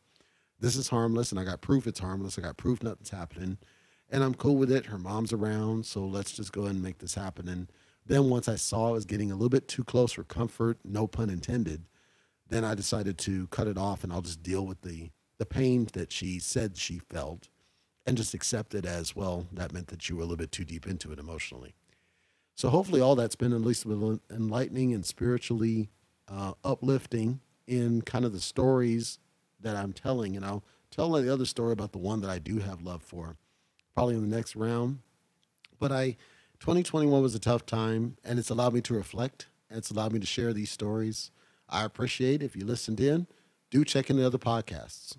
this 0.59 0.75
is 0.75 0.89
harmless 0.89 1.31
and 1.31 1.39
I 1.39 1.45
got 1.45 1.61
proof 1.61 1.87
it's 1.87 2.01
harmless. 2.01 2.37
I 2.37 2.41
got 2.41 2.57
proof 2.57 2.83
nothing's 2.83 3.09
happening 3.09 3.57
and 4.11 4.23
I'm 4.23 4.35
cool 4.35 4.57
with 4.57 4.71
it. 4.71 4.87
Her 4.87 4.97
mom's 4.97 5.33
around, 5.33 5.85
so 5.85 6.05
let's 6.05 6.33
just 6.33 6.51
go 6.51 6.61
ahead 6.61 6.75
and 6.75 6.83
make 6.83 6.99
this 6.99 7.15
happen. 7.15 7.47
And 7.47 7.71
then 8.05 8.29
once 8.29 8.47
I 8.47 8.55
saw 8.55 8.89
it 8.89 8.93
was 8.93 9.05
getting 9.05 9.31
a 9.31 9.35
little 9.35 9.49
bit 9.49 9.67
too 9.67 9.83
close 9.83 10.11
for 10.11 10.23
comfort, 10.23 10.77
no 10.83 11.07
pun 11.07 11.29
intended, 11.29 11.85
then 12.49 12.65
I 12.65 12.75
decided 12.75 13.17
to 13.19 13.47
cut 13.47 13.67
it 13.67 13.77
off 13.77 14.03
and 14.03 14.11
I'll 14.11 14.21
just 14.21 14.43
deal 14.43 14.65
with 14.65 14.81
the 14.81 15.11
the 15.37 15.45
pain 15.47 15.87
that 15.93 16.11
she 16.11 16.37
said 16.37 16.77
she 16.77 16.99
felt 16.99 17.49
and 18.05 18.15
just 18.15 18.35
accept 18.35 18.75
it 18.75 18.85
as 18.85 19.15
well. 19.15 19.47
That 19.51 19.73
meant 19.73 19.87
that 19.87 20.07
you 20.07 20.15
were 20.15 20.21
a 20.21 20.25
little 20.25 20.37
bit 20.37 20.51
too 20.51 20.65
deep 20.65 20.85
into 20.85 21.11
it 21.11 21.17
emotionally. 21.17 21.73
So 22.53 22.69
hopefully 22.69 23.01
all 23.01 23.15
that's 23.15 23.35
been 23.35 23.53
at 23.53 23.61
least 23.61 23.85
a 23.85 23.87
little 23.87 24.19
enlightening 24.29 24.93
and 24.93 25.03
spiritually 25.03 25.89
uh, 26.27 26.53
uplifting 26.63 27.39
in 27.65 28.03
kind 28.03 28.23
of 28.23 28.33
the 28.33 28.39
stories 28.39 29.17
that 29.59 29.75
I'm 29.75 29.93
telling. 29.93 30.35
And 30.35 30.45
I'll 30.45 30.63
tell 30.91 31.11
the 31.11 31.33
other 31.33 31.45
story 31.45 31.73
about 31.73 31.91
the 31.91 31.97
one 31.97 32.21
that 32.21 32.29
I 32.29 32.37
do 32.37 32.59
have 32.59 32.83
love 32.83 33.01
for, 33.01 33.37
probably 33.95 34.15
in 34.15 34.29
the 34.29 34.35
next 34.35 34.55
round. 34.55 34.99
But 35.79 35.91
I, 35.91 36.17
2021 36.59 37.21
was 37.21 37.35
a 37.35 37.39
tough 37.39 37.65
time, 37.65 38.17
and 38.23 38.39
it's 38.39 38.49
allowed 38.49 38.73
me 38.73 38.81
to 38.81 38.93
reflect. 38.93 39.47
And 39.69 39.77
it's 39.77 39.89
allowed 39.89 40.13
me 40.13 40.19
to 40.19 40.25
share 40.25 40.53
these 40.53 40.69
stories. 40.69 41.31
I 41.69 41.85
appreciate 41.85 42.43
if 42.43 42.55
you 42.55 42.65
listened 42.65 42.99
in. 42.99 43.27
Do 43.69 43.85
check 43.85 44.09
in 44.09 44.17
the 44.17 44.25
other 44.25 44.37
podcasts. 44.37 45.15